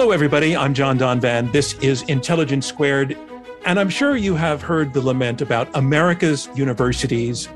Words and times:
Hello, 0.00 0.12
everybody. 0.12 0.56
I'm 0.56 0.72
John 0.72 0.98
Donvan. 0.98 1.52
This 1.52 1.74
is 1.80 2.00
Intelligence 2.04 2.64
Squared. 2.64 3.18
And 3.66 3.78
I'm 3.78 3.90
sure 3.90 4.16
you 4.16 4.34
have 4.34 4.62
heard 4.62 4.94
the 4.94 5.02
lament 5.02 5.42
about 5.42 5.68
America's 5.76 6.48
universities, 6.54 7.50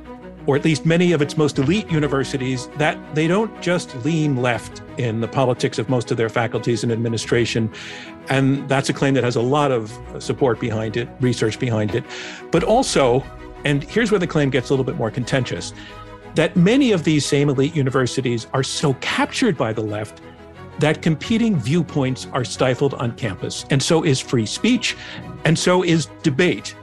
or 0.45 0.55
at 0.55 0.63
least 0.63 0.85
many 0.85 1.13
of 1.13 1.23
its 1.23 1.39
most 1.39 1.59
elite 1.59 1.91
universities, 1.91 2.69
that 2.77 2.99
they 3.15 3.27
don't 3.27 3.63
just 3.63 3.97
lean 4.05 4.43
left 4.43 4.83
in 4.99 5.23
the 5.23 5.27
politics 5.27 5.79
of 5.79 5.89
most 5.89 6.11
of 6.11 6.19
their 6.19 6.29
faculties 6.29 6.83
and 6.83 6.93
administration. 6.93 7.73
And 8.29 8.69
that's 8.69 8.91
a 8.91 8.93
claim 8.93 9.15
that 9.15 9.25
has 9.25 9.37
a 9.37 9.41
lot 9.41 9.73
of 9.73 9.99
support 10.19 10.61
behind 10.61 10.99
it, 10.99 11.09
research 11.21 11.59
behind 11.59 11.95
it. 11.95 12.05
But 12.51 12.63
also, 12.63 13.25
and 13.65 13.83
here's 13.85 14.11
where 14.11 14.21
the 14.21 14.27
claim 14.27 14.51
gets 14.51 14.69
a 14.69 14.75
little 14.75 14.85
bit 14.85 14.97
more 14.97 15.11
contentious, 15.11 15.73
that 16.35 16.57
many 16.57 16.93
of 16.93 17.05
these 17.05 17.25
same 17.25 17.49
elite 17.49 17.75
universities 17.75 18.49
are 18.53 18.63
so 18.63 18.93
captured 19.01 19.57
by 19.57 19.73
the 19.73 19.81
left 19.81 20.21
that 20.79 21.03
competing 21.03 21.57
viewpoints 21.57 22.27
are 22.33 22.45
stifled 22.45 22.95
on 22.95 23.13
campus. 23.17 23.65
And 23.71 23.83
so 23.83 24.03
is 24.03 24.21
free 24.21 24.47
speech, 24.47 24.97
and 25.45 25.59
so 25.59 25.83
is 25.83 26.07
debate. 26.23 26.75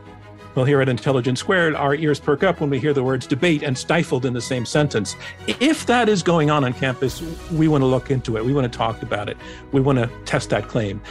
Well, 0.54 0.66
here 0.66 0.82
at 0.82 0.90
Intelligence 0.90 1.40
Squared, 1.40 1.76
our 1.76 1.96
ears 1.96 2.20
perk 2.20 2.44
up 2.44 2.60
when 2.60 2.70
we 2.70 2.78
hear 2.78 2.94
the 2.94 3.04
words 3.04 3.26
debate 3.26 3.64
and 3.64 3.78
stifled 3.78 4.26
in 4.26 4.34
the 4.34 4.42
same 4.42 4.66
sentence. 4.66 5.16
If 5.48 5.86
that 5.86 6.10
is 6.10 6.22
going 6.22 6.52
on 6.52 6.66
on 6.66 6.74
campus, 6.74 7.22
we 7.52 7.70
want 7.70 7.84
to 7.84 7.86
look 7.86 8.12
into 8.12 8.36
it. 8.36 8.44
We 8.44 8.54
want 8.54 8.72
to 8.72 8.78
talk 8.78 9.02
about 9.02 9.30
it. 9.30 9.38
We 9.72 9.80
want 9.80 10.00
to 10.00 10.10
test 10.26 10.50
that 10.50 10.68
claim. 10.68 11.02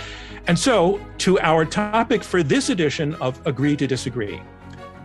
And 0.46 0.58
so, 0.58 1.00
to 1.18 1.40
our 1.40 1.64
topic 1.64 2.22
for 2.22 2.42
this 2.42 2.68
edition 2.68 3.14
of 3.16 3.44
Agree 3.46 3.76
to 3.76 3.86
Disagree 3.86 4.40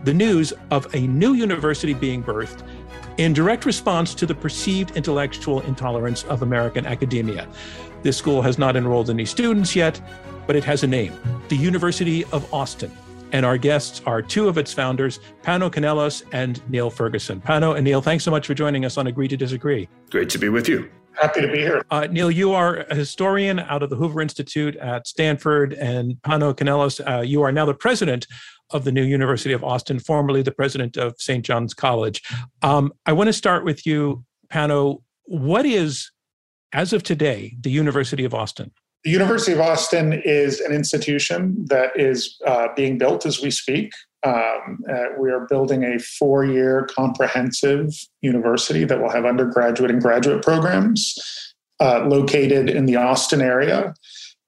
the 0.04 0.14
news 0.14 0.52
of 0.70 0.86
a 0.94 1.00
new 1.08 1.34
university 1.34 1.92
being 1.92 2.22
birthed 2.22 2.62
in 3.18 3.32
direct 3.32 3.64
response 3.64 4.14
to 4.14 4.26
the 4.26 4.34
perceived 4.34 4.96
intellectual 4.96 5.60
intolerance 5.62 6.24
of 6.24 6.42
American 6.42 6.86
academia. 6.86 7.48
This 8.02 8.16
school 8.16 8.42
has 8.42 8.58
not 8.58 8.76
enrolled 8.76 9.10
any 9.10 9.24
students 9.24 9.74
yet, 9.74 10.00
but 10.46 10.56
it 10.56 10.64
has 10.64 10.82
a 10.82 10.86
name 10.86 11.12
the 11.48 11.56
University 11.56 12.24
of 12.26 12.52
Austin. 12.52 12.90
And 13.32 13.44
our 13.44 13.58
guests 13.58 14.02
are 14.06 14.22
two 14.22 14.48
of 14.48 14.56
its 14.56 14.72
founders, 14.72 15.18
Pano 15.42 15.70
Kanellos 15.70 16.22
and 16.32 16.62
Niall 16.70 16.90
Ferguson. 16.90 17.40
Pano 17.40 17.76
and 17.76 17.84
Niall, 17.84 18.00
thanks 18.00 18.24
so 18.24 18.30
much 18.30 18.46
for 18.46 18.54
joining 18.54 18.84
us 18.84 18.96
on 18.96 19.08
Agree 19.08 19.28
to 19.28 19.36
Disagree. 19.36 19.88
Great 20.10 20.30
to 20.30 20.38
be 20.38 20.48
with 20.48 20.68
you. 20.68 20.88
Happy 21.12 21.40
to 21.40 21.48
be 21.48 21.58
here. 21.58 21.82
Uh, 21.90 22.06
Niall, 22.10 22.30
you 22.30 22.52
are 22.52 22.76
a 22.76 22.94
historian 22.94 23.58
out 23.58 23.82
of 23.82 23.90
the 23.90 23.96
Hoover 23.96 24.20
Institute 24.20 24.76
at 24.76 25.06
Stanford, 25.06 25.72
and 25.72 26.16
Pano 26.22 26.54
Kanellos, 26.54 27.00
uh, 27.00 27.22
you 27.22 27.42
are 27.42 27.50
now 27.50 27.64
the 27.64 27.74
president 27.74 28.26
of 28.70 28.84
the 28.84 28.92
new 28.92 29.04
University 29.04 29.52
of 29.52 29.62
Austin, 29.62 29.98
formerly 29.98 30.42
the 30.42 30.52
president 30.52 30.96
of 30.96 31.14
St. 31.18 31.44
John's 31.44 31.74
College. 31.74 32.22
Um, 32.62 32.92
I 33.06 33.12
want 33.12 33.28
to 33.28 33.32
start 33.32 33.64
with 33.64 33.86
you, 33.86 34.24
Pano. 34.52 35.02
What 35.24 35.66
is, 35.66 36.10
as 36.72 36.92
of 36.92 37.02
today, 37.02 37.56
the 37.60 37.70
University 37.70 38.24
of 38.24 38.34
Austin? 38.34 38.72
The 39.04 39.10
University 39.12 39.52
of 39.52 39.60
Austin 39.60 40.20
is 40.24 40.60
an 40.60 40.72
institution 40.72 41.64
that 41.68 41.98
is 41.98 42.40
uh, 42.44 42.68
being 42.74 42.98
built 42.98 43.24
as 43.24 43.40
we 43.40 43.52
speak. 43.52 43.92
Um, 44.24 44.80
uh, 44.92 45.04
we 45.16 45.30
are 45.30 45.46
building 45.46 45.84
a 45.84 46.00
four 46.00 46.44
year 46.44 46.88
comprehensive 46.90 47.90
university 48.20 48.84
that 48.84 49.00
will 49.00 49.10
have 49.10 49.24
undergraduate 49.24 49.92
and 49.92 50.02
graduate 50.02 50.42
programs 50.42 51.14
uh, 51.80 52.04
located 52.06 52.68
in 52.68 52.86
the 52.86 52.96
Austin 52.96 53.40
area. 53.40 53.94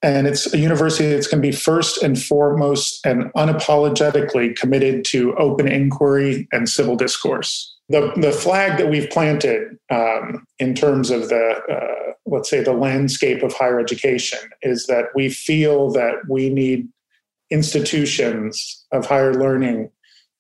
And 0.00 0.28
it's 0.28 0.52
a 0.54 0.58
university 0.58 1.10
that's 1.10 1.26
going 1.26 1.42
to 1.42 1.48
be 1.48 1.54
first 1.54 2.02
and 2.02 2.20
foremost 2.20 3.04
and 3.04 3.32
unapologetically 3.34 4.54
committed 4.56 5.04
to 5.06 5.34
open 5.36 5.66
inquiry 5.66 6.46
and 6.52 6.68
civil 6.68 6.94
discourse. 6.94 7.74
The, 7.88 8.12
the 8.16 8.30
flag 8.30 8.78
that 8.78 8.90
we've 8.90 9.10
planted 9.10 9.76
um, 9.90 10.46
in 10.58 10.74
terms 10.74 11.10
of 11.10 11.28
the, 11.30 11.60
uh, 11.70 12.12
let's 12.26 12.48
say, 12.48 12.62
the 12.62 12.72
landscape 12.72 13.42
of 13.42 13.52
higher 13.52 13.80
education 13.80 14.38
is 14.62 14.86
that 14.86 15.06
we 15.16 15.30
feel 15.30 15.90
that 15.92 16.14
we 16.28 16.48
need 16.48 16.88
institutions 17.50 18.84
of 18.92 19.06
higher 19.06 19.34
learning 19.34 19.90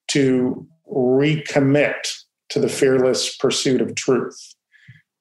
to 0.08 0.66
recommit 0.92 1.94
to 2.50 2.60
the 2.60 2.68
fearless 2.68 3.36
pursuit 3.36 3.80
of 3.80 3.94
truth. 3.94 4.54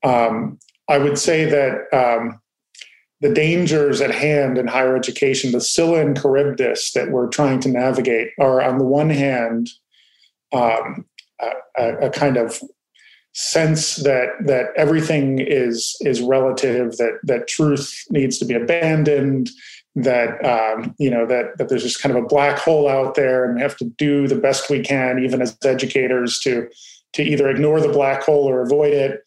Um, 0.03 0.59
I 0.89 0.97
would 0.97 1.17
say 1.17 1.45
that 1.45 1.93
um, 1.93 2.39
the 3.21 3.33
dangers 3.33 3.99
at 3.99 4.13
hand 4.13 4.57
in 4.57 4.67
higher 4.67 4.95
education, 4.95 5.51
the 5.51 5.61
Scylla 5.61 6.01
and 6.01 6.19
Charybdis 6.19 6.91
that 6.93 7.09
we're 7.09 7.27
trying 7.27 7.59
to 7.61 7.69
navigate, 7.69 8.29
are 8.39 8.61
on 8.61 8.77
the 8.77 8.85
one 8.85 9.09
hand 9.09 9.69
um, 10.53 11.05
a, 11.77 12.07
a, 12.07 12.09
kind 12.09 12.37
of 12.37 12.61
sense 13.33 13.97
that 13.97 14.29
that 14.45 14.67
everything 14.75 15.39
is 15.39 15.95
is 16.01 16.21
relative, 16.21 16.97
that 16.97 17.19
that 17.23 17.47
truth 17.47 17.93
needs 18.09 18.37
to 18.37 18.45
be 18.45 18.53
abandoned, 18.53 19.49
that 19.95 20.43
um, 20.45 20.95
you 20.99 21.09
know 21.09 21.25
that 21.25 21.57
that 21.57 21.69
there's 21.69 21.83
just 21.83 22.01
kind 22.01 22.15
of 22.15 22.23
a 22.23 22.27
black 22.27 22.59
hole 22.59 22.87
out 22.87 23.15
there, 23.15 23.45
and 23.45 23.55
we 23.55 23.61
have 23.61 23.77
to 23.77 23.85
do 23.97 24.27
the 24.27 24.35
best 24.35 24.69
we 24.69 24.81
can, 24.81 25.19
even 25.23 25.41
as 25.41 25.57
educators, 25.63 26.39
to 26.39 26.67
to 27.13 27.23
either 27.23 27.49
ignore 27.49 27.81
the 27.81 27.89
black 27.89 28.23
hole 28.23 28.47
or 28.47 28.61
avoid 28.61 28.93
it. 28.93 29.21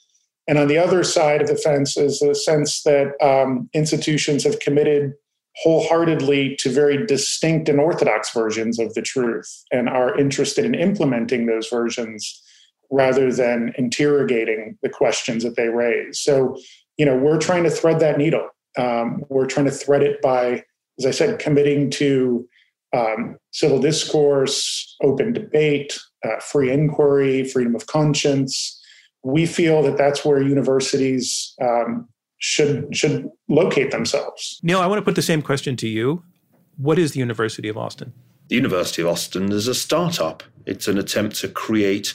And 0.51 0.59
on 0.59 0.67
the 0.67 0.79
other 0.79 1.05
side 1.05 1.43
of 1.43 1.47
the 1.47 1.55
fence 1.55 1.97
is 1.97 2.19
the 2.19 2.35
sense 2.35 2.83
that 2.83 3.13
um, 3.23 3.71
institutions 3.73 4.43
have 4.43 4.59
committed 4.59 5.13
wholeheartedly 5.63 6.57
to 6.59 6.71
very 6.71 7.07
distinct 7.07 7.69
and 7.69 7.79
orthodox 7.79 8.35
versions 8.35 8.81
of 8.81 8.93
the 8.95 9.01
truth 9.01 9.49
and 9.71 9.89
are 9.89 10.19
interested 10.19 10.65
in 10.65 10.75
implementing 10.75 11.47
those 11.47 11.69
versions 11.69 12.43
rather 12.91 13.33
than 13.33 13.73
interrogating 13.79 14.77
the 14.83 14.89
questions 14.89 15.45
that 15.45 15.55
they 15.55 15.69
raise. 15.69 16.19
So, 16.19 16.59
you 16.97 17.07
know, 17.07 17.17
we're 17.17 17.39
trying 17.39 17.63
to 17.63 17.71
thread 17.71 18.01
that 18.01 18.19
needle. 18.19 18.49
Um, 18.77 19.23
we're 19.29 19.47
trying 19.47 19.67
to 19.67 19.73
thread 19.73 20.03
it 20.03 20.21
by, 20.21 20.65
as 20.99 21.07
I 21.07 21.13
said, 21.13 21.39
committing 21.39 21.91
to 21.91 22.45
um, 22.93 23.37
civil 23.53 23.79
discourse, 23.79 24.97
open 25.01 25.33
debate, 25.33 25.97
uh, 26.25 26.41
free 26.41 26.73
inquiry, 26.73 27.45
freedom 27.45 27.77
of 27.77 27.87
conscience, 27.87 28.80
we 29.23 29.47
feel 29.47 29.83
that 29.83 29.97
that's 29.97 30.25
where 30.25 30.43
universities 30.43 31.55
um, 31.61 32.09
should 32.39 32.95
should 32.97 33.29
locate 33.49 33.91
themselves. 33.91 34.61
Niall, 34.63 34.81
I 34.81 34.87
want 34.87 34.99
to 34.99 35.05
put 35.05 35.15
the 35.15 35.23
same 35.23 35.43
question 35.43 35.77
to 35.77 35.89
you. 35.89 36.23
What 36.77 36.99
is 36.99 37.13
the 37.13 37.19
University 37.19 37.69
of 37.69 37.77
Austin? 37.77 38.13
The 38.49 38.57
University 38.57 39.03
of 39.03 39.09
Austin 39.09 39.53
is 39.53 39.69
a 39.69 39.75
startup. 39.75 40.43
It's 40.67 40.89
an 40.89 40.99
attempt 40.99 41.37
to 41.41 41.49
create 41.49 42.15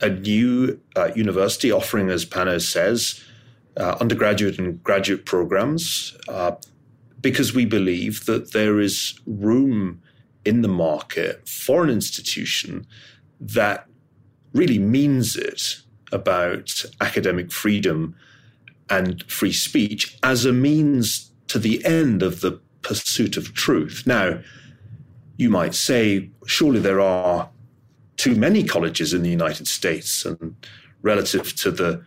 a 0.00 0.08
new 0.08 0.80
uh, 0.96 1.10
university 1.14 1.70
offering, 1.70 2.08
as 2.08 2.24
Pano 2.24 2.60
says, 2.60 3.22
uh, 3.76 3.96
undergraduate 4.00 4.58
and 4.58 4.82
graduate 4.82 5.26
programs, 5.26 6.16
uh, 6.28 6.52
because 7.20 7.54
we 7.54 7.66
believe 7.66 8.24
that 8.24 8.52
there 8.52 8.80
is 8.80 9.20
room 9.26 10.00
in 10.44 10.62
the 10.62 10.68
market 10.68 11.46
for 11.46 11.84
an 11.84 11.90
institution 11.90 12.86
that 13.38 13.86
really 14.54 14.78
means 14.78 15.36
it 15.36 15.82
about 16.12 16.84
academic 17.00 17.52
freedom 17.52 18.14
and 18.88 19.22
free 19.30 19.52
speech 19.52 20.18
as 20.22 20.44
a 20.44 20.52
means 20.52 21.30
to 21.48 21.58
the 21.58 21.84
end 21.84 22.22
of 22.22 22.40
the 22.40 22.60
pursuit 22.82 23.36
of 23.36 23.54
truth. 23.54 24.04
Now, 24.06 24.40
you 25.36 25.50
might 25.50 25.74
say, 25.74 26.30
surely 26.46 26.80
there 26.80 27.00
are 27.00 27.48
too 28.16 28.34
many 28.34 28.62
colleges 28.62 29.14
in 29.14 29.22
the 29.22 29.30
United 29.30 29.66
States, 29.66 30.24
and 30.24 30.54
relative 31.02 31.54
to 31.56 31.70
the 31.70 32.04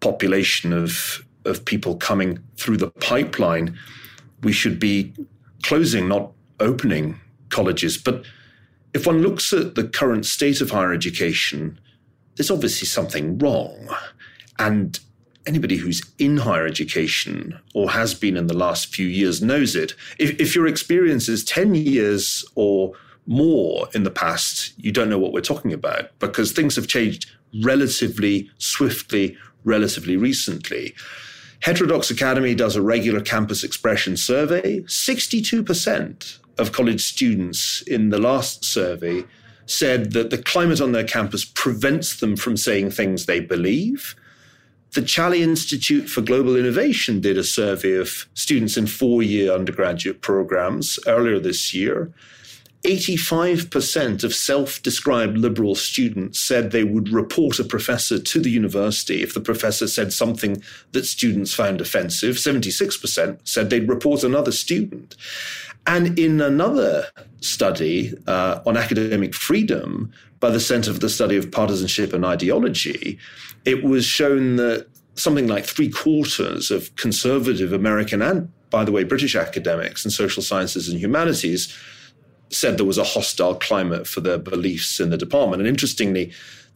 population 0.00 0.72
of, 0.72 1.24
of 1.44 1.64
people 1.64 1.96
coming 1.96 2.38
through 2.56 2.78
the 2.78 2.90
pipeline, 2.90 3.78
we 4.42 4.52
should 4.52 4.78
be 4.78 5.12
closing, 5.62 6.08
not 6.08 6.32
opening 6.58 7.20
colleges. 7.50 7.98
But 7.98 8.24
if 8.94 9.06
one 9.06 9.22
looks 9.22 9.52
at 9.52 9.74
the 9.74 9.84
current 9.84 10.26
state 10.26 10.60
of 10.60 10.70
higher 10.70 10.92
education, 10.92 11.78
there's 12.36 12.50
obviously 12.50 12.86
something 12.86 13.38
wrong. 13.38 13.88
And 14.58 14.98
anybody 15.46 15.76
who's 15.76 16.02
in 16.18 16.38
higher 16.38 16.66
education 16.66 17.58
or 17.74 17.90
has 17.90 18.14
been 18.14 18.36
in 18.36 18.46
the 18.46 18.56
last 18.56 18.94
few 18.94 19.06
years 19.06 19.42
knows 19.42 19.74
it. 19.74 19.94
If, 20.18 20.40
if 20.40 20.54
your 20.54 20.66
experience 20.66 21.28
is 21.28 21.44
10 21.44 21.74
years 21.74 22.44
or 22.54 22.92
more 23.26 23.88
in 23.94 24.02
the 24.02 24.10
past, 24.10 24.72
you 24.76 24.92
don't 24.92 25.08
know 25.08 25.18
what 25.18 25.32
we're 25.32 25.40
talking 25.40 25.72
about 25.72 26.16
because 26.18 26.52
things 26.52 26.76
have 26.76 26.86
changed 26.86 27.30
relatively 27.62 28.50
swiftly, 28.58 29.36
relatively 29.64 30.16
recently. 30.16 30.94
Heterodox 31.60 32.10
Academy 32.10 32.54
does 32.54 32.74
a 32.74 32.82
regular 32.82 33.20
campus 33.20 33.62
expression 33.62 34.16
survey. 34.16 34.80
62% 34.80 36.38
of 36.58 36.72
college 36.72 37.02
students 37.02 37.82
in 37.82 38.10
the 38.10 38.18
last 38.18 38.64
survey 38.64 39.24
said 39.72 40.12
that 40.12 40.30
the 40.30 40.38
climate 40.38 40.80
on 40.80 40.92
their 40.92 41.04
campus 41.04 41.44
prevents 41.44 42.20
them 42.20 42.36
from 42.36 42.56
saying 42.56 42.90
things 42.90 43.26
they 43.26 43.40
believe. 43.40 44.14
The 44.94 45.02
Challey 45.02 45.42
Institute 45.42 46.08
for 46.08 46.20
Global 46.20 46.54
Innovation 46.54 47.20
did 47.20 47.38
a 47.38 47.44
survey 47.44 47.94
of 47.94 48.28
students 48.34 48.76
in 48.76 48.86
four 48.86 49.22
year 49.22 49.52
undergraduate 49.52 50.20
programs 50.20 50.98
earlier 51.06 51.40
this 51.40 51.72
year. 51.72 52.12
85% 52.84 54.24
of 54.24 54.34
self 54.34 54.82
described 54.82 55.38
liberal 55.38 55.76
students 55.76 56.40
said 56.40 56.70
they 56.70 56.82
would 56.82 57.10
report 57.10 57.60
a 57.60 57.64
professor 57.64 58.18
to 58.18 58.40
the 58.40 58.50
university 58.50 59.22
if 59.22 59.34
the 59.34 59.40
professor 59.40 59.86
said 59.86 60.12
something 60.12 60.62
that 60.90 61.06
students 61.06 61.54
found 61.54 61.80
offensive. 61.80 62.36
76% 62.36 63.38
said 63.44 63.70
they'd 63.70 63.88
report 63.88 64.24
another 64.24 64.50
student. 64.52 65.14
And 65.86 66.18
in 66.18 66.40
another 66.40 67.06
study 67.40 68.14
uh, 68.26 68.60
on 68.64 68.76
academic 68.76 69.34
freedom 69.34 70.12
by 70.38 70.50
the 70.50 70.60
Center 70.60 70.92
for 70.92 70.98
the 70.98 71.08
Study 71.08 71.36
of 71.36 71.50
Partisanship 71.50 72.12
and 72.12 72.24
Ideology, 72.24 73.18
it 73.64 73.82
was 73.82 74.04
shown 74.04 74.56
that 74.56 74.86
something 75.14 75.46
like 75.46 75.64
three 75.64 75.90
quarters 75.90 76.70
of 76.70 76.94
conservative 76.96 77.72
American 77.72 78.22
and, 78.22 78.50
by 78.70 78.84
the 78.84 78.92
way, 78.92 79.04
British 79.04 79.36
academics 79.36 80.04
in 80.04 80.10
social 80.10 80.42
sciences 80.42 80.88
and 80.88 80.98
humanities 80.98 81.76
said 82.50 82.76
there 82.76 82.86
was 82.86 82.98
a 82.98 83.04
hostile 83.04 83.54
climate 83.54 84.06
for 84.06 84.20
their 84.20 84.38
beliefs 84.38 85.00
in 85.00 85.10
the 85.10 85.18
department. 85.18 85.60
And 85.60 85.68
interestingly, 85.68 86.32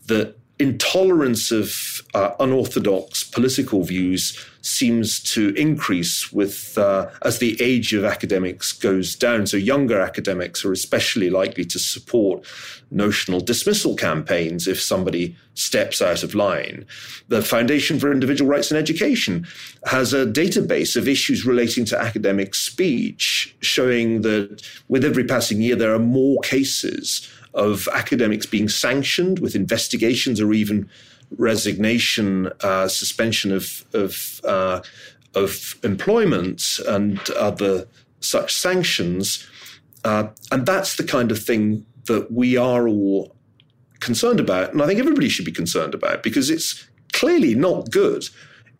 the 0.06 0.34
intolerance 0.58 1.50
of 1.50 2.02
uh, 2.14 2.32
unorthodox 2.40 3.24
political 3.24 3.82
views 3.82 4.38
seems 4.66 5.20
to 5.20 5.50
increase 5.54 6.32
with 6.32 6.76
uh, 6.76 7.08
as 7.22 7.38
the 7.38 7.56
age 7.62 7.94
of 7.94 8.04
academics 8.04 8.72
goes 8.72 9.14
down. 9.14 9.46
So 9.46 9.56
younger 9.56 10.00
academics 10.00 10.64
are 10.64 10.72
especially 10.72 11.30
likely 11.30 11.64
to 11.66 11.78
support 11.78 12.44
notional 12.90 13.40
dismissal 13.40 13.94
campaigns 13.94 14.66
if 14.66 14.80
somebody 14.80 15.36
steps 15.54 16.02
out 16.02 16.24
of 16.24 16.34
line. 16.34 16.84
The 17.28 17.42
Foundation 17.42 18.00
for 18.00 18.10
Individual 18.10 18.50
Rights 18.50 18.72
in 18.72 18.76
Education 18.76 19.46
has 19.86 20.12
a 20.12 20.26
database 20.26 20.96
of 20.96 21.06
issues 21.06 21.46
relating 21.46 21.84
to 21.86 22.00
academic 22.00 22.54
speech, 22.54 23.54
showing 23.60 24.22
that 24.22 24.62
with 24.88 25.04
every 25.04 25.24
passing 25.24 25.60
year 25.62 25.76
there 25.76 25.94
are 25.94 26.00
more 26.00 26.40
cases 26.40 27.30
of 27.54 27.88
academics 27.94 28.46
being 28.46 28.68
sanctioned 28.68 29.38
with 29.38 29.54
investigations 29.54 30.40
or 30.40 30.52
even 30.52 30.88
resignation, 31.30 32.50
uh, 32.62 32.88
suspension 32.88 33.52
of 33.52 33.84
of, 33.92 34.40
uh, 34.44 34.80
of 35.34 35.76
employment, 35.82 36.80
and 36.86 37.18
other 37.30 37.86
such 38.20 38.54
sanctions. 38.54 39.46
Uh, 40.04 40.28
and 40.52 40.66
that's 40.66 40.96
the 40.96 41.04
kind 41.04 41.30
of 41.30 41.42
thing 41.42 41.84
that 42.04 42.30
we 42.30 42.56
are 42.56 42.86
all 42.86 43.34
concerned 44.00 44.38
about, 44.38 44.72
and 44.72 44.82
I 44.82 44.86
think 44.86 45.00
everybody 45.00 45.28
should 45.28 45.44
be 45.44 45.52
concerned 45.52 45.94
about 45.94 46.22
because 46.22 46.50
it's 46.50 46.86
clearly 47.12 47.54
not 47.54 47.90
good 47.90 48.28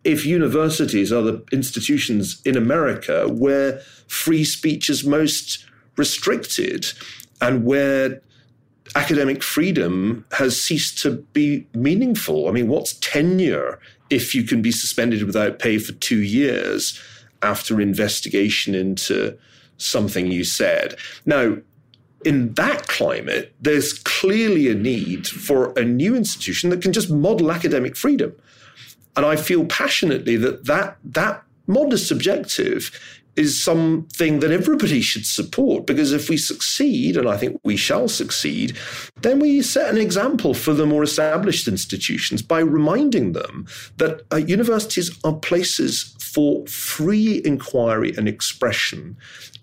if 0.03 0.25
universities 0.25 1.11
are 1.11 1.21
the 1.21 1.43
institutions 1.51 2.41
in 2.45 2.55
America 2.55 3.27
where 3.27 3.79
free 4.07 4.45
speech 4.45 4.89
is 4.89 5.03
most 5.03 5.65
restricted 5.97 6.85
and 7.41 7.65
where 7.65 8.21
academic 8.97 9.43
freedom 9.43 10.25
has 10.31 10.59
ceased 10.59 10.97
to 11.03 11.11
be 11.31 11.67
meaningful. 11.73 12.49
I 12.49 12.51
mean, 12.51 12.67
what's 12.67 12.93
tenure 12.93 13.79
if 14.09 14.33
you 14.33 14.43
can 14.43 14.61
be 14.61 14.71
suspended 14.71 15.23
without 15.23 15.59
pay 15.59 15.77
for 15.77 15.93
two 15.93 16.23
years 16.23 16.99
after 17.43 17.79
investigation 17.79 18.73
into 18.73 19.37
something 19.77 20.31
you 20.31 20.43
said? 20.43 20.95
Now, 21.27 21.57
in 22.25 22.55
that 22.55 22.87
climate, 22.87 23.53
there's 23.61 23.93
clearly 23.93 24.67
a 24.67 24.73
need 24.73 25.27
for 25.27 25.77
a 25.77 25.85
new 25.85 26.15
institution 26.15 26.71
that 26.71 26.81
can 26.81 26.91
just 26.91 27.11
model 27.11 27.51
academic 27.51 27.95
freedom. 27.95 28.33
And 29.15 29.25
I 29.25 29.35
feel 29.35 29.65
passionately 29.65 30.37
that 30.37 30.65
that, 30.65 30.97
that 31.03 31.43
modest 31.67 32.11
objective 32.11 32.91
is 33.37 33.63
something 33.63 34.39
that 34.39 34.51
everybody 34.51 34.99
should 34.99 35.25
support 35.25 35.85
because 35.85 36.11
if 36.11 36.27
we 36.27 36.37
succeed, 36.37 37.15
and 37.15 37.29
I 37.29 37.37
think 37.37 37.59
we 37.63 37.77
shall 37.77 38.07
succeed, 38.07 38.75
then 39.21 39.39
we 39.39 39.61
set 39.61 39.93
an 39.93 40.01
example 40.01 40.53
for 40.53 40.73
the 40.73 40.87
more 40.87 41.03
established 41.03 41.67
institutions 41.67 42.41
by 42.41 42.59
reminding 42.59 43.33
them 43.33 43.67
that 43.97 44.23
uh, 44.33 44.37
universities 44.37 45.17
are 45.23 45.35
places 45.35 46.15
for 46.19 46.65
free 46.65 47.41
inquiry 47.45 48.13
and 48.17 48.27
expression, 48.27 49.15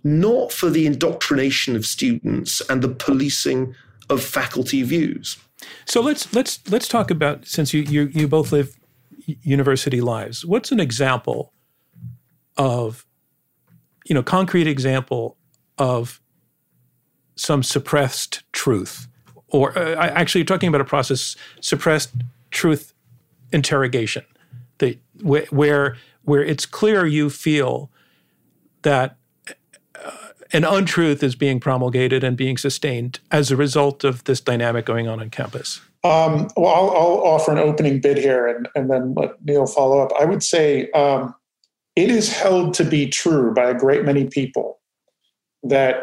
not 0.04 0.52
for 0.52 0.70
the 0.70 0.86
indoctrination 0.86 1.74
of 1.74 1.84
students 1.84 2.62
and 2.70 2.80
the 2.80 2.88
policing 2.88 3.74
of 4.08 4.22
faculty 4.22 4.82
views. 4.82 5.36
So 5.86 6.00
let's 6.00 6.32
let's 6.34 6.60
let's 6.70 6.88
talk 6.88 7.10
about 7.10 7.46
since 7.46 7.72
you 7.74 7.82
you, 7.82 8.02
you 8.12 8.28
both 8.28 8.52
live 8.52 8.76
university 9.26 10.00
lives. 10.00 10.44
What's 10.44 10.70
an 10.70 10.80
example 10.80 11.52
of 12.56 13.06
you 14.04 14.14
know, 14.14 14.22
concrete 14.22 14.66
example 14.66 15.36
of 15.78 16.20
some 17.36 17.62
suppressed 17.62 18.42
truth, 18.52 19.08
or 19.48 19.76
uh, 19.78 19.94
actually, 19.96 20.40
you're 20.40 20.46
talking 20.46 20.68
about 20.68 20.80
a 20.80 20.84
process 20.84 21.36
suppressed 21.60 22.10
truth 22.50 22.94
interrogation, 23.52 24.24
that 24.78 24.98
where 25.22 25.96
where 26.22 26.42
it's 26.42 26.66
clear 26.66 27.06
you 27.06 27.30
feel 27.30 27.90
that 28.82 29.16
uh, 30.04 30.10
an 30.52 30.64
untruth 30.64 31.22
is 31.22 31.34
being 31.34 31.60
promulgated 31.60 32.22
and 32.22 32.36
being 32.36 32.56
sustained 32.56 33.20
as 33.30 33.50
a 33.50 33.56
result 33.56 34.04
of 34.04 34.24
this 34.24 34.40
dynamic 34.40 34.84
going 34.84 35.08
on 35.08 35.20
on 35.20 35.30
campus. 35.30 35.80
Um, 36.04 36.48
well, 36.56 36.74
I'll, 36.74 36.90
I'll, 36.90 37.34
offer 37.34 37.50
an 37.50 37.58
opening 37.58 37.98
bid 37.98 38.18
here, 38.18 38.46
and, 38.46 38.68
and 38.74 38.90
then 38.90 39.14
let 39.14 39.42
Niall 39.42 39.66
follow 39.66 40.00
up. 40.00 40.12
I 40.20 40.26
would 40.26 40.42
say 40.42 40.90
um, 40.90 41.34
it 41.96 42.10
is 42.10 42.32
held 42.32 42.74
to 42.74 42.84
be 42.84 43.08
true 43.08 43.52
by 43.54 43.70
a 43.70 43.74
great 43.74 44.04
many 44.04 44.26
people 44.26 44.80
that 45.62 45.96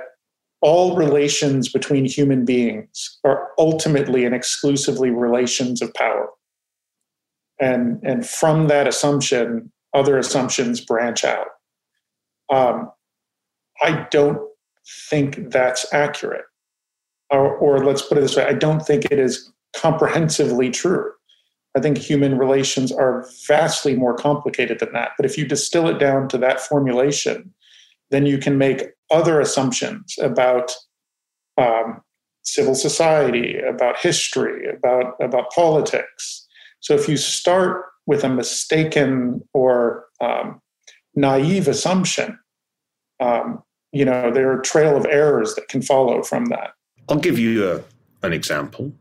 all 0.61 0.95
relations 0.95 1.69
between 1.69 2.05
human 2.05 2.45
beings 2.45 3.19
are 3.23 3.49
ultimately 3.57 4.25
and 4.25 4.35
exclusively 4.35 5.09
relations 5.09 5.81
of 5.81 5.93
power. 5.93 6.29
And, 7.59 7.99
and 8.03 8.25
from 8.25 8.67
that 8.67 8.87
assumption, 8.87 9.71
other 9.93 10.17
assumptions 10.17 10.79
branch 10.79 11.25
out. 11.25 11.47
Um, 12.51 12.91
I 13.81 14.07
don't 14.11 14.39
think 15.09 15.51
that's 15.51 15.91
accurate. 15.93 16.45
Or, 17.29 17.55
or 17.57 17.85
let's 17.85 18.01
put 18.01 18.17
it 18.17 18.21
this 18.21 18.35
way 18.35 18.43
I 18.45 18.53
don't 18.53 18.81
think 18.81 19.05
it 19.05 19.19
is 19.19 19.51
comprehensively 19.75 20.69
true. 20.69 21.11
I 21.75 21.79
think 21.79 21.97
human 21.97 22.37
relations 22.37 22.91
are 22.91 23.25
vastly 23.47 23.95
more 23.95 24.13
complicated 24.13 24.79
than 24.79 24.91
that. 24.93 25.11
But 25.17 25.25
if 25.25 25.37
you 25.37 25.45
distill 25.45 25.87
it 25.87 25.99
down 25.99 26.27
to 26.29 26.37
that 26.39 26.59
formulation, 26.59 27.53
then 28.09 28.25
you 28.25 28.37
can 28.37 28.57
make 28.57 28.89
other 29.09 29.39
assumptions 29.39 30.15
about 30.21 30.75
um, 31.57 32.01
civil 32.43 32.75
society, 32.75 33.57
about 33.59 33.97
history, 33.97 34.67
about, 34.69 35.15
about 35.21 35.51
politics. 35.51 36.45
So 36.81 36.93
if 36.93 37.07
you 37.07 37.15
start 37.15 37.85
with 38.05 38.23
a 38.23 38.29
mistaken 38.29 39.41
or 39.53 40.05
um, 40.19 40.61
naive 41.15 41.67
assumption, 41.67 42.37
um, 43.19 43.63
you 43.93 44.03
know, 44.03 44.31
there 44.31 44.49
are 44.49 44.59
a 44.59 44.63
trail 44.63 44.97
of 44.97 45.05
errors 45.05 45.55
that 45.55 45.67
can 45.67 45.81
follow 45.81 46.23
from 46.23 46.45
that. 46.45 46.71
I'll 47.07 47.17
give 47.17 47.37
you 47.37 47.69
a, 47.71 47.83
an 48.25 48.33
example. 48.33 48.91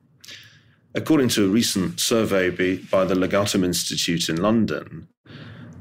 According 0.94 1.28
to 1.30 1.44
a 1.44 1.48
recent 1.48 2.00
survey 2.00 2.50
by 2.90 3.04
the 3.04 3.14
Legatum 3.14 3.64
Institute 3.64 4.28
in 4.28 4.42
London, 4.42 5.06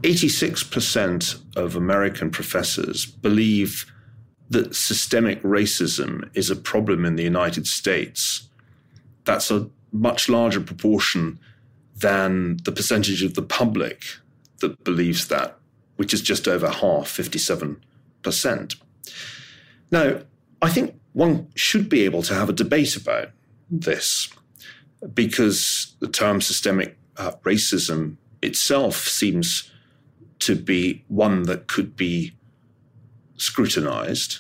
86% 0.04 1.58
of 1.58 1.76
American 1.76 2.30
professors 2.30 3.06
believe 3.06 3.92
that 4.50 4.76
systemic 4.76 5.42
racism 5.42 6.30
is 6.36 6.50
a 6.50 6.56
problem 6.56 7.06
in 7.06 7.16
the 7.16 7.24
United 7.24 7.66
States. 7.66 8.48
That's 9.26 9.50
a 9.50 9.70
much 9.92 10.30
larger 10.30 10.62
proportion 10.62 11.40
than 11.96 12.58
the 12.64 12.72
percentage 12.72 13.24
of 13.24 13.34
the 13.34 13.42
public 13.42 14.04
that 14.60 14.84
believes 14.84 15.28
that, 15.28 15.58
which 15.96 16.14
is 16.14 16.22
just 16.22 16.48
over 16.48 16.70
half, 16.70 17.08
57%. 17.08 18.76
Now, 19.92 20.22
I 20.62 20.70
think 20.70 21.00
one 21.14 21.48
should 21.56 21.90
be 21.90 22.06
able 22.06 22.22
to 22.24 22.36
have 22.36 22.50
a 22.50 22.54
debate 22.54 22.96
about 22.96 23.30
this 23.70 24.30
because 25.14 25.96
the 26.00 26.08
term 26.08 26.42
systemic 26.42 26.98
uh, 27.18 27.32
racism 27.44 28.18
itself 28.42 28.96
seems 29.08 29.72
to 30.40 30.56
be 30.56 31.04
one 31.08 31.44
that 31.44 31.68
could 31.68 31.96
be 31.96 32.34
scrutinized. 33.38 34.40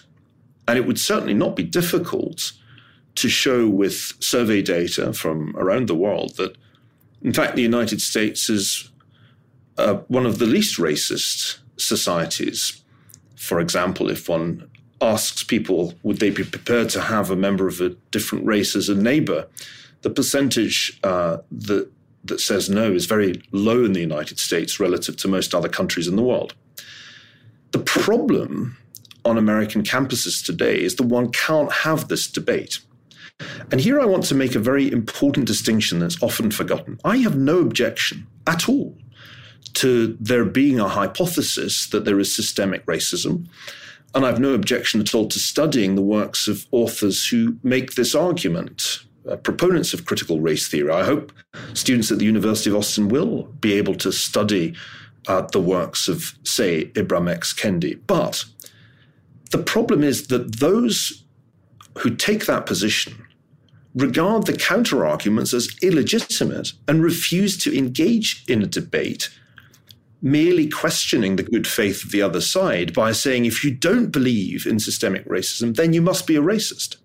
And 0.67 0.77
it 0.77 0.85
would 0.85 0.99
certainly 0.99 1.33
not 1.33 1.55
be 1.55 1.63
difficult 1.63 2.51
to 3.15 3.27
show 3.27 3.67
with 3.67 4.13
survey 4.23 4.61
data 4.61 5.13
from 5.13 5.55
around 5.57 5.87
the 5.87 5.95
world 5.95 6.37
that, 6.37 6.55
in 7.21 7.33
fact, 7.33 7.55
the 7.55 7.61
United 7.61 8.01
States 8.01 8.49
is 8.49 8.89
uh, 9.77 9.95
one 10.07 10.25
of 10.25 10.39
the 10.39 10.45
least 10.45 10.77
racist 10.77 11.59
societies. 11.77 12.81
For 13.35 13.59
example, 13.59 14.09
if 14.09 14.29
one 14.29 14.69
asks 15.01 15.43
people, 15.43 15.93
would 16.03 16.19
they 16.19 16.29
be 16.29 16.43
prepared 16.43 16.89
to 16.89 17.01
have 17.01 17.31
a 17.31 17.35
member 17.35 17.67
of 17.67 17.81
a 17.81 17.89
different 18.11 18.45
race 18.45 18.75
as 18.75 18.89
a 18.89 18.95
neighbor? 18.95 19.47
The 20.01 20.09
percentage 20.09 20.99
uh, 21.03 21.37
that, 21.51 21.91
that 22.23 22.39
says 22.39 22.69
no 22.69 22.91
is 22.91 23.05
very 23.05 23.41
low 23.51 23.83
in 23.83 23.93
the 23.93 23.99
United 23.99 24.39
States 24.39 24.79
relative 24.79 25.17
to 25.17 25.27
most 25.27 25.53
other 25.53 25.69
countries 25.69 26.07
in 26.07 26.15
the 26.15 26.23
world. 26.23 26.53
The 27.71 27.79
problem 27.79 28.77
on 29.25 29.37
American 29.37 29.83
campuses 29.83 30.43
today 30.43 30.81
is 30.81 30.95
that 30.95 31.03
one 31.03 31.31
can't 31.31 31.71
have 31.71 32.07
this 32.07 32.27
debate. 32.27 32.79
And 33.71 33.79
here 33.79 33.99
I 33.99 34.05
want 34.05 34.25
to 34.25 34.35
make 34.35 34.55
a 34.55 34.59
very 34.59 34.91
important 34.91 35.45
distinction 35.45 35.99
that's 35.99 36.21
often 36.21 36.51
forgotten. 36.51 36.99
I 37.03 37.17
have 37.17 37.37
no 37.37 37.59
objection 37.59 38.27
at 38.47 38.67
all 38.67 38.97
to 39.75 40.17
there 40.19 40.45
being 40.45 40.79
a 40.79 40.87
hypothesis 40.87 41.87
that 41.87 42.05
there 42.05 42.19
is 42.19 42.35
systemic 42.35 42.85
racism. 42.85 43.47
And 44.15 44.25
I 44.25 44.29
have 44.29 44.39
no 44.39 44.53
objection 44.53 44.99
at 44.99 45.13
all 45.13 45.27
to 45.27 45.39
studying 45.39 45.95
the 45.95 46.01
works 46.01 46.47
of 46.47 46.65
authors 46.71 47.27
who 47.27 47.57
make 47.61 47.93
this 47.93 48.15
argument, 48.15 49.03
uh, 49.27 49.35
proponents 49.37 49.93
of 49.93 50.05
critical 50.05 50.39
race 50.39 50.67
theory. 50.67 50.91
I 50.91 51.03
hope 51.03 51.31
students 51.73 52.11
at 52.11 52.19
the 52.19 52.25
University 52.25 52.69
of 52.69 52.75
Austin 52.75 53.09
will 53.09 53.43
be 53.59 53.73
able 53.73 53.95
to 53.95 54.11
study 54.11 54.75
uh, 55.27 55.41
the 55.41 55.61
works 55.61 56.07
of, 56.07 56.35
say, 56.43 56.85
Ibram 56.95 57.29
X. 57.29 57.53
Kendi. 57.53 57.99
But 58.07 58.45
the 59.51 59.57
problem 59.57 60.03
is 60.03 60.27
that 60.27 60.59
those 60.59 61.23
who 61.99 62.15
take 62.15 62.45
that 62.45 62.65
position 62.65 63.25
regard 63.95 64.45
the 64.45 64.55
counter 64.55 65.05
arguments 65.05 65.53
as 65.53 65.75
illegitimate 65.81 66.73
and 66.87 67.03
refuse 67.03 67.57
to 67.57 67.75
engage 67.75 68.45
in 68.47 68.61
a 68.61 68.67
debate, 68.67 69.29
merely 70.21 70.69
questioning 70.69 71.35
the 71.35 71.43
good 71.43 71.67
faith 71.67 72.03
of 72.03 72.11
the 72.11 72.21
other 72.21 72.41
side 72.41 72.93
by 72.93 73.11
saying, 73.11 73.45
if 73.45 73.63
you 73.63 73.71
don't 73.71 74.11
believe 74.11 74.65
in 74.65 74.79
systemic 74.79 75.25
racism, 75.27 75.75
then 75.75 75.93
you 75.93 76.01
must 76.01 76.27
be 76.27 76.35
a 76.35 76.41
racist. 76.41 76.97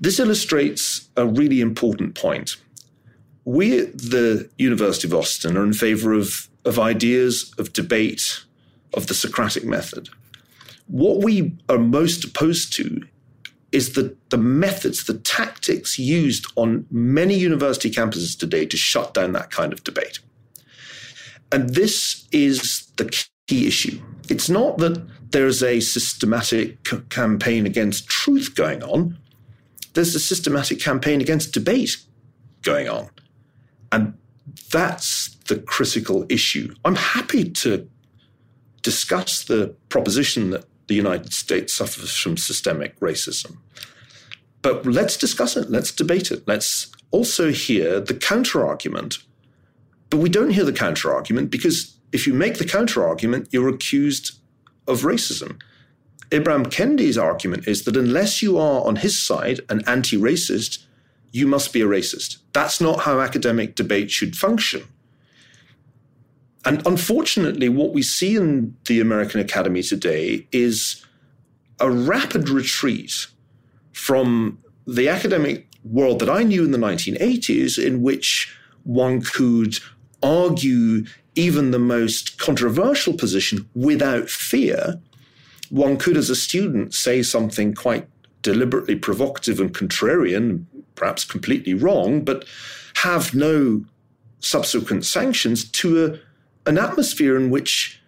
This 0.00 0.18
illustrates 0.18 1.08
a 1.16 1.26
really 1.26 1.60
important 1.60 2.14
point. 2.14 2.56
We 3.44 3.80
at 3.80 3.98
the 3.98 4.48
University 4.58 5.08
of 5.08 5.14
Austin 5.14 5.56
are 5.56 5.64
in 5.64 5.72
favor 5.72 6.12
of, 6.12 6.48
of 6.64 6.78
ideas 6.78 7.52
of 7.58 7.72
debate, 7.72 8.44
of 8.94 9.06
the 9.06 9.14
Socratic 9.14 9.64
method. 9.64 10.08
What 10.86 11.22
we 11.22 11.56
are 11.68 11.78
most 11.78 12.24
opposed 12.24 12.72
to 12.74 13.02
is 13.72 13.94
the, 13.94 14.14
the 14.28 14.36
methods, 14.36 15.04
the 15.04 15.18
tactics 15.18 15.98
used 15.98 16.46
on 16.56 16.86
many 16.90 17.34
university 17.34 17.90
campuses 17.90 18.38
today 18.38 18.66
to 18.66 18.76
shut 18.76 19.14
down 19.14 19.32
that 19.32 19.50
kind 19.50 19.72
of 19.72 19.82
debate. 19.82 20.18
And 21.50 21.70
this 21.70 22.28
is 22.32 22.90
the 22.96 23.26
key 23.46 23.66
issue. 23.66 24.00
It's 24.28 24.48
not 24.48 24.78
that 24.78 25.02
there's 25.30 25.62
a 25.62 25.80
systematic 25.80 26.78
campaign 27.08 27.66
against 27.66 28.08
truth 28.08 28.54
going 28.54 28.82
on, 28.82 29.18
there's 29.94 30.14
a 30.14 30.20
systematic 30.20 30.80
campaign 30.80 31.20
against 31.20 31.52
debate 31.52 31.96
going 32.62 32.88
on. 32.88 33.10
And 33.90 34.14
that's 34.70 35.36
the 35.48 35.58
critical 35.58 36.24
issue. 36.28 36.74
I'm 36.84 36.96
happy 36.96 37.50
to 37.50 37.88
discuss 38.82 39.44
the 39.44 39.74
proposition 39.88 40.50
that 40.50 40.64
the 40.88 40.94
United 40.94 41.32
States 41.32 41.74
suffers 41.74 42.16
from 42.16 42.36
systemic 42.36 42.98
racism. 43.00 43.58
But 44.62 44.86
let's 44.86 45.16
discuss 45.16 45.56
it, 45.56 45.70
let's 45.70 45.92
debate 45.92 46.30
it. 46.30 46.46
Let's 46.46 46.90
also 47.10 47.50
hear 47.50 48.00
the 48.00 48.14
counter 48.14 48.64
argument. 48.66 49.18
But 50.10 50.18
we 50.18 50.28
don't 50.28 50.50
hear 50.50 50.64
the 50.64 50.72
counter 50.72 51.12
argument 51.12 51.50
because 51.50 51.96
if 52.12 52.26
you 52.26 52.34
make 52.34 52.58
the 52.58 52.64
counter 52.64 53.06
argument, 53.06 53.48
you're 53.50 53.68
accused 53.68 54.38
of 54.86 55.00
racism. 55.02 55.60
Ibram 56.32 56.66
Kendi's 56.66 57.18
argument 57.18 57.68
is 57.68 57.84
that 57.84 57.96
unless 57.96 58.40
you 58.40 58.56
are 58.56 58.86
on 58.86 58.96
his 58.96 59.20
side 59.20 59.60
an 59.68 59.82
anti 59.86 60.16
racist, 60.16 60.84
you 61.30 61.46
must 61.46 61.74
be 61.74 61.82
a 61.82 61.86
racist. 61.86 62.38
That's 62.54 62.80
not 62.80 63.00
how 63.00 63.20
academic 63.20 63.74
debate 63.74 64.10
should 64.10 64.34
function. 64.34 64.82
And 66.64 66.86
unfortunately, 66.86 67.68
what 67.68 67.92
we 67.92 68.02
see 68.02 68.36
in 68.36 68.74
the 68.86 69.00
American 69.00 69.40
Academy 69.40 69.82
today 69.82 70.46
is 70.52 71.04
a 71.78 71.90
rapid 71.90 72.48
retreat 72.48 73.26
from 73.92 74.58
the 74.86 75.08
academic 75.08 75.68
world 75.84 76.20
that 76.20 76.30
I 76.30 76.44
knew 76.44 76.64
in 76.64 76.70
the 76.70 76.78
1980s, 76.78 77.84
in 77.84 78.00
which 78.00 78.56
one 78.84 79.20
could 79.20 79.78
argue 80.22 81.04
even 81.34 81.72
the 81.72 81.78
most 81.78 82.38
controversial 82.38 83.12
position 83.12 83.68
without 83.74 84.30
fear. 84.30 85.00
One 85.72 85.96
could, 85.96 86.18
as 86.18 86.28
a 86.28 86.36
student, 86.36 86.92
say 86.92 87.22
something 87.22 87.72
quite 87.72 88.06
deliberately 88.42 88.94
provocative 88.94 89.58
and 89.58 89.72
contrarian, 89.72 90.66
perhaps 90.96 91.24
completely 91.24 91.72
wrong, 91.72 92.22
but 92.24 92.44
have 92.96 93.34
no 93.34 93.86
subsequent 94.40 95.06
sanctions 95.06 95.64
to 95.70 96.04
a 96.04 96.18
an 96.68 96.76
atmosphere 96.76 97.36
in 97.36 97.48
which 97.48 98.00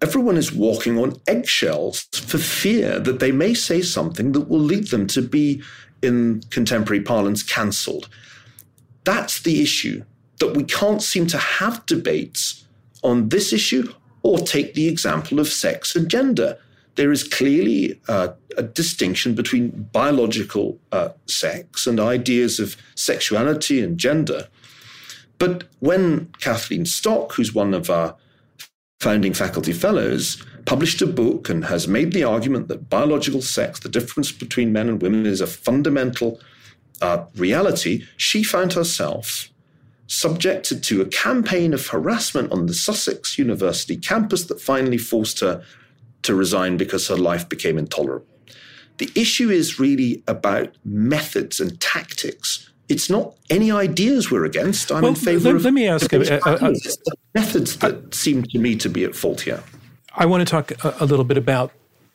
everyone 0.00 0.38
is 0.38 0.52
walking 0.52 0.98
on 0.98 1.20
eggshells 1.26 2.08
for 2.12 2.38
fear 2.38 2.98
that 2.98 3.20
they 3.20 3.30
may 3.30 3.52
say 3.52 3.82
something 3.82 4.32
that 4.32 4.48
will 4.48 4.58
lead 4.58 4.88
them 4.88 5.06
to 5.08 5.20
be, 5.20 5.62
in 6.00 6.40
contemporary 6.48 7.02
parlance, 7.02 7.42
cancelled. 7.42 8.08
That's 9.04 9.42
the 9.42 9.60
issue, 9.60 10.02
that 10.38 10.56
we 10.56 10.64
can't 10.64 11.02
seem 11.02 11.26
to 11.28 11.38
have 11.38 11.84
debates 11.84 12.64
on 13.02 13.28
this 13.28 13.52
issue 13.52 13.92
or 14.22 14.38
take 14.38 14.72
the 14.72 14.88
example 14.88 15.38
of 15.38 15.46
sex 15.46 15.94
and 15.94 16.08
gender. 16.08 16.58
There 16.94 17.12
is 17.12 17.24
clearly 17.24 18.00
uh, 18.08 18.28
a 18.56 18.62
distinction 18.62 19.34
between 19.34 19.88
biological 19.92 20.78
uh, 20.90 21.10
sex 21.26 21.86
and 21.86 21.98
ideas 21.98 22.60
of 22.60 22.76
sexuality 22.94 23.82
and 23.82 23.98
gender. 23.98 24.48
But 25.38 25.64
when 25.80 26.30
Kathleen 26.40 26.86
Stock, 26.86 27.32
who's 27.32 27.54
one 27.54 27.74
of 27.74 27.90
our 27.90 28.16
founding 29.00 29.32
faculty 29.32 29.72
fellows, 29.72 30.44
published 30.64 31.02
a 31.02 31.06
book 31.06 31.48
and 31.48 31.64
has 31.64 31.88
made 31.88 32.12
the 32.12 32.24
argument 32.24 32.68
that 32.68 32.88
biological 32.88 33.42
sex, 33.42 33.80
the 33.80 33.88
difference 33.88 34.30
between 34.30 34.72
men 34.72 34.88
and 34.88 35.02
women, 35.02 35.26
is 35.26 35.40
a 35.40 35.46
fundamental 35.46 36.40
uh, 37.00 37.24
reality, 37.36 38.04
she 38.16 38.44
found 38.44 38.74
herself 38.74 39.48
subjected 40.06 40.82
to 40.84 41.00
a 41.00 41.06
campaign 41.06 41.72
of 41.72 41.86
harassment 41.88 42.52
on 42.52 42.66
the 42.66 42.74
Sussex 42.74 43.38
University 43.38 43.96
campus 43.96 44.44
that 44.44 44.60
finally 44.60 44.98
forced 44.98 45.40
her 45.40 45.64
to 46.22 46.34
resign 46.34 46.76
because 46.76 47.08
her 47.08 47.16
life 47.16 47.48
became 47.48 47.78
intolerable. 47.78 48.26
The 48.98 49.10
issue 49.14 49.50
is 49.50 49.80
really 49.80 50.22
about 50.28 50.76
methods 50.84 51.60
and 51.60 51.80
tactics 51.80 52.68
it's 52.92 53.08
not 53.08 53.34
any 53.48 53.70
ideas 53.70 54.30
we're 54.30 54.44
against. 54.44 54.92
I'm 54.92 55.02
well, 55.02 55.10
in 55.10 55.14
favor 55.14 55.48
let, 55.48 55.56
of 55.56 55.64
let 55.64 55.72
me 55.72 55.88
ask 55.88 56.12
uh, 56.12 56.18
uh, 56.18 56.58
uh, 56.60 56.74
methods 57.34 57.78
that 57.78 58.14
seem 58.14 58.42
to 58.44 58.58
me 58.58 58.76
to 58.76 58.88
be 58.88 59.04
at 59.04 59.14
fault 59.14 59.40
here. 59.40 59.62
I 60.14 60.26
want 60.26 60.46
to 60.46 60.50
talk 60.50 60.72
a, 60.84 60.96
a 61.00 61.06
little 61.06 61.24
bit 61.24 61.38
about 61.38 61.72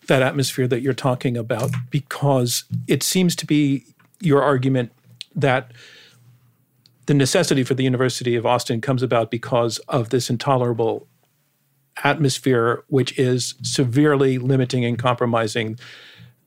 that 0.08 0.22
atmosphere 0.22 0.68
that 0.68 0.82
you're 0.82 0.94
talking 0.94 1.36
about 1.36 1.72
because 1.90 2.64
it 2.88 3.02
seems 3.02 3.36
to 3.38 3.46
be 3.46 3.86
your 4.20 4.44
argument 4.44 4.92
that 5.36 5.72
the 7.08 7.14
necessity 7.14 7.64
for 7.64 7.74
the 7.74 7.84
University 7.84 8.36
of 8.36 8.46
Austin 8.46 8.80
comes 8.80 9.02
about 9.02 9.32
because 9.32 9.80
of 9.88 10.10
this 10.10 10.30
intolerable 10.30 11.08
atmosphere, 12.04 12.84
which 12.88 13.18
is 13.18 13.56
severely 13.62 14.38
limiting 14.38 14.86
and 14.86 14.98
compromising 14.98 15.80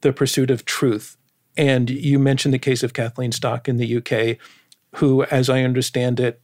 the 0.00 0.12
pursuit 0.12 0.50
of 0.50 0.64
truth. 0.64 1.16
And 1.56 1.90
you 1.90 2.18
mentioned 2.18 2.54
the 2.54 2.58
case 2.58 2.82
of 2.82 2.94
Kathleen 2.94 3.32
Stock 3.32 3.68
in 3.68 3.76
the 3.76 3.96
UK, 3.96 4.38
who, 4.96 5.24
as 5.24 5.50
I 5.50 5.62
understand 5.62 6.20
it, 6.20 6.40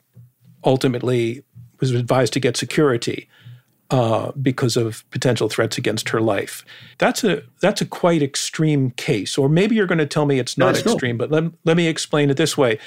ultimately 0.64 1.44
was 1.80 1.92
advised 1.92 2.32
to 2.34 2.40
get 2.40 2.56
security 2.56 3.28
uh, 3.90 4.32
because 4.42 4.76
of 4.76 5.08
potential 5.10 5.48
threats 5.48 5.78
against 5.78 6.08
her 6.08 6.20
life. 6.20 6.64
That's 6.98 7.22
a 7.22 7.42
that's 7.60 7.80
a 7.80 7.86
quite 7.86 8.22
extreme 8.22 8.90
case. 8.92 9.38
Or 9.38 9.48
maybe 9.48 9.76
you're 9.76 9.86
going 9.86 9.98
to 9.98 10.06
tell 10.06 10.26
me 10.26 10.38
it's 10.38 10.58
not 10.58 10.66
no, 10.66 10.78
it's 10.78 10.86
extreme, 10.86 11.16
not. 11.16 11.30
but 11.30 11.42
let, 11.42 11.52
let 11.64 11.76
me 11.76 11.86
explain 11.86 12.30
it 12.30 12.36
this 12.36 12.58
way. 12.58 12.78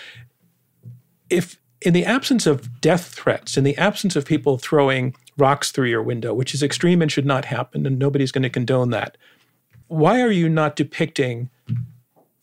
If 1.30 1.60
in 1.82 1.94
the 1.94 2.06
absence 2.06 2.46
of 2.46 2.82
death 2.82 3.06
threats, 3.06 3.58
in 3.58 3.64
the 3.64 3.78
absence 3.78 4.16
of 4.16 4.26
people 4.26 4.58
throwing 4.58 5.16
rocks 5.40 5.72
through 5.72 5.90
your 5.90 6.04
window, 6.04 6.34
which 6.34 6.54
is 6.54 6.64
extreme 6.64 7.02
and 7.02 7.12
should 7.12 7.26
not 7.26 7.46
happen, 7.46 7.86
and 7.86 7.98
nobody's 7.98 8.32
going 8.32 8.44
to 8.44 8.50
condone 8.50 8.90
that, 8.92 9.18
why 9.88 10.22
are 10.22 10.32
you 10.32 10.50
not 10.50 10.76
depicting 10.76 11.50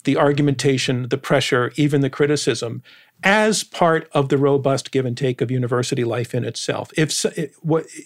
the 0.03 0.17
argumentation, 0.17 1.09
the 1.09 1.17
pressure, 1.17 1.71
even 1.75 1.99
the 1.99 2.09
criticism 2.09 2.81
as 3.23 3.63
part 3.63 4.07
of 4.13 4.29
the 4.29 4.37
robust 4.37 4.91
give 4.91 5.05
and 5.05 5.17
take 5.17 5.41
of 5.41 5.51
university 5.51 6.03
life 6.03 6.33
in 6.33 6.45
itself. 6.45 6.91
If, 6.95 7.25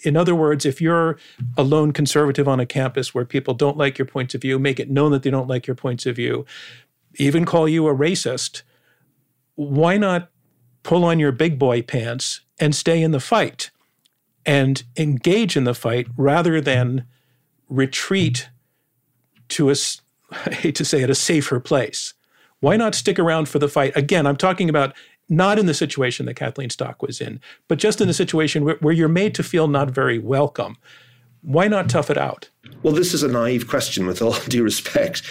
in 0.04 0.16
other 0.16 0.34
words, 0.34 0.66
if 0.66 0.80
you're 0.80 1.16
a 1.56 1.62
lone 1.62 1.92
conservative 1.92 2.48
on 2.48 2.58
a 2.60 2.66
campus 2.66 3.14
where 3.14 3.24
people 3.24 3.54
don't 3.54 3.76
like 3.76 3.98
your 3.98 4.06
points 4.06 4.34
of 4.34 4.40
view, 4.40 4.58
make 4.58 4.80
it 4.80 4.90
known 4.90 5.12
that 5.12 5.22
they 5.22 5.30
don't 5.30 5.48
like 5.48 5.66
your 5.66 5.76
points 5.76 6.04
of 6.06 6.16
view, 6.16 6.46
even 7.16 7.44
call 7.44 7.68
you 7.68 7.86
a 7.86 7.94
racist, 7.94 8.62
why 9.54 9.96
not 9.96 10.30
pull 10.82 11.04
on 11.04 11.20
your 11.20 11.30
big 11.32 11.58
boy 11.58 11.82
pants 11.82 12.40
and 12.58 12.74
stay 12.74 13.02
in 13.02 13.12
the 13.12 13.20
fight? 13.20 13.70
And 14.44 14.82
engage 14.96 15.56
in 15.56 15.64
the 15.64 15.74
fight 15.74 16.06
rather 16.16 16.60
than 16.60 17.06
retreat 17.68 18.48
to 19.48 19.70
a, 19.70 19.74
I 20.30 20.54
hate 20.54 20.74
to 20.76 20.84
say 20.84 21.02
it, 21.02 21.10
a 21.10 21.14
safer 21.14 21.60
place? 21.60 22.14
Why 22.60 22.76
not 22.76 22.94
stick 22.94 23.18
around 23.18 23.48
for 23.48 23.58
the 23.58 23.68
fight? 23.68 23.96
Again, 23.96 24.26
I'm 24.26 24.36
talking 24.36 24.68
about 24.68 24.94
not 25.28 25.58
in 25.58 25.66
the 25.66 25.74
situation 25.74 26.26
that 26.26 26.34
Kathleen 26.34 26.70
Stock 26.70 27.02
was 27.02 27.20
in, 27.20 27.40
but 27.66 27.78
just 27.78 28.00
in 28.00 28.06
the 28.06 28.14
situation 28.14 28.64
where, 28.64 28.76
where 28.76 28.94
you're 28.94 29.08
made 29.08 29.34
to 29.36 29.42
feel 29.42 29.66
not 29.66 29.90
very 29.90 30.18
welcome. 30.18 30.76
Why 31.40 31.68
not 31.68 31.88
tough 31.88 32.10
it 32.10 32.18
out? 32.18 32.50
Well, 32.82 32.94
this 32.94 33.14
is 33.14 33.22
a 33.22 33.28
naive 33.28 33.66
question 33.66 34.06
with 34.06 34.22
all 34.22 34.34
due 34.48 34.62
respect. 34.62 35.22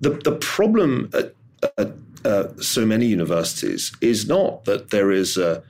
The, 0.00 0.10
the 0.10 0.36
problem 0.36 1.10
at, 1.12 1.34
at 1.76 1.92
uh, 2.24 2.54
so 2.60 2.86
many 2.86 3.06
universities 3.06 3.92
is 4.00 4.26
not 4.26 4.64
that 4.64 4.90
there 4.90 5.10
is 5.10 5.36
a, 5.36 5.62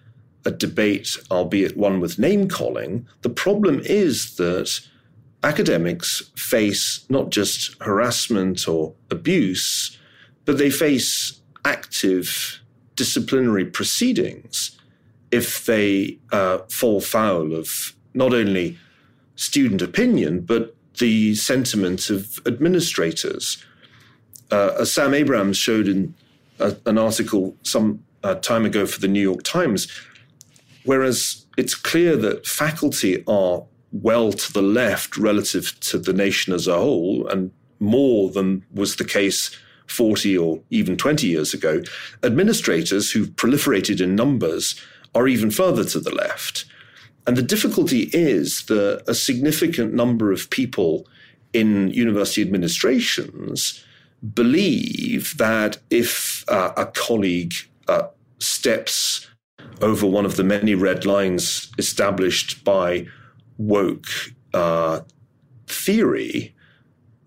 a 0.44 0.50
debate, 0.50 1.18
albeit 1.30 1.76
one 1.76 2.00
with 2.00 2.18
name 2.18 2.48
calling. 2.48 3.06
The 3.22 3.30
problem 3.30 3.80
is 3.84 4.36
that 4.36 4.80
academics 5.42 6.30
face 6.36 7.04
not 7.08 7.30
just 7.30 7.80
harassment 7.82 8.68
or 8.68 8.94
abuse, 9.10 9.98
but 10.44 10.58
they 10.58 10.70
face 10.70 11.40
active 11.64 12.60
disciplinary 12.96 13.64
proceedings 13.64 14.78
if 15.30 15.64
they 15.64 16.18
uh, 16.32 16.58
fall 16.68 17.00
foul 17.00 17.54
of 17.54 17.94
not 18.14 18.34
only 18.34 18.76
student 19.36 19.80
opinion, 19.80 20.40
but 20.40 20.74
the 20.98 21.34
sentiment 21.34 22.10
of 22.10 22.40
administrators. 22.46 23.64
Uh, 24.50 24.72
as 24.80 24.92
Sam 24.92 25.14
Abrams 25.14 25.56
showed 25.56 25.88
in 25.88 26.14
a, 26.58 26.76
an 26.86 26.98
article 26.98 27.56
some 27.62 28.04
uh, 28.22 28.34
time 28.34 28.66
ago 28.66 28.84
for 28.84 29.00
the 29.00 29.08
New 29.08 29.20
York 29.20 29.42
Times, 29.42 29.88
whereas 30.84 31.46
it's 31.56 31.74
clear 31.74 32.16
that 32.16 32.46
faculty 32.46 33.24
are 33.26 33.64
well 33.92 34.32
to 34.32 34.52
the 34.52 34.62
left 34.62 35.16
relative 35.16 35.78
to 35.80 35.98
the 35.98 36.12
nation 36.12 36.52
as 36.52 36.66
a 36.66 36.76
whole, 36.76 37.26
and 37.28 37.50
more 37.80 38.30
than 38.30 38.64
was 38.72 38.96
the 38.96 39.04
case 39.04 39.56
40 39.86 40.38
or 40.38 40.60
even 40.70 40.96
20 40.96 41.26
years 41.26 41.52
ago, 41.52 41.82
administrators 42.22 43.10
who've 43.10 43.30
proliferated 43.30 44.00
in 44.00 44.14
numbers 44.14 44.80
are 45.14 45.26
even 45.26 45.50
further 45.50 45.84
to 45.84 45.98
the 45.98 46.14
left. 46.14 46.64
And 47.26 47.36
the 47.36 47.42
difficulty 47.42 48.10
is 48.12 48.64
that 48.66 49.02
a 49.08 49.14
significant 49.14 49.92
number 49.92 50.32
of 50.32 50.48
people 50.50 51.06
in 51.52 51.90
university 51.90 52.42
administrations 52.42 53.84
believe 54.34 55.36
that 55.38 55.78
if 55.90 56.44
uh, 56.48 56.72
a 56.76 56.86
colleague 56.86 57.54
uh, 57.88 58.06
steps 58.38 59.26
over 59.80 60.06
one 60.06 60.26
of 60.26 60.36
the 60.36 60.44
many 60.44 60.74
red 60.74 61.06
lines 61.06 61.70
established 61.78 62.64
by 62.64 63.06
woke 63.58 64.06
uh, 64.54 65.00
theory, 65.66 66.54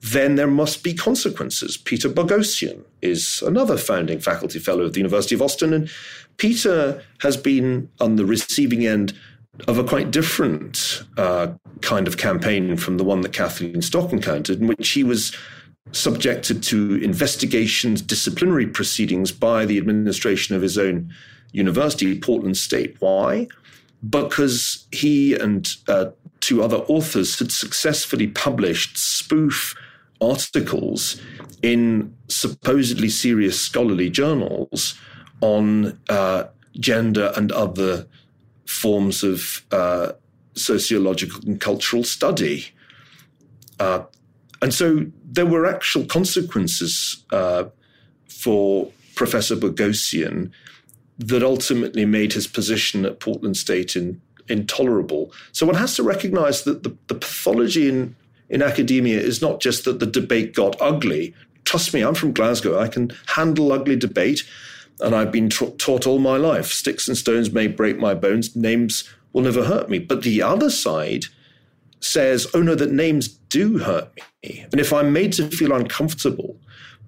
then 0.02 0.36
there 0.36 0.48
must 0.48 0.84
be 0.84 0.94
consequences. 0.94 1.78
Peter 1.78 2.10
Boghossian 2.10 2.84
is 3.02 3.42
another 3.46 3.78
founding 3.78 4.20
faculty 4.20 4.60
fellow 4.60 4.84
of 4.84 4.94
the 4.94 5.00
University 5.00 5.34
of 5.36 5.42
Austin, 5.42 5.74
and 5.74 5.90
Peter 6.38 7.02
has 7.20 7.38
been 7.38 7.90
on 8.00 8.18
the 8.18 8.26
receiving 8.26 8.86
end 8.86 9.14
of 9.68 9.78
a 9.78 9.84
quite 9.84 10.12
different 10.12 11.04
uh, 11.18 11.48
kind 11.82 12.08
of 12.08 12.18
campaign 12.18 12.76
from 12.76 12.98
the 12.98 13.04
one 13.04 13.22
that 13.22 13.34
Kathleen 13.34 13.82
Stock 13.82 14.12
encountered, 14.12 14.60
in 14.60 14.68
which 14.68 14.90
he 14.90 15.04
was 15.04 15.36
subjected 15.92 16.64
to 16.64 16.96
investigations, 16.96 18.02
disciplinary 18.02 18.66
proceedings 18.66 19.32
by 19.32 19.66
the 19.66 19.78
administration 19.78 20.56
of 20.56 20.62
his 20.62 20.78
own 20.78 21.14
university, 21.54 22.20
Portland 22.20 22.58
State. 22.58 22.98
Why? 23.00 23.48
Because 24.08 24.86
he 24.92 25.34
and 25.36 25.70
uh, 25.88 26.08
two 26.42 26.62
other 26.62 26.78
authors 26.90 27.40
had 27.40 27.52
successfully 27.52 28.28
published 28.28 28.98
spoof 28.98 29.76
articles 30.20 31.22
in 31.62 32.14
supposedly 32.28 33.10
serious 33.10 33.60
scholarly 33.60 34.10
journals 34.10 35.00
on 35.42 35.98
uh, 36.10 36.46
gender 36.80 37.32
and 37.38 37.52
other 37.52 38.06
forms 38.66 39.24
of 39.24 39.64
uh, 39.72 40.12
sociological 40.56 41.42
and 41.46 41.62
cultural 41.62 42.04
study. 42.04 42.68
Uh, 43.80 44.04
and 44.62 44.74
so 44.74 45.06
there 45.26 45.46
were 45.46 45.66
actual 45.66 46.06
consequences 46.06 47.24
uh, 47.32 47.66
for 48.28 48.92
Professor 49.16 49.56
Boghossian 49.56 50.52
that 51.20 51.44
ultimately 51.44 52.06
made 52.06 52.34
his 52.34 52.48
position 52.48 53.06
at 53.06 53.20
Portland 53.20 53.58
State 53.58 53.96
in, 53.96 54.22
intolerable. 54.48 55.32
So 55.52 55.66
one 55.66 55.76
has 55.76 55.96
to 55.96 56.04
recognize 56.04 56.64
that 56.64 56.84
the, 56.84 56.96
the 57.08 57.16
pathology 57.16 57.88
in, 57.88 58.16
in 58.50 58.62
academia 58.62 59.20
is 59.20 59.42
not 59.42 59.62
just 59.62 59.86
that 59.86 60.00
the 60.00 60.06
debate 60.06 60.54
got 60.54 60.76
ugly. 60.82 61.34
Trust 61.66 61.94
me, 61.94 62.02
I'm 62.02 62.16
from 62.16 62.34
Glasgow. 62.34 62.80
I 62.80 62.88
can 62.88 63.12
handle 63.28 63.72
ugly 63.72 63.96
debate, 63.96 64.44
and 65.00 65.16
I've 65.16 65.32
been 65.32 65.50
tra- 65.50 65.72
taught 65.72 66.06
all 66.08 66.20
my 66.20 66.38
life 66.38 66.68
sticks 66.68 67.08
and 67.08 67.18
stones 67.18 67.52
may 67.52 67.68
break 67.68 67.98
my 67.98 68.14
bones, 68.14 68.56
names 68.56 69.10
will 69.32 69.44
never 69.44 69.64
hurt 69.64 69.90
me. 69.90 70.00
But 70.00 70.24
the 70.24 70.42
other 70.42 70.70
side 70.70 71.26
says, 72.00 72.48
oh 72.54 72.62
no, 72.62 72.76
that 72.76 72.92
names 72.92 73.28
do 73.28 73.78
hurt 73.80 74.12
me. 74.44 74.66
And 74.72 74.80
if 74.80 74.92
I'm 74.92 75.14
made 75.14 75.34
to 75.34 75.50
feel 75.50 75.74
uncomfortable 75.74 76.60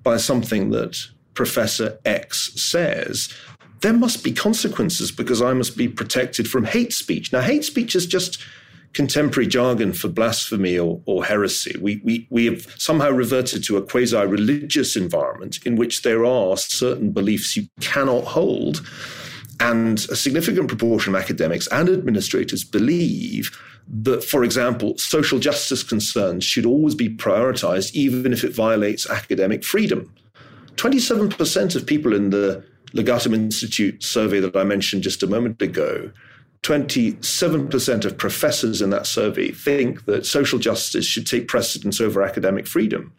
by 0.04 0.18
something 0.18 0.70
that 0.72 0.98
Professor 1.34 2.00
X 2.06 2.54
says, 2.56 3.34
there 3.86 3.94
must 3.94 4.24
be 4.24 4.32
consequences 4.32 5.12
because 5.12 5.44
I 5.44 5.54
must 5.54 5.78
be 5.78 5.88
protected 5.88 6.50
from 6.50 6.66
hate 6.66 6.92
speech. 6.92 7.32
Now, 7.32 7.42
hate 7.42 7.64
speech 7.64 7.96
is 7.96 8.08
just 8.08 8.44
contemporary 8.94 9.46
jargon 9.46 9.94
for 9.94 10.08
blasphemy 10.08 10.80
or, 10.80 11.04
or 11.06 11.24
heresy. 11.24 11.78
We, 11.80 12.02
we, 12.04 12.26
we 12.32 12.46
have 12.46 12.66
somehow 12.80 13.12
reverted 13.12 13.64
to 13.66 13.78
a 13.78 13.84
quasi 13.84 14.18
religious 14.18 14.96
environment 14.96 15.60
in 15.68 15.76
which 15.76 16.02
there 16.02 16.26
are 16.26 16.58
certain 16.58 17.12
beliefs 17.12 17.56
you 17.56 17.68
cannot 17.80 18.24
hold. 18.24 18.84
And 19.60 20.00
a 20.10 20.16
significant 20.16 20.68
proportion 20.68 21.14
of 21.14 21.22
academics 21.22 21.68
and 21.68 21.88
administrators 21.88 22.64
believe 22.64 23.56
that, 23.88 24.24
for 24.24 24.44
example, 24.44 24.98
social 24.98 25.38
justice 25.38 25.84
concerns 25.84 26.44
should 26.44 26.66
always 26.66 26.96
be 26.96 27.16
prioritized, 27.16 27.94
even 27.94 28.34
if 28.34 28.44
it 28.44 28.56
violates 28.56 29.08
academic 29.08 29.64
freedom. 29.64 30.12
27% 30.78 31.76
of 31.76 31.86
people 31.86 32.16
in 32.16 32.32
the 32.32 32.66
Legatum 32.96 33.34
Institute 33.34 34.04
survey 34.04 34.40
that 34.40 34.56
I 34.56 34.64
mentioned 34.64 35.04
just 35.04 35.22
a 35.24 35.28
moment 35.28 35.62
ago, 35.62 36.12
27% 36.64 38.06
of 38.06 38.18
professors 38.18 38.82
in 38.82 38.90
that 38.90 39.06
survey 39.06 39.52
think 39.52 40.06
that 40.06 40.26
social 40.26 40.58
justice 40.58 41.06
should 41.06 41.28
take 41.28 41.48
precedence 41.48 42.02
over 42.02 42.24
academic 42.24 42.66
freedom. 42.66 43.14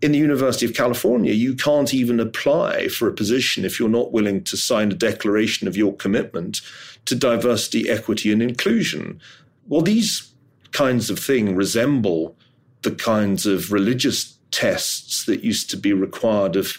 In 0.00 0.12
the 0.12 0.18
University 0.18 0.64
of 0.64 0.74
California, 0.74 1.34
you 1.34 1.54
can't 1.54 1.92
even 1.92 2.20
apply 2.20 2.88
for 2.88 3.08
a 3.08 3.12
position 3.12 3.64
if 3.64 3.78
you're 3.78 3.88
not 3.88 4.12
willing 4.12 4.42
to 4.44 4.56
sign 4.56 4.92
a 4.92 4.94
declaration 4.94 5.68
of 5.68 5.76
your 5.76 5.94
commitment 5.96 6.62
to 7.04 7.14
diversity, 7.14 7.90
equity, 7.90 8.32
and 8.32 8.42
inclusion. 8.42 9.20
Well, 9.66 9.82
these 9.82 10.32
kinds 10.70 11.10
of 11.10 11.18
things 11.18 11.52
resemble 11.52 12.36
the 12.82 12.92
kinds 12.92 13.44
of 13.44 13.72
religious 13.72 14.38
tests 14.50 15.24
that 15.24 15.44
used 15.44 15.68
to 15.70 15.76
be 15.76 15.92
required 15.92 16.56
of 16.56 16.78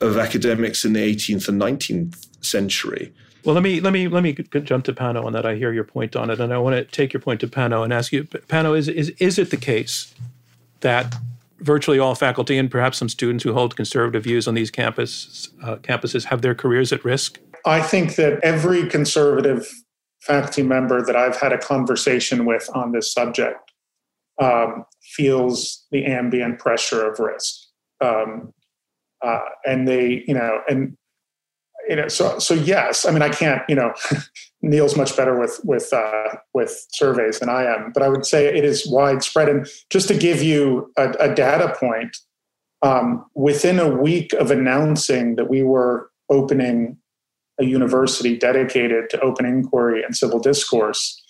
of 0.00 0.16
academics 0.16 0.84
in 0.84 0.92
the 0.92 1.00
18th 1.00 1.48
and 1.48 1.60
19th 1.60 2.26
century. 2.44 3.12
Well, 3.44 3.54
let 3.54 3.62
me 3.62 3.80
let 3.80 3.92
me 3.92 4.08
let 4.08 4.22
me 4.22 4.32
jump 4.32 4.84
to 4.84 4.92
Pano 4.92 5.24
on 5.24 5.32
that. 5.32 5.46
I 5.46 5.54
hear 5.54 5.72
your 5.72 5.84
point 5.84 6.16
on 6.16 6.28
it, 6.28 6.40
and 6.40 6.52
I 6.52 6.58
want 6.58 6.76
to 6.76 6.84
take 6.84 7.12
your 7.12 7.20
point 7.20 7.40
to 7.40 7.48
Pano 7.48 7.82
and 7.84 7.92
ask 7.92 8.12
you, 8.12 8.24
Pano, 8.24 8.76
is 8.76 8.88
is 8.88 9.10
is 9.18 9.38
it 9.38 9.50
the 9.50 9.56
case 9.56 10.14
that 10.80 11.14
virtually 11.60 11.98
all 11.98 12.14
faculty 12.14 12.58
and 12.58 12.70
perhaps 12.70 12.98
some 12.98 13.08
students 13.08 13.42
who 13.44 13.52
hold 13.52 13.74
conservative 13.74 14.24
views 14.24 14.46
on 14.46 14.54
these 14.54 14.70
campus 14.70 15.48
uh, 15.62 15.76
campuses 15.76 16.24
have 16.24 16.42
their 16.42 16.54
careers 16.54 16.92
at 16.92 17.04
risk? 17.04 17.38
I 17.64 17.80
think 17.80 18.16
that 18.16 18.40
every 18.42 18.88
conservative 18.88 19.68
faculty 20.20 20.62
member 20.62 21.04
that 21.04 21.16
I've 21.16 21.36
had 21.36 21.52
a 21.52 21.58
conversation 21.58 22.44
with 22.44 22.68
on 22.74 22.92
this 22.92 23.12
subject 23.12 23.72
um, 24.40 24.84
feels 25.02 25.86
the 25.90 26.04
ambient 26.04 26.58
pressure 26.58 27.08
of 27.08 27.18
risk. 27.18 27.54
Um, 28.00 28.52
uh, 29.22 29.40
and 29.66 29.86
they, 29.86 30.24
you 30.26 30.34
know, 30.34 30.60
and 30.68 30.96
you 31.88 31.96
know, 31.96 32.08
so 32.08 32.38
so 32.38 32.54
yes, 32.54 33.06
I 33.06 33.10
mean, 33.10 33.22
I 33.22 33.30
can't, 33.30 33.62
you 33.68 33.74
know, 33.74 33.92
Niall's 34.62 34.96
much 34.96 35.16
better 35.16 35.38
with 35.38 35.60
with 35.64 35.92
uh, 35.92 36.36
with 36.54 36.86
surveys 36.90 37.38
than 37.38 37.48
I 37.48 37.64
am, 37.64 37.92
but 37.92 38.02
I 38.02 38.08
would 38.08 38.26
say 38.26 38.46
it 38.46 38.64
is 38.64 38.86
widespread. 38.86 39.48
And 39.48 39.66
just 39.90 40.08
to 40.08 40.14
give 40.14 40.42
you 40.42 40.92
a, 40.96 41.10
a 41.18 41.34
data 41.34 41.74
point, 41.78 42.16
um, 42.82 43.24
within 43.34 43.78
a 43.78 43.88
week 43.88 44.32
of 44.34 44.50
announcing 44.50 45.36
that 45.36 45.48
we 45.48 45.62
were 45.62 46.10
opening 46.30 46.98
a 47.60 47.64
university 47.64 48.36
dedicated 48.36 49.10
to 49.10 49.20
open 49.20 49.44
inquiry 49.44 50.02
and 50.02 50.16
civil 50.16 50.38
discourse, 50.38 51.20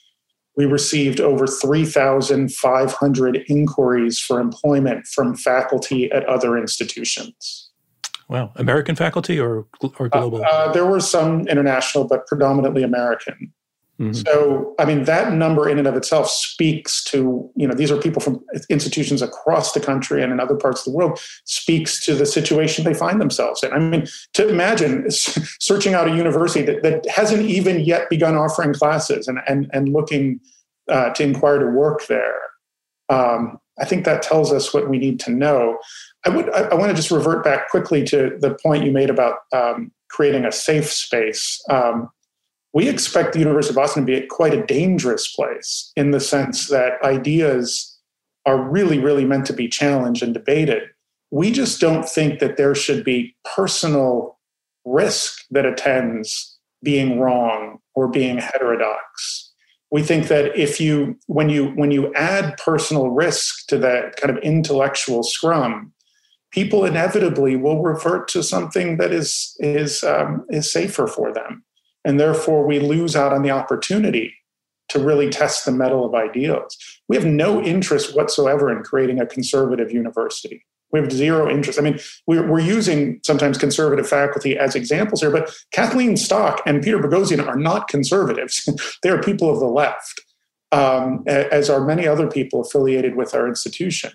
we 0.56 0.66
received 0.66 1.20
over 1.20 1.46
3,500 1.46 3.44
inquiries 3.48 4.18
for 4.18 4.40
employment 4.40 5.06
from 5.06 5.36
faculty 5.36 6.10
at 6.10 6.24
other 6.26 6.58
institutions. 6.58 7.67
Wow, 8.28 8.52
American 8.56 8.94
faculty 8.94 9.40
or 9.40 9.66
or 9.98 10.08
global? 10.08 10.44
Uh, 10.44 10.48
uh, 10.48 10.72
there 10.72 10.86
were 10.86 11.00
some 11.00 11.48
international, 11.48 12.04
but 12.04 12.26
predominantly 12.26 12.82
American. 12.82 13.52
Mm-hmm. 14.00 14.12
So, 14.12 14.76
I 14.78 14.84
mean, 14.84 15.04
that 15.04 15.32
number 15.32 15.68
in 15.68 15.76
and 15.76 15.88
of 15.88 15.96
itself 15.96 16.30
speaks 16.30 17.02
to, 17.04 17.50
you 17.56 17.66
know, 17.66 17.74
these 17.74 17.90
are 17.90 17.96
people 17.96 18.22
from 18.22 18.44
institutions 18.70 19.22
across 19.22 19.72
the 19.72 19.80
country 19.80 20.22
and 20.22 20.32
in 20.32 20.38
other 20.38 20.54
parts 20.54 20.86
of 20.86 20.92
the 20.92 20.96
world, 20.96 21.18
speaks 21.46 22.04
to 22.04 22.14
the 22.14 22.24
situation 22.24 22.84
they 22.84 22.94
find 22.94 23.20
themselves 23.20 23.64
in. 23.64 23.72
I 23.72 23.80
mean, 23.80 24.06
to 24.34 24.48
imagine 24.48 25.06
searching 25.10 25.94
out 25.94 26.06
a 26.06 26.14
university 26.14 26.64
that, 26.64 26.84
that 26.84 27.08
hasn't 27.08 27.42
even 27.42 27.80
yet 27.80 28.08
begun 28.08 28.36
offering 28.36 28.72
classes 28.72 29.26
and, 29.26 29.40
and, 29.48 29.68
and 29.72 29.88
looking 29.88 30.38
uh, 30.88 31.10
to 31.14 31.24
inquire 31.24 31.58
to 31.58 31.66
work 31.66 32.06
there. 32.06 32.38
Um, 33.08 33.58
I 33.80 33.84
think 33.84 34.04
that 34.04 34.22
tells 34.22 34.52
us 34.52 34.72
what 34.72 34.88
we 34.88 34.98
need 34.98 35.18
to 35.20 35.32
know. 35.32 35.78
I 36.24 36.30
would, 36.30 36.50
I, 36.50 36.62
I 36.62 36.74
want 36.74 36.90
to 36.90 36.96
just 36.96 37.10
revert 37.10 37.44
back 37.44 37.70
quickly 37.70 38.04
to 38.04 38.36
the 38.40 38.56
point 38.62 38.84
you 38.84 38.92
made 38.92 39.10
about 39.10 39.38
um, 39.52 39.92
creating 40.10 40.44
a 40.44 40.52
safe 40.52 40.90
space. 40.90 41.60
Um, 41.70 42.10
we 42.74 42.88
expect 42.88 43.32
the 43.32 43.38
University 43.38 43.72
of 43.72 43.76
Boston 43.76 44.06
to 44.06 44.20
be 44.20 44.26
quite 44.26 44.54
a 44.54 44.64
dangerous 44.66 45.32
place 45.32 45.92
in 45.96 46.10
the 46.10 46.20
sense 46.20 46.68
that 46.68 47.02
ideas 47.02 47.98
are 48.46 48.60
really, 48.60 48.98
really 48.98 49.24
meant 49.24 49.46
to 49.46 49.52
be 49.52 49.68
challenged 49.68 50.22
and 50.22 50.34
debated. 50.34 50.82
We 51.30 51.50
just 51.50 51.80
don't 51.80 52.08
think 52.08 52.40
that 52.40 52.56
there 52.56 52.74
should 52.74 53.04
be 53.04 53.36
personal 53.54 54.38
risk 54.84 55.44
that 55.50 55.66
attends 55.66 56.58
being 56.82 57.18
wrong 57.18 57.78
or 57.94 58.08
being 58.08 58.38
heterodox. 58.38 59.52
We 59.90 60.02
think 60.02 60.28
that 60.28 60.56
if 60.56 60.80
you 60.80 61.18
when 61.26 61.48
you 61.48 61.70
when 61.70 61.90
you 61.90 62.12
add 62.14 62.58
personal 62.58 63.10
risk 63.10 63.66
to 63.68 63.78
that 63.78 64.16
kind 64.16 64.36
of 64.36 64.42
intellectual 64.42 65.22
scrum, 65.22 65.92
people 66.52 66.84
inevitably 66.84 67.56
will 67.56 67.82
revert 67.82 68.28
to 68.28 68.42
something 68.42 68.96
that 68.96 69.12
is 69.12 69.56
is 69.58 70.02
um, 70.04 70.44
is 70.50 70.70
safer 70.70 71.06
for 71.06 71.32
them 71.32 71.64
and 72.04 72.18
therefore 72.18 72.66
we 72.66 72.78
lose 72.80 73.14
out 73.14 73.32
on 73.32 73.42
the 73.42 73.50
opportunity 73.50 74.34
to 74.88 74.98
really 74.98 75.28
test 75.28 75.66
the 75.66 75.72
mettle 75.72 76.06
of 76.06 76.14
ideals. 76.14 76.76
We 77.08 77.16
have 77.16 77.26
no 77.26 77.62
interest 77.62 78.16
whatsoever 78.16 78.74
in 78.74 78.82
creating 78.82 79.20
a 79.20 79.26
conservative 79.26 79.92
university. 79.92 80.64
We 80.90 81.00
have 81.00 81.12
zero 81.12 81.50
interest. 81.50 81.78
I 81.78 81.82
mean, 81.82 81.98
we're, 82.26 82.50
we're 82.50 82.60
using 82.60 83.20
sometimes 83.22 83.58
conservative 83.58 84.08
faculty 84.08 84.56
as 84.56 84.74
examples 84.74 85.20
here, 85.20 85.30
but 85.30 85.54
Kathleen 85.70 86.16
Stock 86.16 86.62
and 86.64 86.82
Peter 86.82 86.98
Boghossian 86.98 87.46
are 87.46 87.58
not 87.58 87.88
conservatives. 87.88 88.66
they 89.02 89.10
are 89.10 89.20
people 89.20 89.50
of 89.50 89.60
the 89.60 89.66
left, 89.66 90.22
um, 90.72 91.22
as 91.26 91.68
are 91.68 91.84
many 91.84 92.06
other 92.06 92.26
people 92.26 92.62
affiliated 92.62 93.16
with 93.16 93.34
our 93.34 93.46
institution 93.46 94.12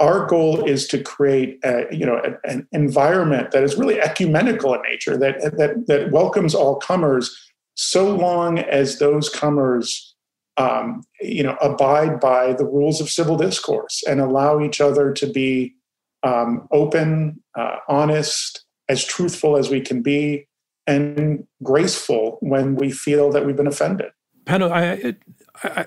our 0.00 0.26
goal 0.26 0.64
is 0.64 0.86
to 0.88 1.02
create 1.02 1.58
a, 1.64 1.84
you 1.90 2.06
know 2.06 2.20
an, 2.44 2.66
environment 2.72 3.50
that 3.50 3.62
is 3.62 3.76
really 3.76 4.00
ecumenical 4.00 4.74
in 4.74 4.82
nature 4.82 5.16
that, 5.16 5.40
that 5.56 5.86
that 5.86 6.10
welcomes 6.10 6.54
all 6.54 6.76
comers 6.76 7.36
so 7.74 8.14
long 8.14 8.58
as 8.58 8.98
those 8.98 9.28
comers 9.28 10.14
um, 10.56 11.02
you 11.20 11.42
know 11.42 11.56
abide 11.60 12.20
by 12.20 12.52
the 12.52 12.64
rules 12.64 13.00
of 13.00 13.10
civil 13.10 13.36
discourse 13.36 14.02
and 14.08 14.20
allow 14.20 14.60
each 14.60 14.80
other 14.80 15.12
to 15.12 15.30
be 15.30 15.74
um, 16.22 16.66
open 16.72 17.42
uh, 17.56 17.76
honest 17.88 18.64
as 18.88 19.04
truthful 19.04 19.56
as 19.56 19.68
we 19.68 19.80
can 19.80 20.02
be 20.02 20.46
and 20.86 21.46
graceful 21.62 22.38
when 22.40 22.74
we 22.74 22.90
feel 22.90 23.30
that 23.30 23.44
we've 23.44 23.56
been 23.56 23.66
offended. 23.66 24.10
Pano, 24.44 24.70
I, 24.70 25.14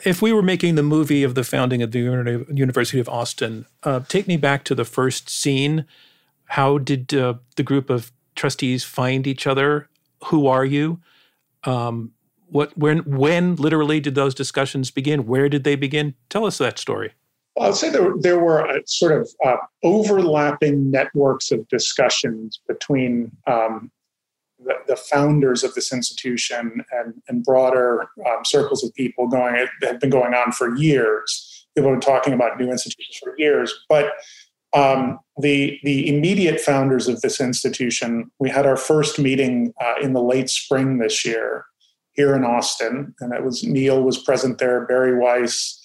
if 0.05 0.21
we 0.21 0.33
were 0.33 0.41
making 0.41 0.75
the 0.75 0.83
movie 0.83 1.23
of 1.23 1.35
the 1.35 1.43
founding 1.43 1.81
of 1.81 1.91
the 1.91 2.45
University 2.49 2.99
of 2.99 3.07
Austin, 3.09 3.65
uh, 3.83 4.01
take 4.07 4.27
me 4.27 4.37
back 4.37 4.63
to 4.65 4.75
the 4.75 4.85
first 4.85 5.29
scene. 5.29 5.85
How 6.45 6.77
did 6.77 7.13
uh, 7.13 7.35
the 7.55 7.63
group 7.63 7.89
of 7.89 8.11
trustees 8.35 8.83
find 8.83 9.25
each 9.27 9.47
other? 9.47 9.89
Who 10.25 10.47
are 10.47 10.65
you? 10.65 10.99
Um, 11.63 12.11
what, 12.47 12.77
when, 12.77 12.99
when 12.99 13.55
literally 13.55 13.99
did 13.99 14.15
those 14.15 14.35
discussions 14.35 14.91
begin? 14.91 15.25
Where 15.25 15.47
did 15.47 15.63
they 15.63 15.75
begin? 15.75 16.15
Tell 16.29 16.45
us 16.45 16.57
that 16.57 16.77
story. 16.77 17.13
Well, 17.55 17.67
I'll 17.67 17.73
say 17.73 17.89
there, 17.89 18.13
there 18.17 18.39
were 18.39 18.67
uh, 18.67 18.79
sort 18.85 19.13
of 19.13 19.29
uh, 19.45 19.57
overlapping 19.83 20.91
networks 20.91 21.51
of 21.51 21.67
discussions 21.69 22.59
between 22.67 23.31
um, 23.47 23.91
the, 24.71 24.93
the, 24.93 24.95
founders 24.95 25.63
of 25.63 25.73
this 25.73 25.91
institution 25.91 26.83
and, 26.91 27.13
and 27.27 27.43
broader 27.43 28.07
um, 28.25 28.43
circles 28.45 28.83
of 28.83 28.93
people 28.93 29.27
going 29.27 29.55
it 29.55 29.69
had 29.81 29.99
been 29.99 30.09
going 30.09 30.33
on 30.33 30.51
for 30.51 30.75
years. 30.75 31.67
People 31.75 31.91
have 31.91 31.99
been 31.99 32.13
talking 32.13 32.33
about 32.33 32.59
new 32.59 32.69
institutions 32.69 33.17
for 33.23 33.33
years, 33.37 33.73
but 33.87 34.13
um, 34.73 35.19
the 35.39 35.79
the 35.83 36.07
immediate 36.07 36.59
founders 36.59 37.07
of 37.07 37.21
this 37.21 37.41
institution, 37.41 38.31
we 38.39 38.49
had 38.49 38.65
our 38.65 38.77
first 38.77 39.19
meeting 39.19 39.73
uh, 39.81 39.95
in 40.01 40.13
the 40.13 40.21
late 40.21 40.49
spring 40.49 40.97
this 40.97 41.25
year 41.25 41.65
here 42.13 42.35
in 42.35 42.43
Austin, 42.43 43.13
and 43.19 43.33
it 43.33 43.43
was 43.43 43.63
Neil 43.63 44.01
was 44.03 44.17
present 44.17 44.57
there, 44.59 44.85
Bari 44.85 45.17
Weiss. 45.17 45.77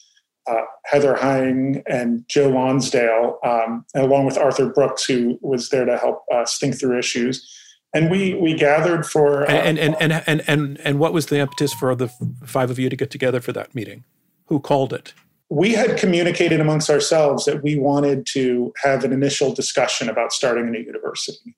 Uh, 0.49 0.63
Heather 0.85 1.17
Heying 1.17 1.83
and 1.89 2.23
Joe 2.29 2.51
Lonsdale, 2.51 3.41
um, 3.45 3.85
along 3.97 4.27
with 4.27 4.39
Arthur 4.39 4.69
Brooks, 4.69 5.05
who 5.05 5.41
was 5.43 5.71
there 5.71 5.85
to 5.85 5.99
help 5.99 6.23
us 6.33 6.59
think 6.59 6.79
through 6.79 6.97
issues 6.97 7.53
and 7.95 8.11
we 8.11 8.35
we 8.35 8.55
gathered 8.55 9.07
for 9.07 9.45
uh, 9.45 9.53
and, 9.53 9.79
and, 9.79 9.97
and 10.01 10.23
and 10.27 10.43
and 10.47 10.81
and 10.81 10.99
what 10.99 11.13
was 11.13 11.27
the 11.27 11.39
impetus 11.39 11.73
for 11.73 11.95
the 11.95 12.09
five 12.45 12.71
of 12.71 12.79
you 12.79 12.89
to 12.89 12.97
get 12.97 13.11
together 13.11 13.41
for 13.41 13.53
that 13.53 13.75
meeting? 13.75 14.05
Who 14.47 14.61
called 14.61 14.93
it? 14.93 15.15
We 15.49 15.73
had 15.73 15.97
communicated 15.97 16.61
amongst 16.61 16.91
ourselves 16.91 17.45
that 17.45 17.63
we 17.63 17.79
wanted 17.79 18.27
to 18.33 18.73
have 18.83 19.05
an 19.05 19.13
initial 19.13 19.55
discussion 19.55 20.09
about 20.09 20.33
starting 20.33 20.67
a 20.67 20.71
new 20.71 20.81
university, 20.81 21.57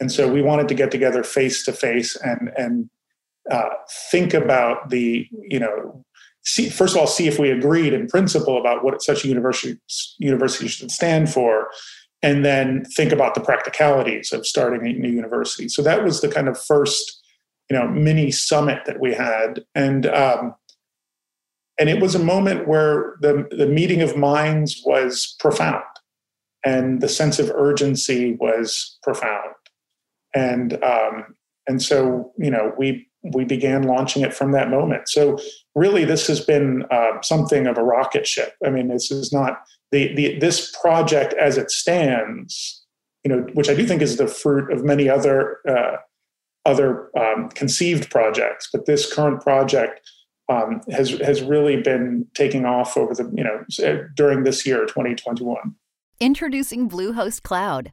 and 0.00 0.10
so 0.10 0.32
we 0.32 0.42
wanted 0.42 0.68
to 0.68 0.74
get 0.74 0.90
together 0.90 1.22
face 1.22 1.64
to 1.64 1.72
face 1.72 2.16
and 2.16 2.50
and 2.56 2.88
uh, 3.50 3.70
think 4.10 4.32
about 4.32 4.90
the 4.90 5.28
you 5.32 5.58
know 5.58 6.04
see 6.44 6.68
first 6.68 6.94
of 6.94 7.00
all 7.00 7.06
see 7.06 7.26
if 7.26 7.38
we 7.38 7.50
agreed 7.50 7.92
in 7.92 8.06
principle 8.06 8.58
about 8.58 8.84
what 8.84 9.02
such 9.02 9.24
a 9.24 9.28
university 9.28 9.78
university 10.18 10.68
should 10.68 10.90
stand 10.90 11.30
for 11.30 11.68
and 12.24 12.42
then 12.42 12.86
think 12.96 13.12
about 13.12 13.34
the 13.34 13.40
practicalities 13.42 14.32
of 14.32 14.46
starting 14.46 14.86
a 14.86 14.98
new 14.98 15.10
university. 15.10 15.68
So 15.68 15.82
that 15.82 16.02
was 16.02 16.22
the 16.22 16.28
kind 16.28 16.48
of 16.48 16.58
first, 16.58 17.22
you 17.68 17.76
know, 17.76 17.86
mini 17.86 18.30
summit 18.30 18.78
that 18.86 18.98
we 18.98 19.12
had, 19.12 19.62
and 19.74 20.06
um, 20.06 20.54
and 21.78 21.90
it 21.90 22.00
was 22.00 22.14
a 22.14 22.18
moment 22.18 22.66
where 22.66 23.16
the 23.20 23.46
the 23.50 23.66
meeting 23.66 24.00
of 24.00 24.16
minds 24.16 24.82
was 24.86 25.36
profound, 25.38 25.84
and 26.64 27.02
the 27.02 27.10
sense 27.10 27.38
of 27.38 27.50
urgency 27.50 28.38
was 28.40 28.98
profound, 29.02 29.54
and 30.34 30.82
um, 30.82 31.36
and 31.66 31.82
so 31.82 32.32
you 32.38 32.50
know 32.50 32.72
we 32.78 33.06
we 33.34 33.44
began 33.44 33.82
launching 33.82 34.22
it 34.22 34.32
from 34.32 34.52
that 34.52 34.70
moment. 34.70 35.10
So 35.10 35.38
really, 35.74 36.06
this 36.06 36.26
has 36.28 36.40
been 36.40 36.84
uh, 36.90 37.20
something 37.22 37.66
of 37.66 37.76
a 37.76 37.84
rocket 37.84 38.26
ship. 38.26 38.54
I 38.64 38.70
mean, 38.70 38.88
this 38.88 39.10
is 39.10 39.30
not 39.30 39.62
the, 39.94 40.12
the 40.14 40.38
this 40.40 40.74
project 40.82 41.34
as 41.34 41.56
it 41.56 41.70
stands, 41.70 42.84
you 43.22 43.30
know, 43.30 43.46
which 43.54 43.68
I 43.68 43.74
do 43.74 43.86
think 43.86 44.02
is 44.02 44.16
the 44.16 44.26
fruit 44.26 44.72
of 44.72 44.84
many 44.84 45.08
other 45.08 45.60
uh, 45.68 45.98
other 46.66 47.10
um, 47.16 47.48
conceived 47.50 48.10
projects, 48.10 48.68
but 48.72 48.86
this 48.86 49.12
current 49.12 49.40
project 49.40 50.00
um, 50.48 50.80
has 50.90 51.10
has 51.20 51.42
really 51.42 51.80
been 51.80 52.26
taking 52.34 52.66
off 52.66 52.96
over 52.96 53.14
the 53.14 53.30
you 53.32 53.44
know 53.44 53.64
during 54.16 54.42
this 54.42 54.66
year 54.66 54.84
2021. 54.84 55.76
Introducing 56.18 56.88
Bluehost 56.88 57.42
Cloud 57.42 57.92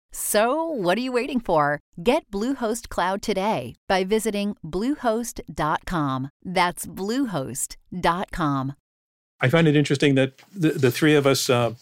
So, 0.13 0.65
what 0.65 0.97
are 0.97 1.01
you 1.01 1.11
waiting 1.11 1.39
for? 1.39 1.79
Get 2.03 2.29
Bluehost 2.29 2.89
Cloud 2.89 3.21
today 3.21 3.75
by 3.87 4.03
visiting 4.03 4.55
Bluehost.com. 4.63 6.29
That's 6.43 6.85
Bluehost.com. 6.85 8.73
I 9.39 9.47
find 9.49 9.67
it 9.67 9.75
interesting 9.75 10.15
that 10.15 10.33
the, 10.53 10.71
the 10.71 10.91
three 10.91 11.15
of 11.15 11.25
us 11.25 11.49
uh, 11.49 11.73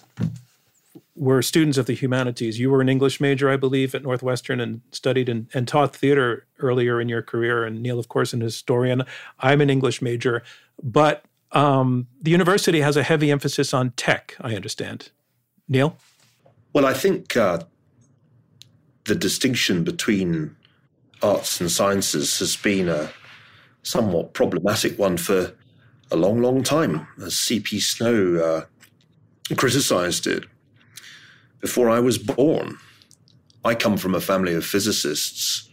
were 1.15 1.42
students 1.42 1.78
of 1.78 1.88
the 1.88 1.94
humanities. 1.94 2.60
You 2.60 2.70
were 2.70 2.82
an 2.82 2.88
English 2.89 3.20
major, 3.20 3.50
I 3.50 3.58
believe, 3.58 3.94
at 3.96 4.04
Northwestern 4.04 4.60
and 4.60 4.82
studied 4.92 5.28
and, 5.28 5.48
and 5.54 5.68
taught 5.68 5.96
theater 5.96 6.46
earlier 6.60 7.02
in 7.02 7.10
your 7.10 7.22
career. 7.22 7.65
And 7.65 7.82
Niall, 7.82 8.00
of 8.00 8.08
course, 8.08 8.32
an 8.32 8.42
historian. 8.42 9.04
I'm 9.39 9.60
an 9.60 9.70
English 9.70 10.02
major. 10.02 10.44
But 10.82 11.24
Um, 11.52 12.06
the 12.22 12.30
university 12.30 12.82
has 12.82 12.96
a 12.96 13.02
heavy 13.02 13.32
emphasis 13.32 13.74
on 13.74 13.89
tech, 13.98 14.38
I 14.39 14.56
understand. 14.56 15.10
Niall? 15.68 15.98
Well, 16.74 16.86
I 16.86 16.94
think 16.94 17.36
uh, 17.36 17.63
the 19.06 19.16
distinction 19.16 19.84
between 19.84 20.56
arts 21.22 21.60
and 21.60 21.72
sciences 21.72 22.40
has 22.40 22.56
been 22.56 22.90
a 22.90 23.10
somewhat 23.84 24.34
problematic 24.34 24.98
one 24.98 25.18
for 25.18 25.54
a 26.12 26.16
long, 26.16 26.42
long 26.42 26.64
time, 26.64 27.08
as 27.24 27.38
C.P. 27.38 27.80
Snow 27.80 28.36
uh, 28.38 29.56
criticized 29.56 30.28
it 30.28 30.46
before 31.60 31.90
I 31.90 32.00
was 32.00 32.18
born. 32.18 32.78
I 33.64 33.76
come 33.76 33.98
from 33.98 34.16
a 34.16 34.22
family 34.22 34.54
of 34.54 34.66
physicists 34.66 35.70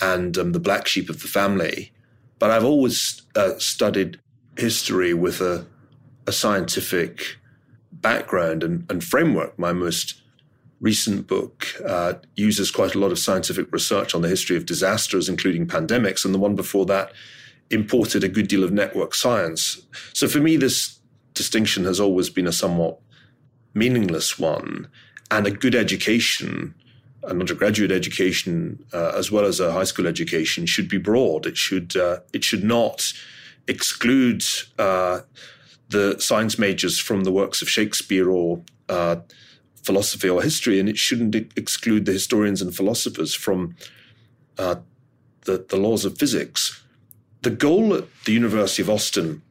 and 0.00 0.36
um, 0.38 0.52
the 0.52 0.60
black 0.60 0.86
sheep 0.86 1.10
of 1.10 1.22
the 1.22 1.28
family, 1.28 1.92
but 2.38 2.50
I've 2.50 2.64
always 2.64 3.22
uh, 3.36 3.58
studied 3.58 4.20
history 4.56 5.14
with 5.14 5.40
a, 5.40 5.66
a 6.26 6.32
scientific 6.32 7.36
background 7.92 8.62
and, 8.62 8.86
and, 8.90 9.02
framework. 9.02 9.58
My 9.58 9.72
most 9.72 10.20
recent 10.80 11.26
book 11.26 11.66
uh, 11.86 12.14
uses 12.36 12.70
quite 12.70 12.94
a 12.94 12.98
lot 12.98 13.12
of 13.12 13.18
scientific 13.18 13.72
research 13.72 14.14
on 14.14 14.22
the 14.22 14.28
history 14.28 14.56
of 14.56 14.66
disasters, 14.66 15.28
including 15.28 15.66
pandemics, 15.66 16.24
and 16.24 16.34
the 16.34 16.38
one 16.38 16.54
before 16.54 16.86
that 16.86 17.12
imported 17.70 18.22
a 18.22 18.28
good 18.28 18.48
deal 18.48 18.64
of 18.64 18.72
network 18.72 19.14
science. 19.14 19.80
So 20.12 20.28
for 20.28 20.38
me, 20.38 20.56
this 20.56 20.98
distinction 21.32 21.84
has 21.84 21.98
always 22.00 22.30
been 22.30 22.46
a 22.46 22.52
somewhat 22.52 22.98
meaningless 23.74 24.38
one 24.38 24.88
and 25.30 25.46
a 25.46 25.50
good 25.50 25.74
education, 25.74 26.74
an 27.24 27.40
undergraduate 27.40 27.90
education 27.90 28.84
uh, 28.92 29.12
as 29.16 29.32
well 29.32 29.44
as 29.44 29.58
a 29.60 29.72
high 29.72 29.84
school 29.84 30.06
education, 30.06 30.66
should 30.66 30.88
be 30.88 30.98
broad. 30.98 31.46
It 31.46 31.56
should 31.56 31.96
uh, 31.96 32.18
it 32.32 32.44
should 32.44 32.64
not 32.64 33.12
exclude 33.66 34.44
uh, 34.78 35.20
the 35.88 36.18
science 36.20 36.58
majors 36.58 37.00
from 37.00 37.24
the 37.24 37.32
works 37.32 37.62
of 37.62 37.68
Shakespeare 37.70 38.30
or 38.30 38.62
uh, 38.88 39.16
philosophy 39.84 40.28
or 40.28 40.42
history, 40.42 40.80
and 40.80 40.88
it 40.88 40.96
shouldn't 40.96 41.34
exclude 41.56 42.06
the 42.06 42.12
historians 42.12 42.62
and 42.62 42.74
philosophers 42.74 43.34
from 43.34 43.76
uh, 44.58 44.76
the, 45.44 45.64
the 45.68 45.76
laws 45.76 46.04
of 46.04 46.18
physics. 46.18 46.82
The 47.42 47.50
goal 47.50 47.94
at 47.94 48.04
the 48.24 48.32
University 48.32 48.82
of 48.82 48.90
Austin 48.90 49.42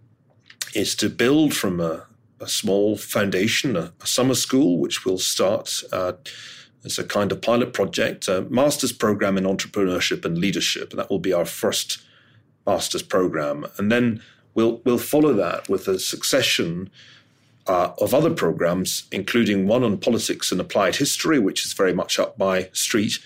is 0.73 0.95
to 0.95 1.09
build 1.09 1.53
from 1.53 1.79
a, 1.79 2.07
a 2.39 2.47
small 2.47 2.97
foundation, 2.97 3.75
a, 3.75 3.93
a, 4.01 4.07
summer 4.07 4.33
school, 4.33 4.79
which 4.79 5.05
will 5.05 5.19
start 5.19 5.83
uh, 5.91 6.13
as 6.83 6.97
a 6.97 7.03
kind 7.03 7.31
of 7.31 7.41
pilot 7.41 7.71
project, 7.73 8.27
a 8.27 8.41
master's 8.49 8.91
program 8.91 9.37
in 9.37 9.43
entrepreneurship 9.43 10.25
and 10.25 10.37
leadership. 10.37 10.91
And 10.91 10.99
that 10.99 11.09
will 11.09 11.19
be 11.19 11.33
our 11.33 11.45
first 11.45 12.01
master's 12.65 13.03
program. 13.03 13.67
And 13.77 13.91
then 13.91 14.21
we'll, 14.55 14.81
we'll 14.83 14.97
follow 14.97 15.33
that 15.33 15.69
with 15.69 15.87
a 15.87 15.99
succession 15.99 16.89
uh, 17.67 17.91
of 17.99 18.13
other 18.13 18.29
programs, 18.29 19.03
including 19.11 19.67
one 19.67 19.83
on 19.83 19.97
politics 19.97 20.51
and 20.51 20.59
applied 20.59 20.97
history, 20.97 21.39
which 21.39 21.65
is 21.65 21.73
very 21.73 21.93
much 21.93 22.19
up 22.19 22.37
my 22.37 22.69
street, 22.73 23.19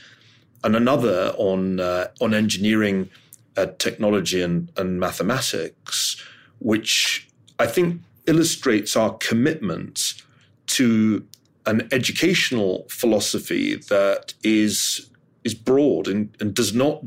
and 0.63 0.76
another 0.76 1.34
on, 1.38 1.80
uh, 1.80 2.08
on 2.21 2.34
engineering, 2.34 3.10
uh, 3.56 3.67
technology, 3.80 4.41
and, 4.41 4.71
and 4.78 5.00
mathematics, 5.00 6.21
which 6.60 7.28
I 7.60 7.67
think 7.67 8.02
illustrates 8.28 8.95
our 8.95 9.15
commitment 9.17 10.21
to 10.67 11.26
an 11.65 11.88
educational 11.91 12.86
philosophy 12.89 13.76
that 13.76 14.34
is 14.43 15.10
is 15.43 15.54
broad 15.54 16.08
and, 16.08 16.36
and 16.39 16.54
does 16.54 16.73
not 16.73 17.04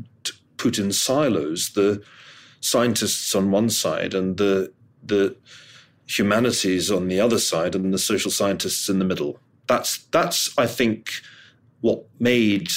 put 0.57 0.79
in 0.79 0.91
silos 0.91 1.73
the 1.73 2.01
scientists 2.59 3.35
on 3.35 3.51
one 3.51 3.69
side 3.69 4.13
and 4.13 4.37
the 4.37 4.71
the 5.03 5.35
humanities 6.17 6.91
on 6.91 7.07
the 7.07 7.19
other 7.19 7.39
side 7.39 7.75
and 7.75 7.93
the 7.93 7.97
social 7.97 8.31
scientists 8.31 8.89
in 8.89 8.99
the 8.99 9.05
middle. 9.05 9.39
That's 9.67 9.99
that's 10.11 10.57
I 10.57 10.67
think 10.67 11.09
what 11.81 12.05
made 12.19 12.71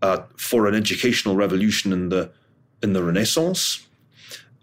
uh, 0.00 0.22
for 0.36 0.66
an 0.66 0.74
educational 0.74 1.36
revolution 1.36 1.92
in 1.92 2.08
the 2.08 2.30
in 2.82 2.92
the 2.92 3.02
Renaissance. 3.02 3.86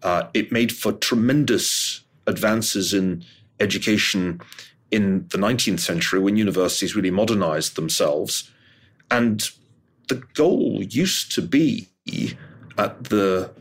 Uh, 0.01 0.23
it 0.33 0.51
made 0.51 0.71
for 0.71 0.93
tremendous 0.93 2.01
advances 2.25 2.93
in 2.93 3.23
education 3.59 4.39
in 4.91 5.27
the 5.29 5.37
19th 5.37 5.79
century 5.79 6.19
when 6.19 6.37
universities 6.37 6.95
really 6.95 7.11
modernized 7.11 7.75
themselves. 7.75 8.49
And 9.11 9.49
the 10.07 10.23
goal 10.33 10.81
used 10.83 11.31
to 11.33 11.41
be 11.41 11.89
at 12.77 13.05
the 13.05 13.51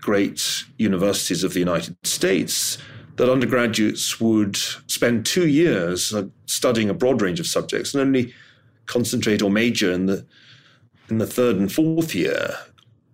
great 0.00 0.64
universities 0.76 1.44
of 1.44 1.54
the 1.54 1.58
United 1.58 1.96
States 2.04 2.78
that 3.20 3.30
undergraduates 3.30 4.18
would 4.18 4.56
spend 4.86 5.26
two 5.26 5.46
years 5.46 6.14
uh, 6.14 6.24
studying 6.46 6.88
a 6.88 6.94
broad 6.94 7.20
range 7.20 7.38
of 7.38 7.46
subjects 7.46 7.92
and 7.92 8.00
only 8.00 8.32
concentrate 8.86 9.42
or 9.42 9.50
major 9.50 9.92
in 9.92 10.06
the 10.06 10.24
in 11.10 11.18
the 11.18 11.26
third 11.26 11.56
and 11.56 11.70
fourth 11.70 12.14
year. 12.14 12.54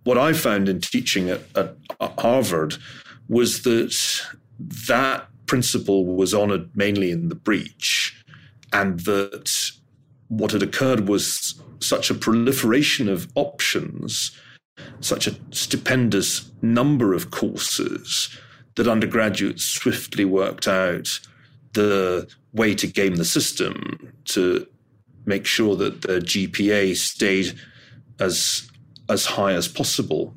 What 0.05 0.17
I 0.17 0.31
found 0.31 0.69
in 0.69 0.79
teaching 0.79 1.29
at, 1.29 1.41
at 1.57 1.75
Harvard 2.19 2.75
was 3.27 3.63
that 3.63 3.93
that 4.87 5.27
principle 5.45 6.05
was 6.05 6.33
honored 6.33 6.69
mainly 6.73 7.11
in 7.11 7.27
the 7.27 7.35
breach, 7.35 8.15
and 8.71 9.01
that 9.01 9.71
what 10.29 10.53
had 10.53 10.63
occurred 10.63 11.09
was 11.09 11.61
such 11.81 12.09
a 12.09 12.15
proliferation 12.15 13.09
of 13.09 13.27
options, 13.35 14.31
such 15.01 15.27
a 15.27 15.35
stupendous 15.51 16.49
number 16.61 17.13
of 17.13 17.29
courses, 17.29 18.29
that 18.77 18.87
undergraduates 18.87 19.63
swiftly 19.65 20.23
worked 20.23 20.67
out 20.67 21.19
the 21.73 22.27
way 22.53 22.73
to 22.75 22.87
game 22.87 23.15
the 23.15 23.25
system 23.25 24.13
to 24.25 24.65
make 25.25 25.45
sure 25.45 25.75
that 25.75 26.01
the 26.03 26.19
GPA 26.19 26.95
stayed 26.95 27.59
as 28.19 28.69
as 29.09 29.25
high 29.25 29.53
as 29.53 29.67
possible. 29.67 30.33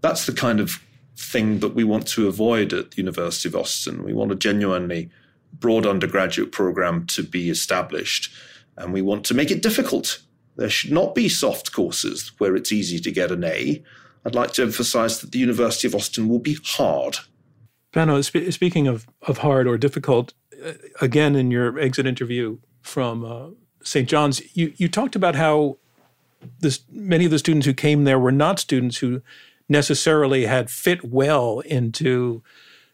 That's 0.00 0.26
the 0.26 0.32
kind 0.32 0.60
of 0.60 0.82
thing 1.16 1.60
that 1.60 1.74
we 1.74 1.84
want 1.84 2.06
to 2.08 2.28
avoid 2.28 2.72
at 2.72 2.92
the 2.92 2.96
University 2.98 3.48
of 3.48 3.56
Austin. 3.56 4.04
We 4.04 4.12
want 4.12 4.32
a 4.32 4.36
genuinely 4.36 5.10
broad 5.52 5.86
undergraduate 5.86 6.52
program 6.52 7.06
to 7.08 7.22
be 7.22 7.50
established, 7.50 8.32
and 8.76 8.92
we 8.92 9.02
want 9.02 9.24
to 9.26 9.34
make 9.34 9.50
it 9.50 9.62
difficult. 9.62 10.20
There 10.56 10.70
should 10.70 10.92
not 10.92 11.14
be 11.14 11.28
soft 11.28 11.72
courses 11.72 12.32
where 12.38 12.56
it's 12.56 12.72
easy 12.72 12.98
to 13.00 13.12
get 13.12 13.30
an 13.30 13.44
A. 13.44 13.82
I'd 14.24 14.34
like 14.34 14.52
to 14.54 14.62
emphasize 14.62 15.20
that 15.20 15.32
the 15.32 15.38
University 15.38 15.86
of 15.86 15.94
Austin 15.94 16.28
will 16.28 16.38
be 16.38 16.58
hard. 16.64 17.18
Pano, 17.96 18.22
sp- 18.22 18.52
speaking 18.52 18.86
of, 18.86 19.06
of 19.22 19.38
hard 19.38 19.66
or 19.66 19.78
difficult, 19.78 20.34
uh, 20.64 20.72
again 21.00 21.34
in 21.34 21.50
your 21.50 21.78
exit 21.78 22.06
interview 22.06 22.58
from 22.82 23.24
uh, 23.24 23.46
St. 23.82 24.06
John's, 24.06 24.42
you, 24.54 24.74
you 24.76 24.86
talked 24.86 25.16
about 25.16 25.34
how 25.34 25.78
this, 26.60 26.80
many 26.92 27.24
of 27.24 27.30
the 27.30 27.38
students 27.38 27.66
who 27.66 27.72
came 27.72 28.04
there 28.04 28.18
were 28.18 28.32
not 28.32 28.58
students 28.58 28.98
who 28.98 29.22
necessarily 29.68 30.44
had 30.44 30.70
fit 30.70 31.04
well 31.04 31.60
into 31.60 32.42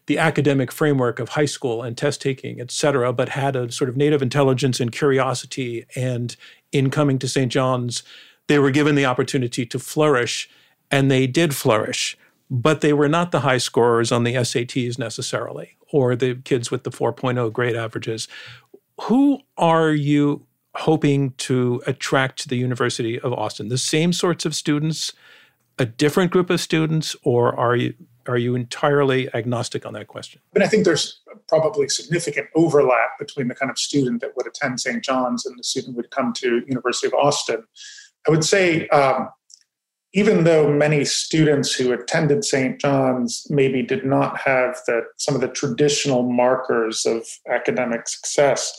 the 0.07 0.19
academic 0.19 0.71
framework 0.71 1.19
of 1.19 1.31
high 1.31 1.47
school 1.47 1.83
and 1.83 1.99
test 1.99 2.23
taking, 2.23 2.61
et 2.61 2.71
cetera, 2.71 3.12
but 3.12 3.31
had 3.31 3.57
a 3.57 3.71
sort 3.73 3.91
of 3.91 3.97
native 3.97 4.23
intelligence 4.23 4.79
and 4.79 4.93
curiosity. 4.93 5.85
And 5.97 6.35
in 6.71 6.91
coming 6.91 7.19
to 7.19 7.29
St. 7.29 7.51
John's, 7.51 8.05
they 8.47 8.59
were 8.59 8.71
given 8.71 8.95
the 8.95 9.07
opportunity 9.07 9.67
to 9.67 9.79
flourish, 9.79 10.49
and 10.91 11.11
they 11.11 11.27
did 11.27 11.55
flourish. 11.55 12.17
But 12.55 12.83
they 12.83 12.93
were 12.93 13.09
not 13.09 13.33
the 13.33 13.41
high 13.41 13.59
scorers 13.59 14.12
on 14.12 14.25
the 14.25 14.35
SATs 14.35 14.99
necessarily, 14.99 15.77
or 15.91 16.15
the 16.15 16.35
kids 16.35 16.71
with 16.71 16.85
the 16.85 16.91
4.0 16.91 17.51
grade 17.53 17.77
averages. 17.77 18.29
Who 19.03 19.41
are 19.57 19.91
you 19.91 20.47
hoping 20.75 21.31
to 21.38 21.83
attract 21.87 22.41
to 22.41 22.49
the 22.49 22.57
University 22.57 23.19
of 23.19 23.33
Austin? 23.33 23.69
The 23.69 23.79
same 23.79 24.12
sorts 24.12 24.45
of 24.45 24.55
students 24.55 25.15
a 25.79 25.87
different 25.87 26.31
group 26.31 26.51
of 26.51 26.61
students, 26.61 27.17
or 27.25 27.59
are 27.59 27.77
you 27.77 27.95
are 28.29 28.38
you 28.38 28.55
entirely 28.55 29.29
agnostic 29.35 29.85
on 29.85 29.95
that 29.95 30.07
question? 30.07 30.41
I 30.57 30.62
I 30.62 30.69
think 30.69 30.85
there's 30.85 31.21
probably 31.49 31.88
significant 31.88 32.47
overlap 32.55 33.19
between 33.19 33.49
the 33.49 33.55
kind 33.55 33.71
of 33.71 33.79
student 33.79 34.21
that 34.21 34.37
would 34.37 34.47
attend 34.47 34.79
St. 34.79 35.03
John's 35.03 35.45
and 35.45 35.59
the 35.59 35.65
student 35.65 35.97
would 35.97 36.11
come 36.12 36.33
to 36.35 36.62
University 36.69 37.09
of 37.09 37.15
Austin. 37.15 37.65
I 38.29 38.31
would 38.31 38.45
say, 38.45 38.87
um, 38.88 39.29
even 40.14 40.44
though 40.44 40.70
many 40.70 41.05
students 41.05 41.75
who 41.75 41.92
attended 41.92 42.44
St. 42.44 42.79
John's 42.79 43.46
maybe 43.48 43.83
did 43.83 44.05
not 44.05 44.38
have 44.38 44.79
the, 44.87 45.03
some 45.16 45.35
of 45.35 45.40
the 45.40 45.48
traditional 45.48 46.22
markers 46.22 47.07
of 47.07 47.27
academic 47.51 48.07
success, 48.07 48.72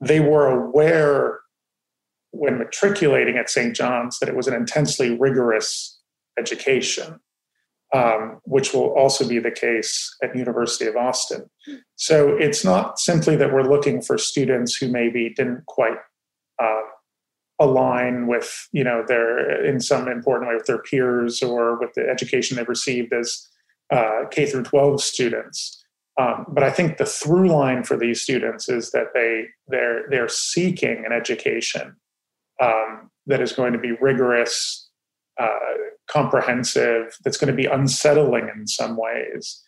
they 0.00 0.20
were 0.20 0.46
aware 0.46 1.40
when 2.30 2.58
matriculating 2.58 3.36
at 3.36 3.50
St. 3.50 3.74
John's 3.74 4.18
that 4.18 4.28
it 4.28 4.36
was 4.36 4.46
an 4.46 4.54
intensely 4.54 5.18
rigorous 5.18 5.98
education, 6.38 7.20
um, 7.92 8.40
which 8.44 8.72
will 8.72 8.94
also 8.94 9.28
be 9.28 9.38
the 9.38 9.50
case 9.50 10.16
at 10.22 10.34
University 10.34 10.86
of 10.86 10.96
Austin. 10.96 11.50
So 11.96 12.36
it's 12.38 12.64
not 12.64 12.98
simply 12.98 13.36
that 13.36 13.52
we're 13.52 13.68
looking 13.68 14.00
for 14.00 14.16
students 14.16 14.76
who 14.76 14.88
maybe 14.88 15.34
didn't 15.36 15.66
quite 15.66 15.98
uh, 16.62 16.80
align 17.60 18.26
with, 18.26 18.68
you 18.72 18.82
know, 18.82 19.04
their 19.06 19.64
in 19.64 19.80
some 19.80 20.08
important 20.08 20.48
way 20.48 20.56
with 20.56 20.66
their 20.66 20.82
peers 20.82 21.42
or 21.42 21.78
with 21.78 21.92
the 21.94 22.08
education 22.08 22.56
they've 22.56 22.68
received 22.68 23.12
as 23.12 23.46
uh, 23.92 24.24
K 24.30 24.46
through 24.46 24.64
12 24.64 25.02
students. 25.02 25.76
Um, 26.18 26.46
but 26.48 26.64
I 26.64 26.70
think 26.70 26.96
the 26.96 27.06
through 27.06 27.48
line 27.48 27.84
for 27.84 27.96
these 27.96 28.20
students 28.20 28.68
is 28.68 28.90
that 28.90 29.08
they 29.14 29.46
they're 29.68 30.08
they're 30.10 30.28
seeking 30.28 31.04
an 31.06 31.12
education 31.12 31.96
um, 32.60 33.10
that 33.26 33.40
is 33.40 33.52
going 33.52 33.72
to 33.72 33.78
be 33.78 33.92
rigorous, 34.00 34.88
uh, 35.38 35.48
comprehensive, 36.10 37.16
that's 37.24 37.38
going 37.38 37.50
to 37.50 37.56
be 37.56 37.66
unsettling 37.66 38.50
in 38.54 38.66
some 38.66 38.96
ways, 38.96 39.62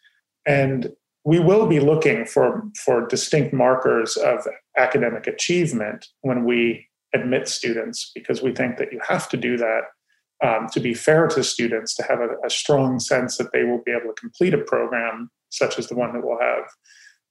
and 0.46 0.92
we 1.24 1.38
will 1.38 1.66
be 1.66 1.80
looking 1.80 2.26
for 2.26 2.64
for 2.84 3.06
distinct 3.06 3.54
markers 3.54 4.16
of 4.16 4.46
academic 4.76 5.26
achievement 5.26 6.06
when 6.22 6.44
we 6.44 6.86
admit 7.14 7.48
students 7.48 8.10
because 8.14 8.42
we 8.42 8.52
think 8.52 8.78
that 8.78 8.92
you 8.92 9.00
have 9.06 9.28
to 9.28 9.36
do 9.36 9.56
that 9.56 9.82
um, 10.42 10.66
to 10.72 10.80
be 10.80 10.94
fair 10.94 11.28
to 11.28 11.44
students 11.44 11.94
to 11.94 12.02
have 12.02 12.20
a, 12.20 12.30
a, 12.44 12.50
strong 12.50 12.98
sense 12.98 13.36
that 13.36 13.52
they 13.52 13.62
will 13.62 13.80
be 13.86 13.92
able 13.92 14.12
to 14.12 14.20
complete 14.20 14.52
a 14.52 14.58
program 14.58 15.30
such 15.50 15.78
as 15.78 15.86
the 15.86 15.94
one 15.94 16.12
that 16.12 16.24
we'll 16.24 16.40
have. 16.40 16.64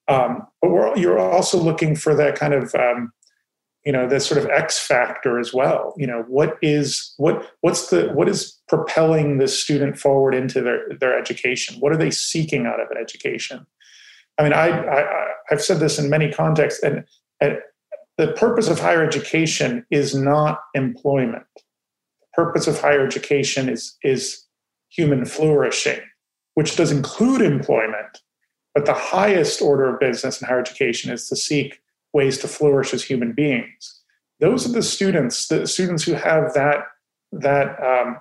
Um, 0.08 0.48
but 0.62 0.98
you're 0.98 1.20
also 1.20 1.58
looking 1.58 1.96
for 1.96 2.16
that 2.16 2.36
kind 2.36 2.54
of 2.54 2.74
um, 2.76 3.12
you 3.86 3.92
know 3.92 4.08
this 4.08 4.26
sort 4.26 4.42
of 4.42 4.50
x 4.50 4.80
factor 4.80 5.40
as 5.40 5.54
well. 5.54 5.94
You 5.98 6.08
know 6.08 6.24
what 6.28 6.58
is 6.62 7.14
what 7.18 7.52
what's 7.62 7.90
the 7.90 8.10
what 8.14 8.30
is 8.30 8.60
propelling 8.68 9.40
the 9.40 9.48
student 9.48 9.98
forward 9.98 10.34
into 10.34 10.62
their 10.62 10.88
their 11.00 11.18
education? 11.18 11.78
What 11.80 11.92
are 11.92 11.98
they 11.98 12.12
seeking 12.12 12.66
out 12.66 12.80
of 12.80 12.90
an 12.92 12.98
education? 12.98 13.66
I 14.38 14.44
mean 14.44 14.54
i, 14.54 14.70
I 14.70 15.28
i've 15.52 15.62
said 15.62 15.80
this 15.80 16.00
in 16.00 16.10
many 16.10 16.32
contexts 16.32 16.82
and, 16.84 17.04
and 17.40 17.60
the 18.22 18.34
purpose 18.34 18.68
of 18.68 18.80
higher 18.80 19.04
education 19.04 19.86
is 19.90 20.14
not 20.16 20.60
employment 20.74 21.48
the 21.56 22.28
purpose 22.34 22.68
of 22.68 22.80
higher 22.80 23.06
education 23.06 23.70
is 23.70 23.98
is 24.04 24.46
human 24.90 25.26
flourishing 25.26 26.00
which 26.56 26.76
does 26.76 26.92
include 26.92 27.42
employment 27.42 28.20
but 28.74 28.86
the 28.86 28.94
highest 28.94 29.62
order 29.62 29.94
of 29.94 30.00
business 30.00 30.42
in 30.42 30.48
higher 30.48 30.60
education 30.60 31.12
is 31.12 31.28
to 31.28 31.36
seek 31.36 31.82
ways 32.14 32.38
to 32.40 32.48
flourish 32.48 32.94
as 32.94 33.04
human 33.04 33.34
beings. 33.34 34.02
Those 34.40 34.68
are 34.68 34.72
the 34.72 34.84
students, 34.84 35.48
the 35.48 35.68
students 35.68 36.04
who 36.04 36.14
have 36.14 36.54
that 36.54 36.86
that 37.34 37.82
um, 37.84 38.18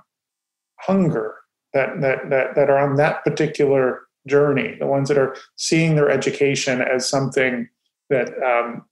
hunger, 0.80 1.36
that 1.72 2.00
that 2.00 2.30
that 2.30 2.54
that 2.56 2.70
are 2.70 2.78
on 2.78 2.96
that 2.96 3.24
particular 3.24 4.00
journey. 4.26 4.76
The 4.78 4.86
ones 4.86 5.08
that 5.08 5.18
are 5.18 5.36
seeing 5.56 5.94
their 5.94 6.10
education 6.10 6.82
as 6.82 7.08
something 7.08 7.68
that 8.10 8.28
um, 8.42 8.84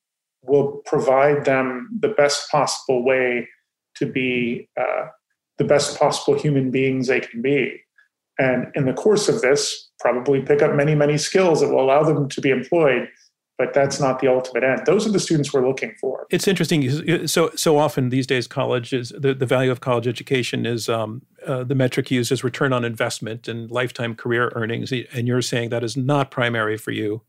will 0.43 0.83
provide 0.87 1.45
them 1.45 1.89
the 2.01 2.09
best 2.09 2.51
possible 2.51 3.05
way 3.05 3.49
to 3.97 4.07
be 4.07 4.69
uh, 4.81 5.07
the 5.59 5.65
best 5.65 5.99
possible 5.99 6.39
human 6.39 6.71
beings 6.71 7.09
they 7.09 7.21
can 7.21 7.43
be. 7.43 7.81
And 8.39 8.69
in 8.75 8.85
the 8.87 8.93
course 8.93 9.29
of 9.29 9.41
this, 9.41 9.91
probably 9.99 10.41
pick 10.41 10.63
up 10.63 10.75
many, 10.75 10.95
many 10.95 11.19
skills 11.19 11.61
that 11.61 11.69
will 11.69 11.83
allow 11.83 12.05
them 12.05 12.29
to 12.29 12.41
be 12.41 12.51
employed 12.51 13.09
but 13.59 13.75
that's 13.75 13.99
not 13.99 14.21
the 14.21 14.29
ultimate 14.29 14.63
end. 14.63 14.87
Those 14.87 15.05
are 15.07 15.11
the 15.11 15.19
students 15.19 15.53
we're 15.53 15.67
looking 15.67 15.93
for. 16.01 16.27
It's 16.31 16.47
interesting. 16.47 17.27
So 17.27 17.51
so 17.57 17.77
often 17.77 18.09
these 18.09 18.27
days, 18.27 18.47
college 18.47 18.93
is 18.93 19.13
the, 19.19 19.35
the 19.35 19.47
value 19.47 19.73
of 19.73 19.81
college 19.81 20.07
education 20.07 20.65
is 20.65 20.89
um, 20.89 21.23
uh, 21.45 21.65
the 21.65 21.75
metric 21.75 22.11
used 22.11 22.31
as 22.31 22.45
return 22.45 22.73
on 22.73 22.85
investment 22.85 23.49
and 23.49 23.69
lifetime 23.71 24.15
career 24.15 24.53
earnings. 24.55 24.93
And 24.93 25.27
you're 25.27 25.43
saying 25.43 25.71
that 25.71 25.83
is 25.83 25.97
not 25.97 26.31
primary 26.31 26.79
for 26.79 26.93
you 26.93 27.23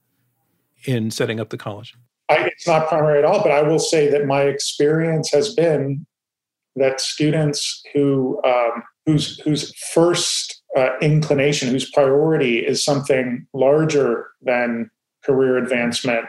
in 0.86 1.10
setting 1.10 1.40
up 1.40 1.50
the 1.50 1.58
college. 1.58 1.96
I, 2.30 2.46
it's 2.46 2.68
not 2.68 2.88
primary 2.88 3.20
at 3.20 3.26
all. 3.26 3.42
But 3.42 3.52
I 3.52 3.62
will 3.64 3.80
say 3.80 4.10
that 4.10 4.26
my 4.26 4.44
experience 4.44 5.32
has 5.32 5.54
been 5.54 6.06
that 6.76 7.02
students 7.02 7.82
who 7.94 8.42
um, 8.46 8.84
whose 9.06 9.40
whose 9.40 9.74
first 9.94 10.62
uh, 10.78 10.98
inclination, 11.02 11.70
whose 11.70 11.90
priority 11.92 12.60
is 12.60 12.84
something 12.84 13.48
larger 13.54 14.28
than 14.42 14.90
career 15.24 15.58
advancement 15.58 16.26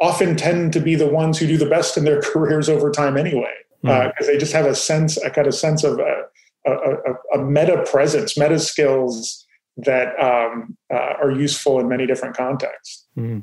often 0.00 0.36
tend 0.36 0.72
to 0.72 0.80
be 0.80 0.94
the 0.94 1.06
ones 1.06 1.38
who 1.38 1.46
do 1.46 1.56
the 1.56 1.68
best 1.68 1.96
in 1.96 2.04
their 2.04 2.20
careers 2.22 2.68
over 2.68 2.90
time 2.90 3.16
anyway 3.16 3.52
because 3.82 4.12
mm. 4.16 4.22
uh, 4.22 4.26
they 4.26 4.38
just 4.38 4.52
have 4.52 4.66
a 4.66 4.74
sense 4.74 5.16
a 5.18 5.30
kind 5.30 5.46
of 5.46 5.54
sense 5.54 5.84
of 5.84 5.98
a, 5.98 6.22
a, 6.66 6.72
a, 6.72 7.38
a 7.40 7.44
meta 7.44 7.84
presence 7.90 8.36
meta 8.36 8.58
skills 8.58 9.44
that 9.76 10.18
um, 10.20 10.76
uh, 10.92 11.14
are 11.22 11.30
useful 11.30 11.80
in 11.80 11.88
many 11.88 12.06
different 12.06 12.36
contexts 12.36 13.06
mm. 13.16 13.42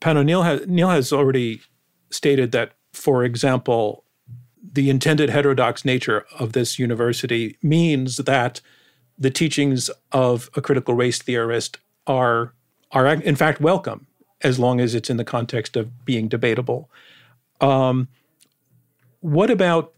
Pano, 0.00 0.24
Niall 0.24 0.42
has, 0.42 0.66
Niall 0.66 0.90
has 0.90 1.12
already 1.12 1.60
stated 2.10 2.52
that 2.52 2.72
for 2.92 3.24
example 3.24 4.04
the 4.72 4.90
intended 4.90 5.30
heterodox 5.30 5.84
nature 5.84 6.24
of 6.38 6.52
this 6.52 6.78
university 6.78 7.56
means 7.62 8.16
that 8.16 8.60
the 9.18 9.30
teachings 9.30 9.90
of 10.12 10.50
a 10.56 10.60
critical 10.60 10.94
race 10.94 11.20
theorist 11.20 11.78
are 12.06 12.54
are 12.92 13.06
in 13.06 13.36
fact 13.36 13.60
welcome 13.60 14.06
as 14.42 14.58
long 14.58 14.80
as 14.80 14.94
it's 14.94 15.10
in 15.10 15.16
the 15.16 15.24
context 15.24 15.76
of 15.76 16.04
being 16.04 16.28
debatable. 16.28 16.90
Um, 17.60 18.08
what 19.20 19.50
about 19.50 19.94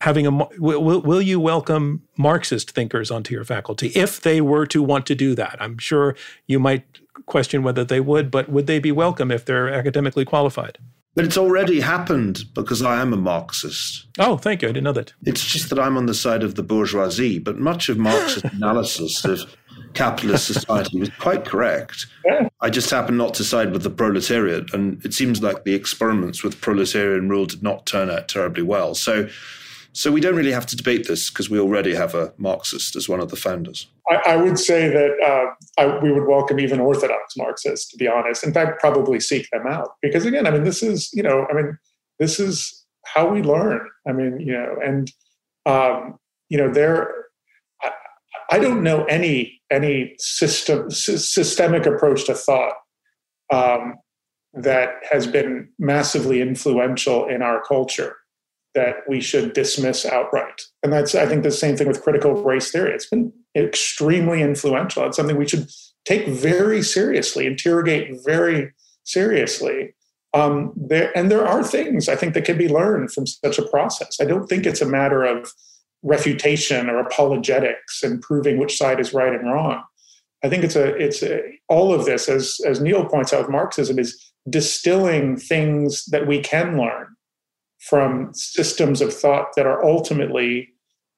having 0.00 0.26
a 0.26 0.30
will, 0.30 1.00
will 1.00 1.22
you 1.22 1.38
welcome 1.38 2.02
Marxist 2.16 2.70
thinkers 2.70 3.10
onto 3.10 3.34
your 3.34 3.44
faculty 3.44 3.88
if 3.88 4.20
they 4.20 4.40
were 4.40 4.66
to 4.66 4.82
want 4.82 5.06
to 5.06 5.14
do 5.14 5.34
that? 5.34 5.56
I'm 5.60 5.78
sure 5.78 6.16
you 6.46 6.58
might 6.58 6.84
question 7.24 7.62
whether 7.62 7.84
they 7.84 8.00
would, 8.00 8.30
but 8.30 8.48
would 8.48 8.66
they 8.66 8.78
be 8.78 8.92
welcome 8.92 9.30
if 9.30 9.44
they're 9.44 9.72
academically 9.72 10.24
qualified? 10.24 10.78
But 11.14 11.24
it's 11.24 11.38
already 11.38 11.80
happened 11.80 12.44
because 12.54 12.82
I 12.82 13.00
am 13.00 13.14
a 13.14 13.16
Marxist. 13.16 14.06
Oh, 14.18 14.36
thank 14.36 14.60
you. 14.60 14.68
I 14.68 14.72
didn't 14.72 14.84
know 14.84 14.92
that. 14.92 15.14
It's 15.24 15.44
just 15.44 15.70
that 15.70 15.78
I'm 15.78 15.96
on 15.96 16.04
the 16.04 16.12
side 16.12 16.42
of 16.42 16.56
the 16.56 16.62
bourgeoisie, 16.62 17.38
but 17.38 17.58
much 17.58 17.88
of 17.88 17.96
Marxist 17.96 18.44
analysis 18.52 19.24
of 19.24 19.56
capitalist 19.94 20.46
society 20.46 21.00
was 21.00 21.08
quite 21.18 21.46
correct. 21.46 22.06
Yeah. 22.26 22.48
I 22.60 22.68
just 22.68 22.90
happen 22.90 23.16
not 23.16 23.32
to 23.34 23.44
side 23.44 23.72
with 23.72 23.82
the 23.82 23.90
proletariat, 23.90 24.74
and 24.74 25.02
it 25.06 25.14
seems 25.14 25.42
like 25.42 25.64
the 25.64 25.74
experiments 25.74 26.44
with 26.44 26.60
proletarian 26.60 27.30
rule 27.30 27.46
did 27.46 27.62
not 27.62 27.86
turn 27.86 28.10
out 28.10 28.28
terribly 28.28 28.62
well. 28.62 28.94
So, 28.94 29.28
so 29.96 30.12
we 30.12 30.20
don't 30.20 30.36
really 30.36 30.52
have 30.52 30.66
to 30.66 30.76
debate 30.76 31.06
this 31.06 31.30
because 31.30 31.48
we 31.48 31.58
already 31.58 31.94
have 31.94 32.14
a 32.14 32.34
Marxist 32.36 32.96
as 32.96 33.08
one 33.08 33.18
of 33.18 33.30
the 33.30 33.36
founders. 33.36 33.86
I, 34.10 34.32
I 34.32 34.36
would 34.36 34.58
say 34.58 34.88
that 34.90 35.10
uh, 35.24 35.80
I, 35.80 35.98
we 36.00 36.12
would 36.12 36.26
welcome 36.26 36.60
even 36.60 36.80
orthodox 36.80 37.34
Marxists, 37.34 37.90
to 37.92 37.96
be 37.96 38.06
honest. 38.06 38.44
In 38.44 38.52
fact, 38.52 38.78
probably 38.78 39.20
seek 39.20 39.48
them 39.50 39.66
out 39.66 39.92
because, 40.02 40.26
again, 40.26 40.46
I 40.46 40.50
mean, 40.50 40.64
this 40.64 40.82
is 40.82 41.10
you 41.14 41.22
know, 41.22 41.46
I 41.50 41.54
mean, 41.54 41.78
this 42.18 42.38
is 42.38 42.84
how 43.06 43.26
we 43.26 43.40
learn. 43.40 43.88
I 44.06 44.12
mean, 44.12 44.38
you 44.38 44.52
know, 44.52 44.76
and 44.84 45.10
um, 45.64 46.18
you 46.50 46.58
know, 46.58 46.70
there 46.70 47.10
I 48.50 48.58
don't 48.58 48.82
know 48.82 49.04
any 49.04 49.62
any 49.70 50.14
system 50.18 50.90
systemic 50.90 51.86
approach 51.86 52.26
to 52.26 52.34
thought 52.34 52.74
um, 53.50 53.94
that 54.52 54.90
has 55.10 55.26
been 55.26 55.70
massively 55.78 56.42
influential 56.42 57.26
in 57.28 57.40
our 57.40 57.62
culture 57.62 58.16
that 58.76 58.96
we 59.08 59.20
should 59.20 59.54
dismiss 59.54 60.04
outright. 60.04 60.60
And 60.82 60.92
that's 60.92 61.14
I 61.14 61.26
think 61.26 61.42
the 61.42 61.50
same 61.50 61.76
thing 61.76 61.88
with 61.88 62.02
critical 62.02 62.34
race 62.34 62.70
theory. 62.70 62.92
It's 62.92 63.08
been 63.08 63.32
extremely 63.56 64.42
influential. 64.42 65.04
It's 65.06 65.16
something 65.16 65.36
we 65.36 65.48
should 65.48 65.68
take 66.04 66.28
very 66.28 66.82
seriously, 66.82 67.46
interrogate 67.46 68.18
very 68.24 68.72
seriously. 69.04 69.94
Um, 70.34 70.72
there, 70.76 71.10
and 71.16 71.30
there 71.30 71.48
are 71.48 71.64
things 71.64 72.08
I 72.08 72.16
think 72.16 72.34
that 72.34 72.44
can 72.44 72.58
be 72.58 72.68
learned 72.68 73.10
from 73.12 73.26
such 73.26 73.58
a 73.58 73.66
process. 73.66 74.18
I 74.20 74.26
don't 74.26 74.46
think 74.46 74.66
it's 74.66 74.82
a 74.82 74.86
matter 74.86 75.24
of 75.24 75.50
refutation 76.02 76.90
or 76.90 76.98
apologetics 77.00 78.02
and 78.02 78.20
proving 78.20 78.58
which 78.58 78.76
side 78.76 79.00
is 79.00 79.14
right 79.14 79.32
and 79.32 79.50
wrong. 79.50 79.82
I 80.44 80.50
think 80.50 80.64
it's 80.64 80.76
a 80.76 80.94
it's 80.96 81.22
a, 81.22 81.40
all 81.68 81.94
of 81.94 82.04
this, 82.04 82.28
as 82.28 82.60
as 82.66 82.80
Niall 82.80 83.06
points 83.06 83.32
out, 83.32 83.50
Marxism 83.50 83.98
is 83.98 84.32
distilling 84.48 85.38
things 85.38 86.04
that 86.06 86.26
we 86.26 86.40
can 86.40 86.76
learn 86.76 87.15
from 87.88 88.32
systems 88.34 89.00
of 89.00 89.14
thought 89.14 89.54
that 89.56 89.66
are 89.66 89.84
ultimately 89.84 90.68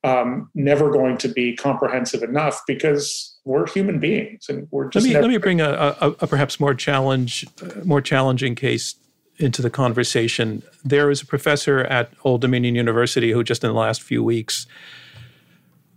um, 0.04 0.50
never 0.54 0.90
going 0.90 1.18
to 1.18 1.28
be 1.28 1.56
comprehensive 1.56 2.22
enough 2.22 2.60
because 2.66 3.36
we're 3.44 3.66
human 3.66 3.98
beings 3.98 4.46
and 4.48 4.68
we're 4.70 4.88
just. 4.88 5.04
Let 5.04 5.08
me 5.08 5.12
never- 5.14 5.22
let 5.22 5.30
me 5.32 5.38
bring 5.38 5.60
a, 5.60 5.96
a, 6.00 6.10
a 6.20 6.26
perhaps 6.26 6.60
more 6.60 6.74
challenge, 6.74 7.46
uh, 7.62 7.84
more 7.84 8.00
challenging 8.00 8.54
case 8.54 8.94
into 9.38 9.62
the 9.62 9.70
conversation. 9.70 10.62
There 10.84 11.10
is 11.10 11.22
a 11.22 11.26
professor 11.26 11.80
at 11.80 12.12
Old 12.24 12.40
Dominion 12.40 12.74
University 12.74 13.32
who, 13.32 13.42
just 13.42 13.64
in 13.64 13.68
the 13.68 13.78
last 13.78 14.02
few 14.02 14.22
weeks, 14.22 14.66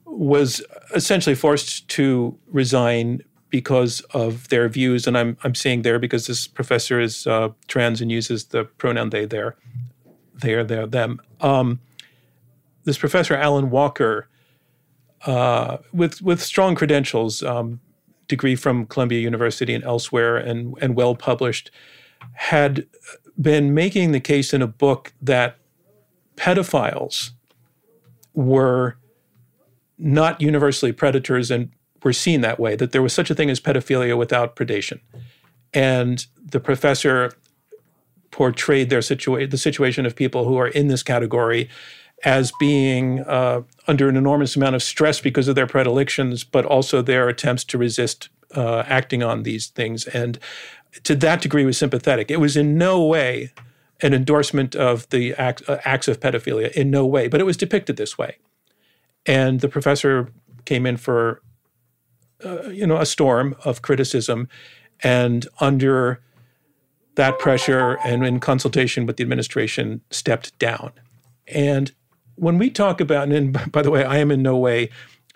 was 0.05 0.63
essentially 0.93 1.35
forced 1.35 1.87
to 1.89 2.37
resign 2.47 3.23
because 3.49 4.01
of 4.13 4.47
their 4.49 4.69
views. 4.69 5.07
And 5.07 5.17
I'm, 5.17 5.37
I'm 5.43 5.55
saying 5.55 5.81
there 5.81 5.99
because 5.99 6.27
this 6.27 6.47
professor 6.47 6.99
is 6.99 7.27
uh, 7.27 7.49
trans 7.67 8.01
and 8.01 8.11
uses 8.11 8.45
the 8.45 8.63
pronoun 8.63 9.09
they, 9.09 9.25
there, 9.25 9.55
they 10.41 10.53
are, 10.53 10.63
there, 10.63 10.87
them. 10.87 11.21
Um, 11.39 11.79
this 12.83 12.97
professor, 12.97 13.35
Allyn 13.35 13.69
Walker, 13.69 14.27
uh, 15.25 15.77
with, 15.93 16.21
with 16.21 16.41
strong 16.41 16.75
credentials, 16.75 17.43
um, 17.43 17.79
degree 18.27 18.55
from 18.55 18.85
Columbia 18.85 19.19
University 19.19 19.73
and 19.73 19.83
elsewhere, 19.83 20.37
and, 20.37 20.75
and 20.81 20.95
well 20.95 21.15
published, 21.15 21.69
had 22.33 22.87
been 23.39 23.73
making 23.73 24.11
the 24.11 24.19
case 24.19 24.53
in 24.53 24.61
a 24.61 24.67
book 24.67 25.13
that 25.21 25.57
pedophiles 26.35 27.31
were 28.33 28.97
not 29.97 30.41
universally 30.41 30.91
predators 30.91 31.51
and 31.51 31.71
were 32.03 32.13
seen 32.13 32.41
that 32.41 32.59
way, 32.59 32.75
that 32.75 32.91
there 32.91 33.01
was 33.01 33.13
such 33.13 33.29
a 33.29 33.35
thing 33.35 33.49
as 33.49 33.59
pedophilia 33.59 34.17
without 34.17 34.55
predation. 34.55 34.99
And 35.73 36.25
the 36.43 36.59
professor 36.59 37.31
portrayed 38.31 38.89
their 38.89 38.99
situa- 38.99 39.49
the 39.49 39.57
situation 39.57 40.05
of 40.05 40.15
people 40.15 40.45
who 40.45 40.57
are 40.57 40.67
in 40.67 40.87
this 40.87 41.03
category 41.03 41.69
as 42.23 42.51
being 42.59 43.21
uh, 43.21 43.61
under 43.87 44.07
an 44.07 44.15
enormous 44.15 44.55
amount 44.55 44.75
of 44.75 44.83
stress 44.83 45.19
because 45.19 45.47
of 45.47 45.55
their 45.55 45.67
predilections, 45.67 46.43
but 46.43 46.65
also 46.65 47.01
their 47.01 47.27
attempts 47.27 47.63
to 47.63 47.77
resist 47.77 48.29
uh, 48.55 48.83
acting 48.87 49.23
on 49.23 49.43
these 49.43 49.67
things. 49.67 50.05
And 50.07 50.37
to 51.03 51.15
that 51.15 51.41
degree, 51.41 51.65
was 51.65 51.77
sympathetic. 51.77 52.29
It 52.29 52.39
was 52.39 52.57
in 52.57 52.77
no 52.77 53.03
way 53.03 53.51
an 54.01 54.13
endorsement 54.13 54.75
of 54.75 55.07
the 55.09 55.33
act, 55.35 55.61
uh, 55.67 55.77
acts 55.85 56.07
of 56.07 56.19
pedophilia, 56.19 56.71
in 56.71 56.89
no 56.91 57.05
way, 57.05 57.27
but 57.27 57.39
it 57.39 57.45
was 57.45 57.57
depicted 57.57 57.97
this 57.97 58.17
way. 58.17 58.37
And 59.25 59.59
the 59.59 59.69
professor 59.69 60.29
came 60.65 60.85
in 60.85 60.97
for, 60.97 61.41
uh, 62.43 62.69
you 62.69 62.85
know, 62.87 62.97
a 62.97 63.05
storm 63.05 63.55
of 63.63 63.81
criticism, 63.81 64.47
and 65.03 65.47
under 65.59 66.21
that 67.15 67.39
pressure 67.39 67.97
and 68.05 68.25
in 68.25 68.39
consultation 68.39 69.05
with 69.05 69.17
the 69.17 69.23
administration, 69.23 70.01
stepped 70.09 70.57
down. 70.59 70.91
And 71.47 71.91
when 72.35 72.57
we 72.57 72.69
talk 72.69 73.01
about, 73.01 73.29
and 73.29 73.71
by 73.71 73.81
the 73.81 73.91
way, 73.91 74.03
I 74.03 74.17
am 74.17 74.31
in 74.31 74.41
no 74.41 74.57
way 74.57 74.89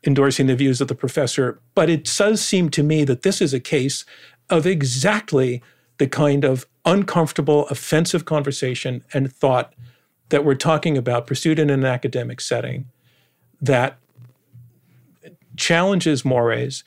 endorsing 0.05 0.47
the 0.47 0.55
views 0.55 0.81
of 0.81 0.87
the 0.87 0.95
professor, 0.95 1.59
but 1.73 1.89
it 1.89 2.09
does 2.17 2.41
seem 2.41 2.69
to 2.69 2.83
me 2.83 3.03
that 3.03 3.23
this 3.23 3.41
is 3.41 3.53
a 3.53 3.59
case 3.59 4.05
of 4.49 4.65
exactly 4.65 5.61
the 5.97 6.07
kind 6.07 6.43
of 6.43 6.65
uncomfortable, 6.85 7.67
offensive 7.67 8.25
conversation 8.25 9.03
and 9.13 9.33
thought 9.33 9.73
that 10.29 10.45
we're 10.45 10.55
talking 10.55 10.97
about 10.97 11.27
pursued 11.27 11.59
in 11.59 11.69
an 11.69 11.85
academic 11.85 12.39
setting 12.41 12.85
that 13.61 13.97
challenges 15.55 16.25
mores, 16.25 16.83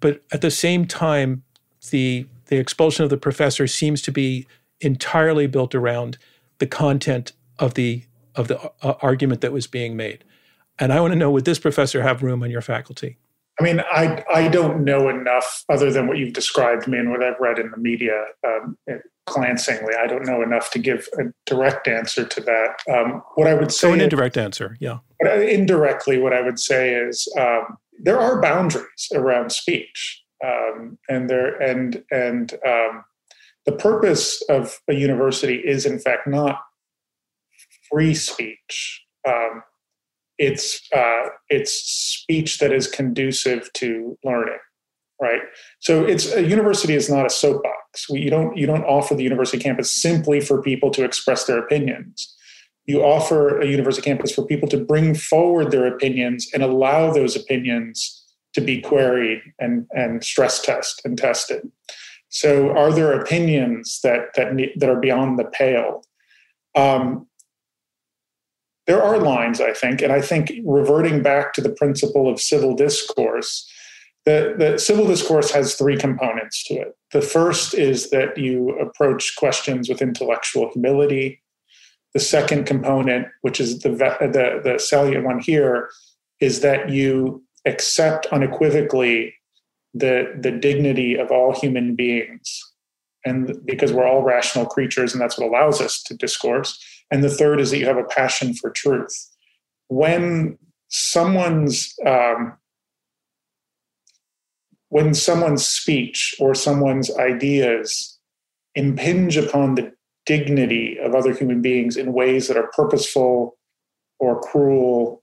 but 0.00 0.22
at 0.32 0.40
the 0.40 0.50
same 0.50 0.86
time, 0.86 1.42
the 1.90 2.26
the 2.52 2.58
expulsion 2.58 3.02
of 3.02 3.08
the 3.08 3.16
professor 3.16 3.66
seems 3.66 4.02
to 4.02 4.12
be 4.12 4.46
entirely 4.82 5.46
built 5.46 5.74
around 5.74 6.18
the 6.58 6.66
content 6.66 7.32
of 7.58 7.72
the 7.72 8.04
of 8.34 8.48
the 8.48 8.60
uh, 8.82 8.92
argument 9.00 9.40
that 9.40 9.52
was 9.52 9.66
being 9.66 9.96
made. 9.96 10.22
And 10.78 10.92
I 10.92 11.00
want 11.00 11.12
to 11.12 11.18
know 11.18 11.30
would 11.30 11.46
this 11.46 11.58
professor 11.58 12.02
have 12.02 12.22
room 12.22 12.42
on 12.42 12.50
your 12.50 12.60
faculty? 12.60 13.16
I 13.58 13.64
mean, 13.64 13.80
I 13.90 14.22
I 14.30 14.48
don't 14.48 14.84
know 14.84 15.08
enough 15.08 15.64
other 15.70 15.90
than 15.90 16.08
what 16.08 16.18
you've 16.18 16.34
described 16.34 16.86
me 16.86 16.98
and 16.98 17.10
what 17.10 17.22
I've 17.22 17.40
read 17.40 17.58
in 17.58 17.70
the 17.70 17.78
media 17.78 18.22
um, 18.46 18.76
glancingly. 19.26 19.94
I 19.98 20.06
don't 20.06 20.26
know 20.26 20.42
enough 20.42 20.70
to 20.72 20.78
give 20.78 21.08
a 21.18 21.32
direct 21.46 21.88
answer 21.88 22.26
to 22.26 22.40
that. 22.42 22.82
Um, 22.94 23.22
what 23.36 23.46
I 23.46 23.54
would 23.54 23.72
say, 23.72 23.88
so 23.88 23.92
an 23.94 24.02
indirect 24.02 24.36
is, 24.36 24.42
answer, 24.42 24.76
yeah. 24.78 24.98
Indirectly, 25.22 26.18
what 26.18 26.34
I 26.34 26.42
would 26.42 26.58
say 26.58 26.92
is 26.92 27.26
um, 27.40 27.78
there 27.98 28.20
are 28.20 28.42
boundaries 28.42 29.08
around 29.14 29.52
speech, 29.52 30.21
um, 30.44 30.98
and 31.08 31.30
there 31.30 31.60
and 31.60 32.02
and 32.10 32.54
um, 32.66 33.04
the 33.66 33.72
purpose 33.72 34.42
of 34.48 34.80
a 34.88 34.94
university 34.94 35.56
is 35.56 35.86
in 35.86 35.98
fact 35.98 36.26
not 36.26 36.60
free 37.90 38.14
speech. 38.14 39.02
Um, 39.26 39.62
it's 40.38 40.80
uh, 40.94 41.28
it's 41.48 41.72
speech 41.72 42.58
that 42.58 42.72
is 42.72 42.88
conducive 42.88 43.72
to 43.74 44.18
learning, 44.24 44.58
right? 45.20 45.42
So 45.80 46.04
it's 46.04 46.32
a 46.32 46.42
university 46.42 46.94
is 46.94 47.08
not 47.08 47.26
a 47.26 47.30
soapbox. 47.30 48.08
We, 48.10 48.20
you 48.20 48.30
don't 48.30 48.56
you 48.56 48.66
don't 48.66 48.84
offer 48.84 49.14
the 49.14 49.22
university 49.22 49.58
campus 49.58 49.90
simply 49.90 50.40
for 50.40 50.62
people 50.62 50.90
to 50.90 51.04
express 51.04 51.44
their 51.44 51.58
opinions. 51.58 52.34
You 52.86 53.04
offer 53.04 53.60
a 53.60 53.66
university 53.66 54.02
campus 54.02 54.34
for 54.34 54.44
people 54.44 54.68
to 54.70 54.84
bring 54.84 55.14
forward 55.14 55.70
their 55.70 55.86
opinions 55.86 56.48
and 56.52 56.64
allow 56.64 57.12
those 57.12 57.36
opinions 57.36 58.21
to 58.54 58.60
be 58.60 58.80
queried 58.80 59.40
and, 59.58 59.86
and 59.92 60.22
stress 60.24 60.60
test 60.60 61.02
and 61.04 61.16
tested. 61.16 61.70
So, 62.28 62.70
are 62.70 62.92
there 62.92 63.12
opinions 63.12 64.00
that 64.02 64.34
that 64.36 64.56
that 64.76 64.88
are 64.88 65.00
beyond 65.00 65.38
the 65.38 65.44
pale? 65.44 66.02
Um, 66.74 67.26
there 68.86 69.02
are 69.02 69.18
lines, 69.18 69.60
I 69.60 69.72
think, 69.72 70.02
and 70.02 70.12
I 70.12 70.20
think 70.20 70.50
reverting 70.64 71.22
back 71.22 71.52
to 71.54 71.60
the 71.60 71.70
principle 71.70 72.28
of 72.28 72.40
civil 72.40 72.74
discourse, 72.74 73.70
the, 74.24 74.54
the 74.58 74.78
civil 74.78 75.06
discourse 75.06 75.50
has 75.52 75.74
three 75.74 75.96
components 75.96 76.64
to 76.64 76.74
it. 76.74 76.96
The 77.12 77.22
first 77.22 77.74
is 77.74 78.10
that 78.10 78.38
you 78.38 78.70
approach 78.78 79.36
questions 79.36 79.88
with 79.88 80.02
intellectual 80.02 80.70
humility. 80.72 81.42
The 82.14 82.20
second 82.20 82.64
component, 82.66 83.28
which 83.42 83.60
is 83.60 83.80
the, 83.80 83.90
the, 83.90 84.60
the 84.62 84.78
salient 84.78 85.24
one 85.24 85.40
here, 85.40 85.90
is 86.40 86.60
that 86.60 86.90
you 86.90 87.44
accept 87.64 88.26
unequivocally 88.26 89.34
the, 89.94 90.34
the 90.40 90.50
dignity 90.50 91.16
of 91.16 91.30
all 91.30 91.58
human 91.58 91.94
beings. 91.94 92.60
And 93.24 93.56
because 93.64 93.92
we're 93.92 94.06
all 94.06 94.22
rational 94.22 94.66
creatures, 94.66 95.12
and 95.12 95.20
that's 95.20 95.38
what 95.38 95.48
allows 95.48 95.80
us 95.80 96.02
to 96.04 96.16
discourse. 96.16 96.82
And 97.10 97.22
the 97.22 97.30
third 97.30 97.60
is 97.60 97.70
that 97.70 97.78
you 97.78 97.86
have 97.86 97.98
a 97.98 98.04
passion 98.04 98.54
for 98.54 98.70
truth. 98.70 99.14
When 99.88 100.58
someone's 100.88 101.94
um, 102.06 102.54
when 104.88 105.14
someone's 105.14 105.66
speech 105.66 106.34
or 106.38 106.54
someone's 106.54 107.14
ideas 107.16 108.18
impinge 108.74 109.38
upon 109.38 109.74
the 109.74 109.92
dignity 110.26 110.98
of 111.02 111.14
other 111.14 111.32
human 111.32 111.62
beings 111.62 111.96
in 111.96 112.12
ways 112.12 112.48
that 112.48 112.58
are 112.58 112.70
purposeful 112.74 113.56
or 114.20 114.40
cruel, 114.40 115.22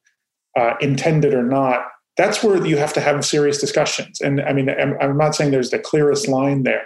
uh, 0.57 0.73
intended 0.81 1.33
or 1.33 1.43
not, 1.43 1.85
that's 2.19 2.43
where 2.43 2.65
you 2.67 2.75
have 2.75 2.91
to 2.91 2.99
have 2.99 3.23
serious 3.23 3.59
discussions. 3.59 4.19
And 4.19 4.41
I 4.41 4.51
mean, 4.51 4.69
I'm, 4.69 5.17
not 5.17 5.35
saying 5.35 5.51
there's 5.51 5.69
the 5.69 5.79
clearest 5.79 6.27
line 6.27 6.63
there, 6.63 6.85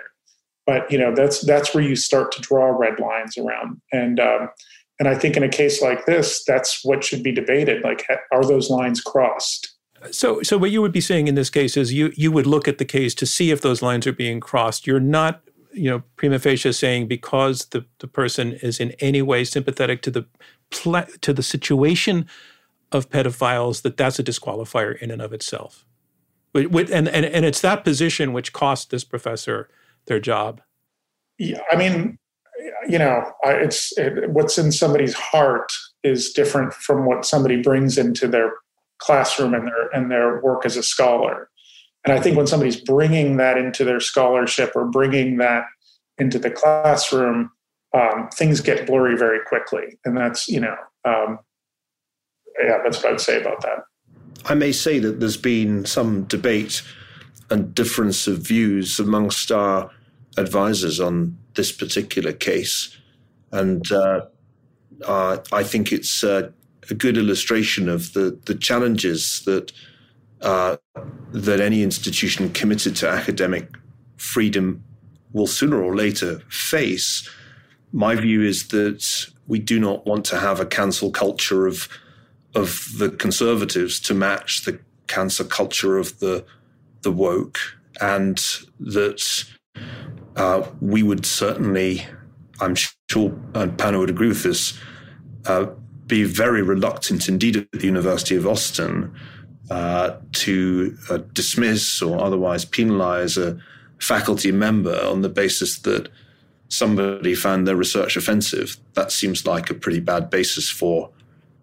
but 0.67 0.89
you 0.91 0.97
know, 0.99 1.15
that's 1.15 1.41
that's 1.41 1.73
where 1.73 1.83
you 1.83 1.95
start 1.95 2.31
to 2.33 2.41
draw 2.41 2.65
red 2.65 2.99
lines 2.99 3.35
around. 3.35 3.81
And 3.91 4.19
um, 4.19 4.49
and 4.99 5.07
I 5.07 5.15
think 5.15 5.35
in 5.35 5.41
a 5.41 5.49
case 5.49 5.81
like 5.81 6.05
this, 6.05 6.43
that's 6.45 6.85
what 6.85 7.03
should 7.03 7.23
be 7.23 7.31
debated. 7.31 7.81
Like, 7.83 8.05
are 8.31 8.45
those 8.45 8.69
lines 8.69 9.01
crossed? 9.01 9.73
So, 10.11 10.43
so 10.43 10.55
what 10.59 10.69
you 10.69 10.83
would 10.83 10.91
be 10.91 11.01
saying 11.01 11.27
in 11.27 11.33
this 11.33 11.49
case 11.49 11.75
is 11.77 11.91
you 11.91 12.13
you 12.15 12.31
would 12.31 12.45
look 12.45 12.67
at 12.67 12.77
the 12.77 12.85
case 12.85 13.15
to 13.15 13.25
see 13.25 13.49
if 13.49 13.61
those 13.61 13.81
lines 13.81 14.05
are 14.05 14.13
being 14.13 14.39
crossed. 14.39 14.85
You're 14.85 14.99
not, 14.99 15.41
you 15.71 15.89
know, 15.89 16.03
prima 16.15 16.37
facie 16.37 16.71
saying 16.73 17.07
because 17.07 17.65
the, 17.71 17.87
the 17.97 18.07
person 18.07 18.51
is 18.61 18.79
in 18.79 18.91
any 18.99 19.23
way 19.23 19.45
sympathetic 19.45 20.03
to 20.03 20.11
the 20.11 20.27
to 21.21 21.33
the 21.33 21.43
situation 21.43 22.27
of 22.93 23.09
pedophiles 23.09 23.81
that 23.81 23.97
that's 23.97 24.19
a 24.19 24.23
disqualifier 24.23 24.97
in 24.99 25.11
and 25.11 25.21
of 25.21 25.33
itself. 25.33 25.85
And, 26.55 26.91
and, 26.91 27.07
and 27.07 27.45
it's 27.45 27.61
that 27.61 27.83
position 27.83 28.31
which 28.31 28.53
cost 28.53 28.91
this 28.91 29.03
professor 29.03 29.69
their 30.05 30.19
job. 30.19 30.61
Yeah, 31.39 31.61
I 31.71 31.75
mean, 31.75 32.19
you 32.87 32.99
know, 32.99 33.31
it's 33.43 33.97
it, 33.97 34.29
what's 34.29 34.57
in 34.57 34.71
somebody's 34.71 35.13
heart 35.13 35.71
is 36.03 36.31
different 36.31 36.73
from 36.73 37.05
what 37.05 37.25
somebody 37.25 37.61
brings 37.61 37.97
into 37.97 38.27
their 38.27 38.53
classroom 38.99 39.53
and 39.53 39.67
their 39.67 39.89
and 39.93 40.11
their 40.11 40.41
work 40.41 40.65
as 40.65 40.77
a 40.77 40.83
scholar. 40.83 41.49
And 42.05 42.13
I 42.13 42.21
think 42.21 42.35
when 42.35 42.47
somebody's 42.47 42.79
bringing 42.79 43.37
that 43.37 43.57
into 43.57 43.85
their 43.85 43.99
scholarship 43.99 44.73
or 44.75 44.85
bringing 44.85 45.37
that 45.37 45.63
into 46.17 46.37
the 46.37 46.51
classroom, 46.51 47.51
um, 47.93 48.29
things 48.33 48.59
get 48.59 48.85
blurry 48.85 49.17
very 49.17 49.39
quickly. 49.45 49.97
And 50.05 50.15
that's 50.17 50.47
you 50.47 50.59
know, 50.59 50.75
um, 51.05 51.39
yeah, 52.61 52.77
that's 52.83 53.03
what 53.03 53.13
I'd 53.13 53.21
say 53.21 53.41
about 53.41 53.61
that. 53.61 53.85
I 54.45 54.55
may 54.55 54.71
say 54.71 54.99
that 54.99 55.19
there's 55.19 55.37
been 55.37 55.85
some 55.85 56.23
debate 56.23 56.81
and 57.49 57.73
difference 57.73 58.27
of 58.27 58.39
views 58.39 58.99
amongst 58.99 59.51
our 59.51 59.89
advisors 60.37 60.99
on 60.99 61.37
this 61.55 61.71
particular 61.71 62.33
case. 62.33 62.97
And 63.51 63.89
uh, 63.91 64.25
uh, 65.05 65.37
I 65.51 65.63
think 65.63 65.91
it's 65.91 66.23
uh, 66.23 66.49
a 66.89 66.93
good 66.93 67.17
illustration 67.17 67.87
of 67.87 68.13
the, 68.13 68.37
the 68.45 68.55
challenges 68.55 69.43
that 69.45 69.71
uh, 70.41 70.75
that 71.31 71.61
any 71.61 71.83
institution 71.83 72.51
committed 72.51 72.97
to 72.97 73.07
academic 73.07 73.69
freedom 74.17 74.83
will 75.31 75.47
sooner 75.47 75.81
or 75.81 75.95
later 75.95 76.39
face. 76.49 77.29
My 77.93 78.15
view 78.15 78.41
is 78.41 78.67
that 78.67 79.27
we 79.47 79.59
do 79.59 79.79
not 79.79 80.05
want 80.05 80.25
to 80.25 80.39
have 80.39 80.59
a 80.59 80.65
cancel 80.65 81.11
culture 81.11 81.65
of 81.65 81.87
of 82.55 82.87
the 82.97 83.09
conservatives 83.09 83.99
to 84.01 84.13
match 84.13 84.65
the 84.65 84.79
cancer 85.07 85.43
culture 85.43 85.97
of 85.97 86.19
the 86.19 86.45
the 87.01 87.11
woke, 87.11 87.59
and 87.99 88.37
that 88.79 89.45
uh, 90.35 90.65
we 90.81 91.03
would 91.03 91.25
certainly, 91.25 92.05
I'm 92.61 92.75
sure, 92.75 93.33
and 93.53 93.77
Pano 93.77 93.99
would 93.99 94.09
agree 94.09 94.29
with 94.29 94.43
this, 94.43 94.79
uh, 95.45 95.67
be 96.07 96.23
very 96.23 96.61
reluctant 96.61 97.27
indeed 97.27 97.57
at 97.57 97.71
the 97.71 97.85
University 97.85 98.35
of 98.35 98.47
Austin 98.47 99.13
uh, 99.69 100.17
to 100.33 100.97
uh, 101.09 101.17
dismiss 101.33 102.01
or 102.01 102.23
otherwise 102.23 102.65
penalize 102.65 103.37
a 103.37 103.57
faculty 103.99 104.51
member 104.51 104.99
on 105.05 105.21
the 105.21 105.29
basis 105.29 105.79
that 105.79 106.09
somebody 106.67 107.35
found 107.35 107.67
their 107.67 107.75
research 107.75 108.17
offensive. 108.17 108.77
That 108.93 109.11
seems 109.11 109.45
like 109.45 109.69
a 109.69 109.73
pretty 109.73 109.99
bad 109.99 110.29
basis 110.29 110.69
for 110.69 111.09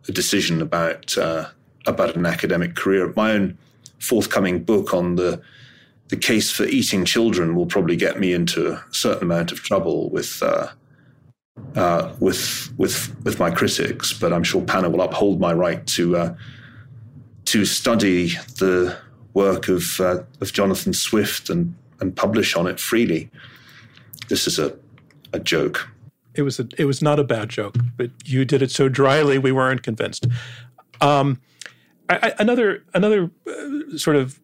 a 0.09 0.12
decision 0.12 0.62
about 0.62 1.16
uh, 1.18 1.46
about 1.86 2.16
an 2.16 2.26
academic 2.26 2.74
career. 2.74 3.12
My 3.16 3.32
own 3.32 3.59
forthcoming 3.98 4.62
book 4.64 4.94
on 4.94 5.16
the 5.16 5.40
the 6.09 6.16
case 6.16 6.51
for 6.51 6.64
eating 6.64 7.05
children 7.05 7.55
will 7.55 7.66
probably 7.66 7.96
get 7.96 8.18
me 8.18 8.32
into 8.32 8.72
a 8.72 8.84
certain 8.90 9.22
amount 9.22 9.53
of 9.53 9.61
trouble 9.62 10.11
with 10.11 10.42
uh, 10.42 10.68
uh, 11.76 12.12
with 12.18 12.72
with 12.76 13.14
with 13.24 13.38
my 13.38 13.51
critics, 13.51 14.12
but 14.12 14.32
I'm 14.32 14.42
sure 14.42 14.62
Pano 14.62 14.90
will 14.90 15.03
uphold 15.03 15.40
my 15.40 15.53
right 15.53 15.86
to 15.88 16.16
uh, 16.16 16.34
to 17.46 17.64
study 17.64 18.30
the 18.59 18.96
work 19.34 19.68
of 19.68 20.01
uh, 20.01 20.22
of 20.40 20.53
Jonathan 20.53 20.92
Swift 20.92 21.48
and 21.51 21.74
and 22.01 22.14
publish 22.16 22.57
on 22.57 22.66
it 22.66 22.80
freely. 22.80 23.30
This 24.28 24.46
is 24.46 24.59
a 24.59 24.76
a 25.32 25.38
joke. 25.38 25.88
It 26.35 26.43
was 26.43 26.61
a, 26.61 26.68
it 26.78 26.85
was 26.85 27.03
not 27.03 27.18
a 27.18 27.24
bad 27.24 27.49
joke, 27.49 27.76
but 27.97 28.11
you 28.24 28.45
did 28.45 28.62
it 28.62 28.70
so 28.70 28.89
dryly 28.89 29.39
we 29.39 29.53
weren't 29.53 29.83
convinced. 29.83 30.26
Um, 31.01 31.41
I, 32.09 32.18
I, 32.22 32.33
another 32.39 32.85
another 32.95 33.31
uh, 33.47 33.97
sort 33.97 34.16
of 34.16 34.41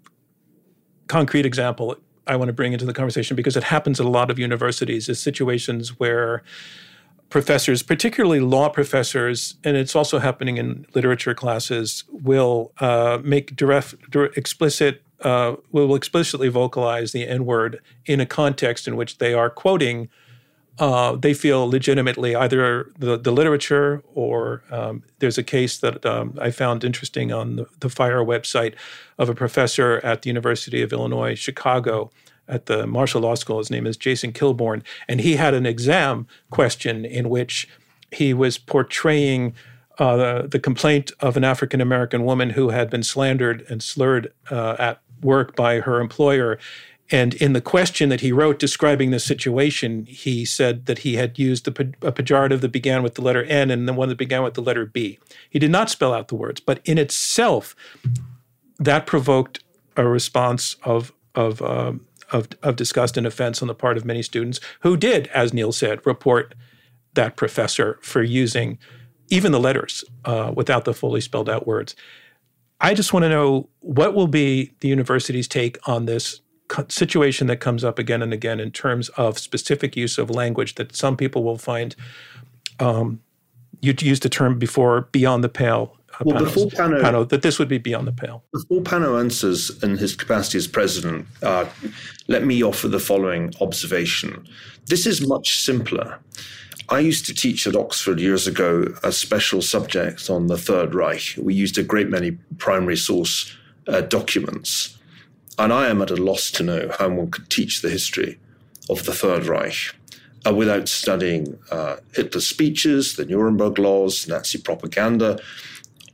concrete 1.09 1.47
example 1.47 1.97
I 2.27 2.37
want 2.37 2.49
to 2.49 2.53
bring 2.53 2.73
into 2.73 2.85
the 2.85 2.93
conversation 2.93 3.37
because 3.37 3.57
it 3.57 3.65
happens 3.65 4.01
at 4.01 4.07
a 4.07 4.09
lot 4.09 4.31
of 4.31 4.39
universities 4.39 5.09
is 5.09 5.21
situations 5.21 5.99
where 6.01 6.43
professors, 7.29 7.83
particularly 7.83 8.41
law 8.41 8.69
professors, 8.69 9.57
and 9.65 9.77
it's 9.77 9.95
also 9.95 10.19
happening 10.19 10.57
in 10.57 10.87
literature 10.95 11.35
classes, 11.35 12.05
will 12.11 12.73
uh, 12.79 13.19
make 13.23 13.55
direct, 13.57 14.11
direct 14.11 14.37
explicit 14.37 15.03
uh, 15.23 15.57
will 15.73 15.95
explicitly 15.95 16.49
vocalize 16.49 17.13
the 17.13 17.27
N 17.27 17.47
word 17.47 17.81
in 18.05 18.21
a 18.21 18.27
context 18.27 18.87
in 18.87 18.97
which 18.97 19.19
they 19.19 19.33
are 19.33 19.49
quoting 19.49 20.09
uh, 20.79 21.17
they 21.17 21.33
feel 21.33 21.67
legitimately 21.69 22.37
either 22.37 22.91
the, 22.99 23.17
the 23.17 23.31
literature 23.31 24.03
or 24.15 24.63
um, 24.71 25.03
there's 25.21 25.39
a 25.39 25.43
case 25.43 25.79
that 25.79 26.05
um, 26.05 26.37
I 26.41 26.51
found 26.51 26.85
interesting 26.85 27.33
on 27.33 27.57
the, 27.57 27.67
the, 27.81 27.89
FIRE 27.89 28.25
website 28.25 28.75
of 29.19 29.29
a 29.31 29.35
professor 29.35 30.01
at 30.05 30.23
the 30.23 30.29
University 30.29 30.83
of 30.83 30.93
Illinois 30.93 31.35
Chicago 31.35 32.11
at 32.47 32.67
the 32.67 32.87
Marshall 32.87 33.23
Law 33.23 33.35
School. 33.35 33.59
His 33.59 33.71
name 33.71 33.87
is 33.87 33.97
Jason 33.97 34.33
Kilborn, 34.33 34.83
and 35.09 35.21
he 35.21 35.37
had 35.37 35.55
an 35.55 35.65
exam 35.65 36.27
question 36.51 37.05
in 37.05 37.31
which 37.31 37.69
he 38.13 38.35
was 38.35 38.59
portraying 38.59 39.55
uh, 39.99 40.17
the, 40.17 40.49
the, 40.49 40.59
complaint 40.59 41.11
of 41.21 41.39
an 41.39 41.45
African 41.45 41.81
American 41.81 42.25
woman 42.25 42.51
who 42.51 42.69
had 42.69 42.91
been 42.91 43.03
slandered 43.03 43.65
and 43.71 43.83
slurred 43.83 44.31
uh, 44.51 44.77
at 44.79 45.01
work 45.23 45.57
by 45.57 45.81
her 45.81 46.01
employer 46.01 46.59
and 47.11 47.35
in 47.35 47.53
the 47.53 47.61
question 47.61 48.09
that 48.09 48.21
he 48.21 48.33
wrote 48.33 48.59
describing 48.59 49.11
the 49.11 49.21
situation, 49.21 50.07
he 50.07 50.45
said 50.45 50.87
that 50.87 50.99
he 50.99 51.15
had 51.15 51.39
used 51.39 51.69
a, 51.69 51.71
pejorative 51.71 52.61
that 52.61 52.73
began 52.73 53.03
with 53.03 53.15
the 53.15 53.23
letter 53.23 53.45
N 53.45 53.71
and 53.71 53.89
the 53.89 53.93
one 53.93 54.09
that 54.09 54.19
began 54.19 54.43
with 54.43 54.55
the 54.55 54.63
letter 54.63 54.87
B. 54.87 55.19
He 55.49 55.59
did 55.59 55.71
not 55.71 55.89
spell 55.89 56.13
out 56.13 56.29
the 56.29 56.35
words, 56.35 56.61
but 56.61 56.81
in 56.85 56.99
itself, 56.99 57.77
that 58.79 59.07
provoked 59.07 59.63
a 59.97 60.07
response 60.07 60.77
of 60.83 61.13
of 61.35 61.63
um, 61.63 62.07
of, 62.33 62.49
of 62.63 62.75
disgust 62.75 63.17
and 63.17 63.27
offense 63.27 63.63
on 63.63 63.69
the 63.69 63.75
part 63.75 63.97
of 63.97 64.05
many 64.05 64.23
students 64.23 64.59
who 64.81 64.97
did, 64.97 65.29
as 65.29 65.55
Niall 65.55 65.71
said, 65.71 66.05
report 66.05 66.55
that 67.15 67.37
professor 67.37 67.99
for 68.03 68.23
using 68.23 68.79
even 69.29 69.53
the 69.53 69.61
letters 69.61 70.05
uh, 70.25 70.53
without 70.55 70.85
the 70.85 70.95
fully 70.95 71.21
spelled 71.21 71.49
out 71.49 71.67
words. 71.67 71.95
I 72.81 72.95
just 72.95 73.13
want 73.13 73.23
to 73.25 73.29
know 73.29 73.69
what 73.81 74.15
will 74.15 74.27
be 74.27 74.75
the 74.81 74.89
university's 74.89 75.49
take 75.49 75.79
on 75.89 76.07
this 76.07 76.41
situation 76.89 77.47
that 77.47 77.59
comes 77.59 77.85
up 77.85 77.99
again 77.99 78.23
and 78.23 78.33
again 78.33 78.61
in 78.61 78.71
terms 78.71 79.09
of 79.11 79.39
specific 79.39 79.97
use 79.97 80.19
of 80.19 80.31
language 80.31 80.75
that 80.77 80.95
some 80.95 81.17
people 81.17 81.43
will 81.43 81.59
find. 81.59 81.95
Um, 82.81 83.21
you 83.81 83.95
used 84.01 84.23
the 84.23 84.29
term 84.29 84.59
before 84.59 85.03
beyond 85.13 85.45
the 85.45 85.49
pale. 85.49 85.97
Uh, 86.15 86.25
well, 86.25 86.45
before 86.45 86.67
Pano, 86.67 87.01
Pano, 87.01 87.29
that 87.29 87.43
this 87.43 87.59
would 87.59 87.69
be 87.69 87.79
beyond 87.79 88.07
the 88.07 88.13
pale. 88.13 88.43
Before 88.53 88.81
Pano 88.81 89.21
answers 89.21 89.83
in 89.83 89.99
his 89.99 90.17
capacity 90.17 90.59
as 90.59 90.67
president, 90.67 91.27
uh, 91.43 91.67
let 92.27 92.45
me 92.45 92.63
offer 92.63 92.89
the 92.89 92.99
following 92.99 93.53
observation. 93.61 94.47
This 94.87 95.07
is 95.07 95.27
much 95.27 95.61
simpler. 95.61 96.19
I 96.89 97.01
used 97.01 97.27
to 97.27 97.35
teach 97.35 97.67
at 97.67 97.75
Oxford 97.75 98.21
years 98.21 98.47
ago 98.47 98.95
a 99.03 99.11
special 99.11 99.61
subject 99.61 100.31
on 100.31 100.47
the 100.47 100.57
Third 100.57 100.95
Reich. 100.95 101.35
We 101.37 101.53
used 101.53 101.79
a 101.79 101.83
great 101.83 102.09
many 102.09 102.33
primary 102.59 102.97
source 102.97 103.55
uh, 103.89 104.03
documents. 104.03 104.96
And 105.59 105.73
I 105.73 105.89
am 105.89 106.03
at 106.03 106.11
a 106.11 106.17
loss 106.17 106.51
to 106.53 106.63
know 106.63 106.91
how 106.99 107.09
one 107.09 107.31
could 107.31 107.49
teach 107.49 107.81
the 107.81 107.89
history 107.89 108.39
of 108.91 109.05
the 109.05 109.13
Third 109.13 109.47
Reich 109.47 109.95
uh, 110.47 110.55
without 110.55 110.89
studying 110.89 111.59
uh, 111.71 111.97
Hitler's 112.15 112.47
speeches, 112.47 113.17
the 113.17 113.25
Nuremberg 113.25 113.79
laws, 113.79 114.29
Nazi 114.29 114.59
propaganda, 114.59 115.39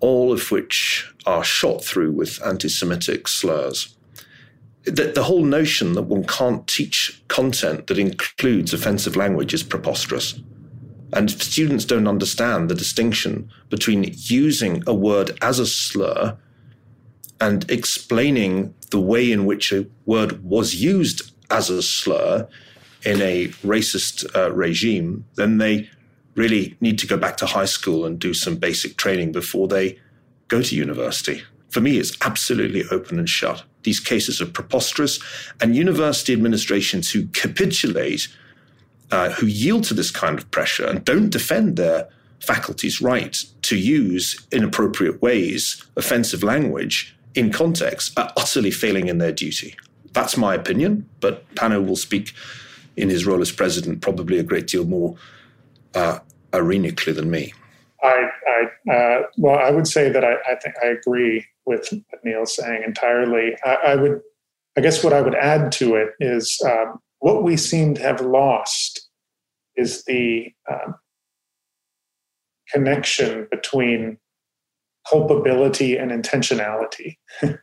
all 0.01 0.33
of 0.33 0.51
which 0.51 1.13
are 1.27 1.45
shot 1.45 1.85
through 1.85 2.13
with 2.13 2.45
anti 2.45 2.69
Semitic 2.69 3.29
slurs. 3.29 3.95
The, 4.85 5.13
the 5.15 5.25
whole 5.25 5.45
notion 5.45 5.93
that 5.93 6.03
one 6.03 6.25
can't 6.25 6.67
teach 6.67 7.23
content 7.29 7.87
that 7.87 7.99
includes 7.99 8.73
offensive 8.73 9.17
language 9.17 9.55
is 9.55 9.63
preposterous. 9.63 10.41
And 11.13 11.31
students 11.31 11.85
don't 11.85 12.09
understand 12.09 12.69
the 12.69 12.75
distinction 12.75 13.51
between 13.69 14.13
using 14.17 14.83
a 14.87 14.95
word 14.95 15.37
as 15.43 15.59
a 15.59 15.67
slur 15.67 16.39
and 17.43 17.69
explaining 17.69 18.73
the 18.91 19.01
way 19.01 19.33
in 19.33 19.45
which 19.45 19.73
a 19.73 19.85
word 20.07 20.45
was 20.45 20.77
used 20.77 21.33
as 21.51 21.71
a 21.71 21.83
slur 21.83 22.47
in 23.05 23.21
a 23.21 23.49
racist 23.65 24.25
uh, 24.37 24.53
regime, 24.53 25.25
then 25.35 25.59
they 25.59 25.91
really 26.37 26.77
need 26.81 27.01
to 27.01 27.07
go 27.07 27.17
back 27.17 27.37
to 27.37 27.47
high 27.47 27.65
school 27.65 28.07
and 28.07 28.21
do 28.21 28.33
some 28.33 28.55
basic 28.55 28.97
training 28.97 29.33
before 29.33 29.67
they 29.67 29.99
go 30.47 30.63
to 30.63 30.77
university. 30.77 31.43
For 31.71 31.81
me, 31.81 31.99
it's 31.99 32.17
absolutely 32.21 32.85
open 32.93 33.19
and 33.19 33.29
shut. 33.29 33.65
These 33.83 33.99
cases 33.99 34.41
are 34.41 34.47
preposterous, 34.47 35.19
and 35.61 35.75
university 35.75 36.33
administrations 36.33 37.11
who 37.11 37.27
capitulate, 37.27 38.29
uh, 39.11 39.31
who 39.31 39.47
yield 39.47 39.83
to 39.85 39.95
this 39.95 40.13
kind 40.13 40.39
of 40.39 40.49
pressure 40.53 40.87
and 40.87 41.05
don't 41.05 41.31
defend 41.31 41.75
their 41.77 42.09
faculty's 42.39 43.03
right 43.03 43.45
to 43.63 43.77
use 43.77 44.47
inappropriate 44.53 45.21
ways 45.21 45.85
offensive 45.97 46.45
language 46.45 47.17
in 47.35 47.53
context, 47.53 48.19
are 48.19 48.33
utterly 48.37 48.71
failing 48.71 49.09
in 49.09 49.19
their 49.19 49.33
duty. 49.33 49.75
That's 50.13 50.37
my 50.37 50.55
opinion, 50.55 51.09
but 51.21 51.49
Pano 51.55 51.85
will 51.85 51.97
speak 51.97 52.33
in 52.97 53.09
his 53.09 53.27
role 53.27 53.41
as 53.41 53.51
president 53.51 54.03
probably 54.03 54.39
a 54.39 54.43
great 54.43 54.67
deal 54.67 54.85
more 54.85 55.17
uh, 55.95 56.19
arenically 56.53 57.15
than 57.15 57.31
me. 57.31 57.53
I, 58.03 58.29
I 58.47 58.93
uh, 58.93 59.23
well, 59.39 59.59
I 59.59 59.71
would 59.71 59.87
say 59.87 60.11
that 60.11 60.25
I, 60.25 60.35
I, 60.51 60.57
think 60.57 60.75
I 60.83 60.87
agree 60.89 61.47
with 61.65 61.89
what 62.11 62.25
Niall's 62.25 62.57
saying 62.57 62.83
entirely. 62.85 63.57
I, 63.65 63.75
I, 63.75 63.95
would, 63.95 64.21
I 64.77 64.81
guess, 64.81 65.05
what 65.05 65.13
I 65.13 65.23
would 65.23 65.37
add 65.37 65.71
to 65.73 65.95
it 65.95 66.11
is 66.19 66.61
um, 66.67 66.99
what 67.21 67.45
we 67.45 67.57
seem 67.57 67.95
to 67.95 68.03
have 68.03 68.21
lost 68.21 69.09
is 69.77 70.05
the 70.05 70.49
um, 70.71 70.97
connection 72.73 73.47
between 73.51 74.19
culpability 75.09 75.97
and 75.97 76.11
intentionality. 76.11 77.17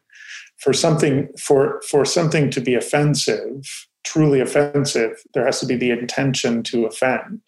for 0.59 0.73
something 0.73 1.29
for 1.37 1.81
for 1.89 2.05
something 2.05 2.49
to 2.51 2.61
be 2.61 2.75
offensive, 2.75 3.87
truly 4.03 4.39
offensive, 4.39 5.23
there 5.33 5.45
has 5.45 5.59
to 5.59 5.65
be 5.65 5.75
the 5.75 5.91
intention 5.91 6.63
to 6.63 6.85
offend. 6.85 7.41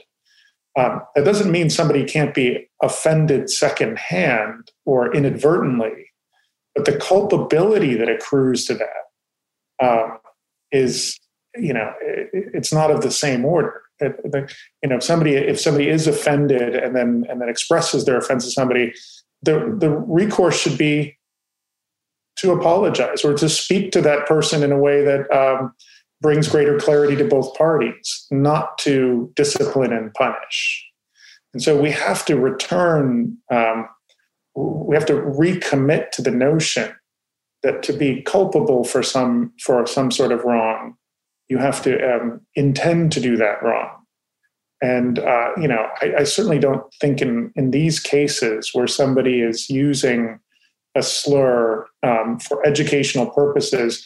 Um, 0.80 1.02
that 1.16 1.26
doesn't 1.26 1.52
mean 1.52 1.70
somebody 1.70 2.06
can't 2.06 2.34
be 2.34 2.70
offended 2.82 3.50
secondhand 3.50 4.72
or 4.86 5.14
inadvertently, 5.14 6.12
but 6.74 6.86
the 6.86 6.98
culpability 6.98 7.96
that 7.96 8.08
accrues 8.08 8.66
to 8.66 8.76
that 8.76 9.86
um, 9.86 10.18
is, 10.72 11.20
you 11.56 11.74
know, 11.74 11.92
it, 12.02 12.30
it's 12.54 12.72
not 12.72 12.90
of 12.90 13.02
the 13.02 13.12
same 13.12 13.44
order. 13.44 13.82
It, 14.00 14.16
the, 14.32 14.50
you 14.82 14.90
know, 14.90 14.96
if 14.96 15.04
somebody 15.04 15.34
if 15.36 15.60
somebody 15.60 15.90
is 15.90 16.08
offended 16.08 16.76
and 16.76 16.96
then 16.96 17.26
and 17.30 17.42
then 17.42 17.50
expresses 17.50 18.06
their 18.06 18.18
offense 18.18 18.46
to 18.46 18.52
somebody, 18.52 18.94
the, 19.42 19.76
the 19.78 19.90
recourse 19.90 20.60
should 20.60 20.78
be 20.78 21.18
to 22.38 22.52
apologize 22.52 23.24
or 23.24 23.34
to 23.34 23.50
speak 23.50 23.92
to 23.92 24.02
that 24.02 24.26
person 24.26 24.64
in 24.64 24.72
a 24.72 24.78
way 24.78 25.04
that 25.04 25.30
um, 25.32 25.74
brings 26.22 26.48
greater 26.48 26.80
clarity 26.80 27.16
to 27.16 27.26
both 27.26 27.54
parties, 27.56 28.26
not 28.32 28.78
to 28.80 29.32
discipline 29.36 29.92
and 29.92 30.14
punish. 30.14 30.88
And 31.54 31.62
so 31.62 31.80
we 31.80 31.92
have 31.92 32.24
to 32.26 32.36
return, 32.36 33.38
um, 33.52 33.88
we 34.56 34.96
have 34.96 35.06
to 35.08 35.14
recommit 35.14 36.12
to 36.12 36.22
the 36.22 36.32
notion 36.32 36.96
that 37.64 37.84
to 37.84 37.94
be 37.94 38.22
culpable 38.24 38.84
for 38.84 39.04
some 39.04 39.54
for 39.62 39.86
some 39.86 40.10
sort 40.12 40.32
of 40.32 40.44
wrong, 40.44 40.96
you 41.48 41.58
have 41.58 41.82
to 41.84 42.16
um, 42.16 42.42
intend 42.56 43.12
to 43.12 43.20
do 43.20 43.38
that 43.38 43.62
wrong. 43.62 44.01
And 44.82 45.20
uh, 45.20 45.50
you 45.58 45.68
know, 45.68 45.88
I, 46.02 46.14
I, 46.20 46.24
certainly 46.24 46.58
don't 46.58 46.84
think 46.96 47.22
in 47.22 47.52
in 47.56 47.70
these 47.70 48.00
cases 48.00 48.72
where 48.74 48.88
somebody 48.88 49.42
is 49.42 49.70
using 49.70 50.40
a 50.96 51.04
slur 51.04 51.88
um, 52.04 52.40
for 52.40 52.66
educational 52.66 53.28
purposes, 53.28 54.04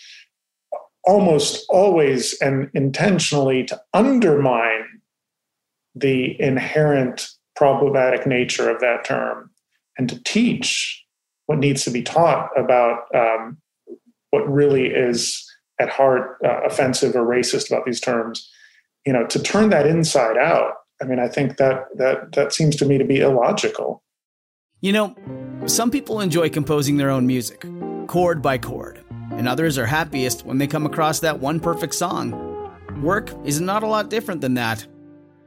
almost 1.06 1.66
always 1.70 2.38
and 2.42 2.70
intentionally 2.74 3.64
to 3.64 3.82
undermine 3.94 4.84
the 5.96 6.40
inherent 6.42 7.30
problematic 7.56 8.28
nature 8.28 8.70
of 8.70 8.82
that 8.82 9.06
term, 9.06 9.50
and 9.98 10.10
to 10.10 10.22
teach 10.24 11.06
what 11.46 11.60
needs 11.60 11.86
to 11.86 11.92
be 11.92 12.02
taught 12.02 12.50
about 12.58 13.04
um, 13.16 13.58
what 14.32 14.52
really 14.52 14.88
is 14.88 15.42
at 15.80 15.90
heart 15.90 16.38
uh, 16.44 16.62
offensive 16.64 17.16
or 17.16 17.26
racist 17.26 17.70
about 17.70 17.86
these 17.86 18.02
terms, 18.02 18.50
you 19.06 19.14
know, 19.14 19.26
to 19.28 19.42
turn 19.42 19.70
that 19.70 19.86
inside 19.86 20.38
out. 20.38 20.74
I 21.02 21.06
mean, 21.06 21.20
I 21.20 21.28
think 21.28 21.58
that 21.58 21.86
that 21.98 22.32
that 22.34 22.54
seems 22.54 22.76
to 22.78 22.86
me 22.86 22.98
to 22.98 23.06
be 23.06 23.20
illogical. 23.20 24.02
You 24.82 24.94
know, 24.94 25.16
some 25.66 25.92
people 25.92 26.22
enjoy 26.22 26.50
composing 26.50 26.98
their 26.98 27.10
own 27.10 27.26
music, 27.26 27.66
chord 28.08 28.42
by 28.42 28.58
chord, 28.58 29.04
and 29.32 29.48
others 29.48 29.78
are 29.78 29.86
happiest 29.86 30.46
when 30.46 30.58
they 30.58 30.68
come 30.68 30.86
across 30.86 31.20
that 31.22 31.40
one 31.40 31.60
perfect 31.60 31.96
song. 31.96 32.72
Work 33.02 33.32
is 33.44 33.60
not 33.60 33.84
a 33.84 33.88
lot 33.88 34.10
different 34.10 34.42
than 34.42 34.54
that. 34.56 34.86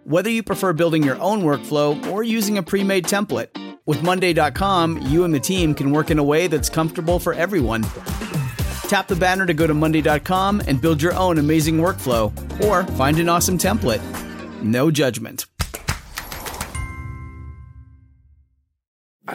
Whether 0.04 0.30
you 0.30 0.42
prefer 0.42 0.72
building 0.72 1.02
your 1.02 1.20
own 1.20 1.42
workflow 1.42 2.04
or 2.10 2.22
using 2.22 2.58
a 2.58 2.62
pre 2.62 2.84
made 2.84 3.04
template, 3.04 3.48
with 3.88 4.02
Monday.com, 4.02 5.00
you 5.06 5.24
and 5.24 5.32
the 5.32 5.40
team 5.40 5.74
can 5.74 5.92
work 5.92 6.10
in 6.10 6.18
a 6.18 6.22
way 6.22 6.46
that's 6.46 6.68
comfortable 6.68 7.18
for 7.18 7.32
everyone. 7.32 7.86
Tap 8.88 9.06
the 9.06 9.16
banner 9.16 9.44
to 9.44 9.52
go 9.52 9.66
to 9.66 9.74
Monday.com 9.74 10.62
and 10.66 10.80
build 10.80 11.02
your 11.02 11.12
own 11.12 11.38
amazing 11.38 11.76
workflow 11.76 12.32
or 12.64 12.84
find 12.96 13.18
an 13.18 13.28
awesome 13.28 13.58
template. 13.58 14.00
No 14.62 14.90
judgment. 14.90 15.44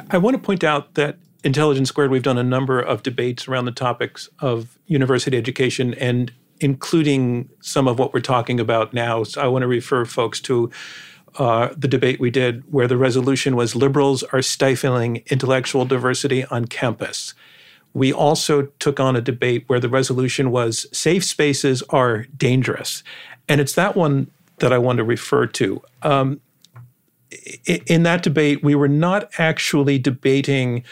I 0.09 0.17
want 0.17 0.35
to 0.35 0.41
point 0.41 0.63
out 0.63 0.95
that 0.95 1.19
Intelligence 1.43 1.89
Squared, 1.89 2.09
we've 2.09 2.23
done 2.23 2.39
a 2.39 2.43
number 2.43 2.79
of 2.79 3.03
debates 3.03 3.47
around 3.47 3.65
the 3.65 3.71
topics 3.71 4.27
of 4.39 4.79
university 4.87 5.37
education 5.37 5.93
and 5.95 6.31
including 6.59 7.49
some 7.61 7.87
of 7.87 7.99
what 7.99 8.11
we're 8.11 8.21
talking 8.21 8.59
about 8.59 8.91
now. 8.91 9.23
So 9.23 9.39
I 9.39 9.47
want 9.47 9.61
to 9.61 9.67
refer 9.67 10.03
folks 10.05 10.39
to 10.41 10.71
uh, 11.37 11.69
the 11.77 11.87
debate 11.87 12.19
we 12.19 12.31
did 12.31 12.63
where 12.71 12.87
the 12.87 12.97
resolution 12.97 13.55
was 13.55 13.75
liberals 13.75 14.23
are 14.23 14.41
stifling 14.41 15.23
intellectual 15.27 15.85
diversity 15.85 16.43
on 16.45 16.65
campus. 16.65 17.35
We 17.93 18.11
also 18.11 18.63
took 18.79 18.99
on 18.99 19.15
a 19.15 19.21
debate 19.21 19.65
where 19.67 19.79
the 19.79 19.89
resolution 19.89 20.51
was 20.51 20.87
safe 20.91 21.23
spaces 21.23 21.83
are 21.89 22.23
dangerous. 22.37 23.03
And 23.47 23.61
it's 23.61 23.73
that 23.73 23.95
one 23.95 24.31
that 24.59 24.73
I 24.73 24.77
want 24.77 24.97
to 24.97 25.03
refer 25.03 25.45
to. 25.47 25.81
Um, 26.01 26.41
in 27.65 28.03
that 28.03 28.23
debate, 28.23 28.63
we 28.63 28.75
were 28.75 28.87
not 28.87 29.29
actually 29.37 29.99
debating 29.99 30.83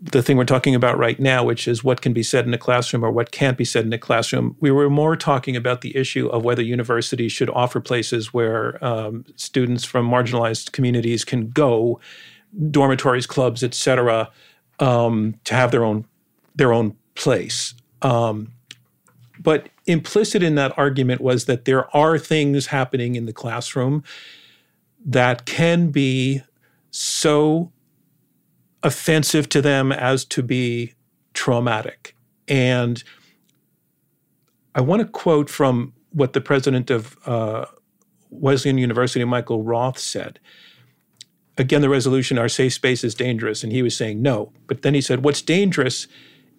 the 0.00 0.22
thing 0.22 0.36
we're 0.36 0.44
talking 0.44 0.74
about 0.74 0.98
right 0.98 1.20
now, 1.20 1.44
which 1.44 1.68
is 1.68 1.84
what 1.84 2.00
can 2.00 2.12
be 2.12 2.24
said 2.24 2.44
in 2.44 2.52
a 2.52 2.58
classroom 2.58 3.04
or 3.04 3.10
what 3.12 3.30
can't 3.30 3.56
be 3.56 3.64
said 3.64 3.84
in 3.84 3.92
a 3.92 3.98
classroom. 3.98 4.56
We 4.58 4.72
were 4.72 4.90
more 4.90 5.16
talking 5.16 5.54
about 5.56 5.80
the 5.80 5.96
issue 5.96 6.26
of 6.26 6.44
whether 6.44 6.62
universities 6.62 7.30
should 7.30 7.50
offer 7.50 7.80
places 7.80 8.34
where 8.34 8.84
um, 8.84 9.24
students 9.36 9.84
from 9.84 10.10
marginalized 10.10 10.72
communities 10.72 11.24
can 11.24 11.50
go, 11.50 12.00
dormitories, 12.70 13.26
clubs, 13.26 13.62
et 13.62 13.74
cetera, 13.74 14.28
um, 14.78 15.34
to 15.44 15.54
have 15.54 15.70
their 15.70 15.84
own 15.84 16.06
their 16.54 16.72
own 16.72 16.96
place. 17.14 17.74
Um, 18.02 18.52
but 19.40 19.68
implicit 19.86 20.42
in 20.42 20.54
that 20.56 20.76
argument 20.78 21.20
was 21.20 21.46
that 21.46 21.64
there 21.64 21.94
are 21.96 22.18
things 22.18 22.66
happening 22.66 23.16
in 23.16 23.26
the 23.26 23.32
classroom 23.32 24.04
that 25.04 25.46
can 25.46 25.90
be 25.90 26.42
so 26.90 27.72
offensive 28.82 29.48
to 29.48 29.62
them 29.62 29.90
as 29.90 30.24
to 30.26 30.42
be 30.42 30.94
traumatic. 31.34 32.14
And 32.46 33.02
I 34.74 34.80
want 34.80 35.02
to 35.02 35.08
quote 35.08 35.50
from 35.50 35.92
what 36.10 36.32
the 36.32 36.40
president 36.40 36.90
of 36.90 37.16
uh, 37.26 37.66
Wesleyan 38.30 38.78
University, 38.78 39.24
Michael 39.24 39.62
Roth, 39.62 39.98
said. 39.98 40.38
Again, 41.58 41.82
the 41.82 41.88
resolution, 41.88 42.38
our 42.38 42.48
safe 42.48 42.72
space 42.72 43.04
is 43.04 43.14
dangerous. 43.14 43.62
And 43.62 43.72
he 43.72 43.82
was 43.82 43.96
saying 43.96 44.22
no. 44.22 44.52
But 44.66 44.82
then 44.82 44.94
he 44.94 45.00
said, 45.00 45.24
what's 45.24 45.42
dangerous 45.42 46.06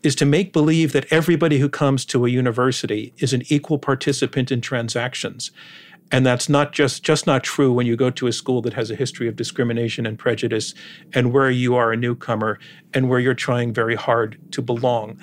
is 0.04 0.16
to 0.16 0.26
make 0.26 0.54
believe 0.54 0.92
that 0.92 1.12
everybody 1.12 1.60
who 1.60 1.70
comes 1.70 2.06
to 2.06 2.26
a 2.26 2.30
university 2.30 3.14
is 3.18 3.34
an 3.34 3.44
equal 3.48 3.80
participant 3.80 4.52
in 4.52 4.62
transactions 4.62 5.52
and 6.14 6.26
that's 6.26 6.48
not 6.48 6.72
just 6.72 7.04
just 7.04 7.26
not 7.26 7.44
true 7.44 7.74
when 7.74 7.88
you 7.88 7.96
go 7.96 8.10
to 8.12 8.28
a 8.28 8.32
school 8.32 8.62
that 8.62 8.74
has 8.74 8.92
a 8.92 8.96
history 8.96 9.28
of 9.28 9.36
discrimination 9.36 10.06
and 10.06 10.20
prejudice 10.20 10.74
and 11.14 11.34
where 11.34 11.50
you 11.50 11.76
are 11.76 11.92
a 11.92 11.98
newcomer 11.98 12.60
and 12.94 13.10
where 13.10 13.20
you're 13.20 13.34
trying 13.34 13.74
very 13.74 13.96
hard 13.96 14.38
to 14.52 14.62
belong 14.62 15.20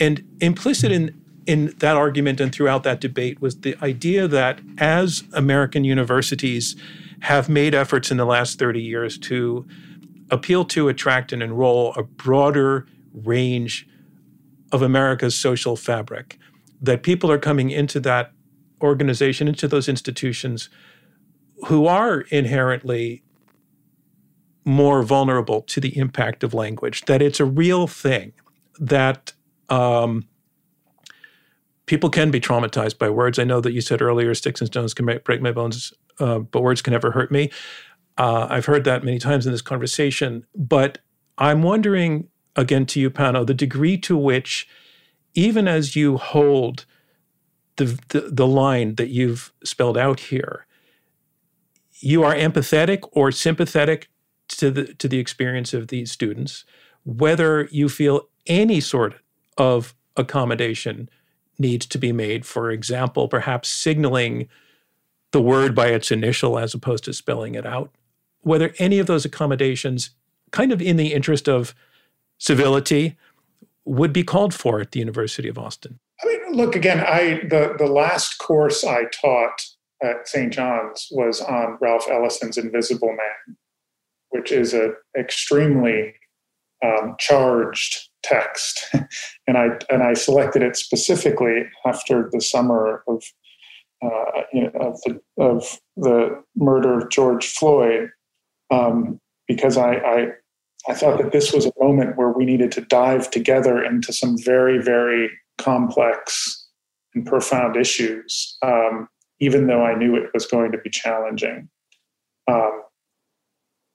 and 0.00 0.24
implicit 0.40 0.90
in 0.90 1.18
in 1.46 1.74
that 1.78 1.96
argument 1.96 2.40
and 2.40 2.52
throughout 2.52 2.84
that 2.84 3.00
debate 3.00 3.40
was 3.40 3.60
the 3.60 3.76
idea 3.82 4.28
that 4.28 4.60
as 4.78 5.24
American 5.32 5.84
universities 5.84 6.76
have 7.22 7.48
made 7.48 7.72
efforts 7.72 8.10
in 8.10 8.16
the 8.16 8.24
last 8.24 8.58
30 8.58 8.82
years 8.82 9.16
to 9.16 9.64
appeal 10.32 10.64
to, 10.64 10.88
attract, 10.88 11.32
and 11.32 11.40
enroll 11.40 11.94
a 11.94 12.02
broader 12.02 12.84
range 13.14 13.86
of 14.72 14.82
America's 14.82 15.38
social 15.38 15.76
fabric, 15.76 16.36
that 16.80 17.04
people 17.04 17.30
are 17.30 17.38
coming 17.38 17.70
into 17.70 18.00
that 18.00 18.32
organization, 18.82 19.46
into 19.46 19.68
those 19.68 19.88
institutions 19.88 20.68
who 21.68 21.86
are 21.86 22.22
inherently 22.30 23.22
more 24.64 25.04
vulnerable 25.04 25.62
to 25.62 25.80
the 25.80 25.96
impact 25.96 26.42
of 26.42 26.52
language, 26.52 27.02
that 27.02 27.22
it's 27.22 27.38
a 27.38 27.44
real 27.44 27.86
thing, 27.86 28.32
that 28.80 29.32
um, 29.68 30.26
people 31.86 32.10
can 32.10 32.32
be 32.32 32.40
traumatized 32.40 32.98
by 32.98 33.08
words. 33.08 33.38
I 33.38 33.44
know 33.44 33.60
that 33.60 33.72
you 33.72 33.80
said 33.80 34.02
earlier, 34.02 34.34
sticks 34.34 34.60
and 34.60 34.66
stones 34.66 34.92
can 34.92 35.06
break 35.24 35.40
my 35.40 35.52
bones, 35.52 35.92
uh, 36.22 36.38
but 36.38 36.62
words 36.62 36.82
can 36.82 36.92
never 36.92 37.10
hurt 37.10 37.32
me. 37.32 37.50
Uh, 38.18 38.46
I've 38.48 38.66
heard 38.66 38.84
that 38.84 39.04
many 39.04 39.18
times 39.18 39.46
in 39.46 39.52
this 39.52 39.62
conversation, 39.62 40.46
but 40.54 40.98
I'm 41.38 41.62
wondering 41.62 42.28
again 42.56 42.86
to 42.86 43.00
you, 43.00 43.10
Pano, 43.10 43.46
the 43.46 43.54
degree 43.54 43.96
to 43.98 44.16
which, 44.16 44.68
even 45.34 45.66
as 45.66 45.96
you 45.96 46.18
hold 46.18 46.84
the, 47.76 47.98
the, 48.08 48.20
the 48.30 48.46
line 48.46 48.96
that 48.96 49.08
you've 49.08 49.52
spelled 49.64 49.96
out 49.96 50.20
here. 50.20 50.66
You 52.00 52.24
are 52.24 52.34
empathetic 52.34 53.08
or 53.12 53.32
sympathetic 53.32 54.08
to 54.48 54.70
the 54.70 54.94
to 54.94 55.08
the 55.08 55.18
experience 55.18 55.72
of 55.72 55.88
these 55.88 56.10
students, 56.10 56.64
whether 57.04 57.68
you 57.70 57.88
feel 57.88 58.28
any 58.46 58.80
sort 58.80 59.14
of 59.56 59.94
accommodation 60.16 61.08
needs 61.58 61.86
to 61.86 61.98
be 61.98 62.12
made. 62.12 62.44
For 62.44 62.70
example, 62.70 63.28
perhaps 63.28 63.68
signaling 63.68 64.48
the 65.32 65.42
word 65.42 65.74
by 65.74 65.88
its 65.88 66.10
initial 66.10 66.58
as 66.58 66.74
opposed 66.74 67.04
to 67.04 67.12
spelling 67.12 67.54
it 67.54 67.66
out. 67.66 67.90
Whether 68.42 68.74
any 68.78 68.98
of 68.98 69.06
those 69.06 69.24
accommodations, 69.24 70.10
kind 70.50 70.72
of 70.72 70.80
in 70.80 70.96
the 70.96 71.12
interest 71.12 71.48
of 71.48 71.74
civility, 72.38 73.16
would 73.84 74.12
be 74.12 74.22
called 74.22 74.54
for 74.54 74.80
at 74.80 74.92
the 74.92 75.00
University 75.00 75.48
of 75.48 75.58
Austin. 75.58 75.98
I 76.22 76.26
mean, 76.26 76.52
look 76.52 76.76
again. 76.76 77.00
I 77.00 77.40
the 77.48 77.74
the 77.78 77.86
last 77.86 78.38
course 78.38 78.84
I 78.84 79.04
taught 79.06 79.60
at 80.02 80.28
St. 80.28 80.52
John's 80.52 81.08
was 81.10 81.40
on 81.40 81.78
Ralph 81.80 82.08
Ellison's 82.10 82.58
Invisible 82.58 83.08
Man, 83.08 83.56
which 84.30 84.52
is 84.52 84.74
an 84.74 84.94
extremely 85.18 86.14
um, 86.84 87.16
charged 87.18 88.08
text, 88.22 88.86
and 89.46 89.56
I 89.56 89.78
and 89.90 90.02
I 90.02 90.14
selected 90.14 90.62
it 90.62 90.76
specifically 90.76 91.64
after 91.86 92.28
the 92.32 92.40
summer 92.40 93.02
of 93.08 93.24
uh, 94.02 94.42
you 94.52 94.62
know, 94.62 94.70
of 94.80 95.00
the 95.02 95.20
of 95.38 95.80
the 95.96 96.42
murder 96.56 96.98
of 96.98 97.10
George 97.10 97.46
Floyd, 97.46 98.10
um, 98.70 99.20
because 99.46 99.76
I, 99.76 99.94
I 99.94 100.26
I 100.88 100.94
thought 100.94 101.18
that 101.18 101.32
this 101.32 101.52
was 101.52 101.66
a 101.66 101.72
moment 101.78 102.16
where 102.16 102.30
we 102.30 102.44
needed 102.44 102.72
to 102.72 102.80
dive 102.80 103.30
together 103.30 103.82
into 103.82 104.12
some 104.12 104.36
very 104.42 104.82
very 104.82 105.30
complex 105.58 106.68
and 107.14 107.24
profound 107.24 107.76
issues, 107.76 108.56
um, 108.62 109.08
even 109.38 109.66
though 109.66 109.84
I 109.84 109.94
knew 109.94 110.16
it 110.16 110.30
was 110.34 110.46
going 110.46 110.72
to 110.72 110.78
be 110.78 110.90
challenging. 110.90 111.68
Um, 112.50 112.82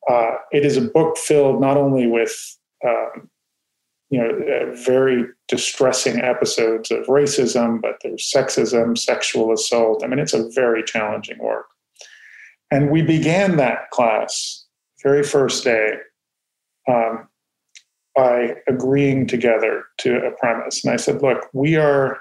uh, 0.10 0.36
it 0.52 0.66
is 0.66 0.78
a 0.78 0.82
book 0.82 1.18
filled 1.18 1.60
not 1.60 1.76
only 1.76 2.08
with 2.08 2.34
um, 2.86 3.30
you 4.10 4.20
know 4.20 4.74
very 4.86 5.26
distressing 5.48 6.20
episodes 6.20 6.92
of 6.92 7.06
racism, 7.06 7.82
but 7.82 7.96
there's 8.04 8.30
sexism, 8.34 8.98
sexual 8.98 9.54
assault. 9.54 10.04
I 10.04 10.08
mean, 10.08 10.20
it's 10.20 10.34
a 10.34 10.50
very 10.50 10.84
challenging 10.84 11.38
work. 11.40 11.68
And 12.70 12.92
we 12.92 13.02
began 13.02 13.56
that 13.58 13.90
class 13.92 14.66
very 15.02 15.24
first 15.24 15.64
day 15.64 15.94
um, 16.90 17.28
by 18.16 18.56
agreeing 18.68 19.28
together 19.28 19.86
to 20.00 20.18
a 20.18 20.32
premise. 20.32 20.84
And 20.84 20.94
I 20.94 20.98
said, 20.98 21.22
look, 21.22 21.48
we 21.54 21.76
are 21.78 22.20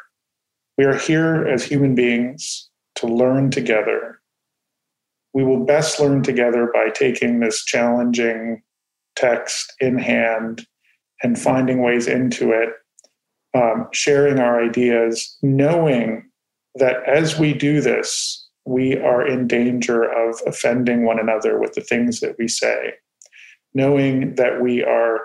we 0.79 0.85
are 0.85 0.97
here 0.97 1.47
as 1.47 1.64
human 1.64 1.95
beings 1.95 2.68
to 2.97 3.07
learn 3.07 3.51
together. 3.51 4.20
We 5.33 5.43
will 5.43 5.64
best 5.64 5.99
learn 5.99 6.22
together 6.22 6.70
by 6.72 6.91
taking 6.91 7.41
this 7.41 7.64
challenging 7.64 8.62
text 9.16 9.72
in 9.81 9.97
hand 9.99 10.66
and 11.22 11.39
finding 11.39 11.83
ways 11.83 12.07
into 12.07 12.53
it, 12.53 12.70
um, 13.57 13.88
sharing 13.92 14.38
our 14.38 14.62
ideas, 14.62 15.36
knowing 15.42 16.28
that 16.74 16.96
as 17.07 17.38
we 17.38 17.54
do 17.54 17.80
this, 17.80 18.46
we 18.66 18.98
are 18.98 19.26
in 19.26 19.46
danger 19.46 20.02
of 20.02 20.40
offending 20.46 21.04
one 21.04 21.18
another 21.18 21.59
with 21.59 21.72
the 21.74 21.80
things 21.80 22.20
that 22.20 22.36
we 22.38 22.48
say, 22.48 22.94
knowing 23.72 24.34
that 24.34 24.61
we 24.61 24.82
are 24.82 25.20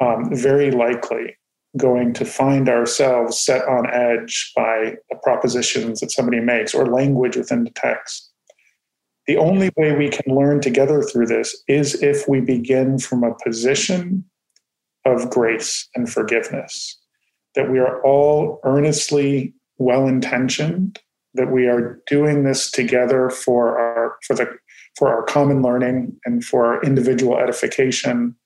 um, 0.00 0.34
very 0.34 0.70
likely 0.70 1.36
going 1.78 2.12
to 2.12 2.24
find 2.24 2.68
ourselves 2.68 3.40
set 3.40 3.66
on 3.66 3.88
edge 3.90 4.52
by 4.54 4.96
propositions 5.22 6.00
that 6.00 6.10
somebody 6.10 6.40
makes 6.40 6.74
or 6.74 6.86
language 6.86 7.36
within 7.36 7.64
the 7.64 7.70
text. 7.70 8.30
The 9.26 9.38
only 9.38 9.70
way 9.76 9.96
we 9.96 10.10
can 10.10 10.34
learn 10.34 10.60
together 10.60 11.00
through 11.00 11.26
this 11.26 11.62
is 11.68 12.02
if 12.02 12.28
we 12.28 12.40
begin 12.40 12.98
from 12.98 13.22
a 13.22 13.34
position 13.42 14.24
of 15.06 15.30
grace 15.30 15.88
and 15.94 16.12
forgiveness, 16.12 16.98
that 17.54 17.70
we 17.70 17.78
are 17.78 18.02
all 18.02 18.60
earnestly 18.64 19.54
well 19.78 20.06
intentioned, 20.06 20.98
that 21.34 21.50
we 21.50 21.66
are 21.66 22.00
doing 22.06 22.44
this 22.44 22.70
together 22.70 23.30
for 23.30 23.78
our 23.78 24.16
for 24.26 24.34
the 24.34 24.48
for 24.96 25.08
our 25.08 25.22
common 25.22 25.62
learning 25.62 26.14
and 26.24 26.44
for 26.44 26.66
our 26.66 26.82
individual 26.82 27.38
edification 27.38 28.36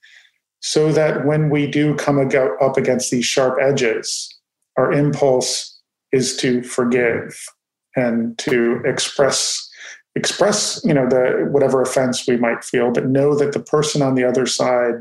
so 0.61 0.93
that 0.93 1.27
when 1.27 1.51
we 1.51 1.67
do 1.67 1.95
come 1.97 2.19
up 2.61 2.77
against 2.77 3.11
these 3.11 3.25
sharp 3.25 3.59
edges, 3.61 4.37
our 4.77 4.93
impulse 4.93 5.81
is 6.13 6.37
to 6.37 6.63
forgive 6.63 7.47
and 7.95 8.37
to 8.39 8.81
express 8.85 9.69
express 10.15 10.81
you 10.83 10.95
know 10.95 11.07
the 11.09 11.47
whatever 11.51 11.83
offense 11.83 12.27
we 12.27 12.39
might 12.39 12.65
feel 12.65 12.91
but 12.91 13.07
know 13.07 13.37
that 13.37 13.53
the 13.53 13.61
person 13.61 14.01
on 14.01 14.15
the 14.15 14.25
other 14.25 14.47
side 14.47 14.95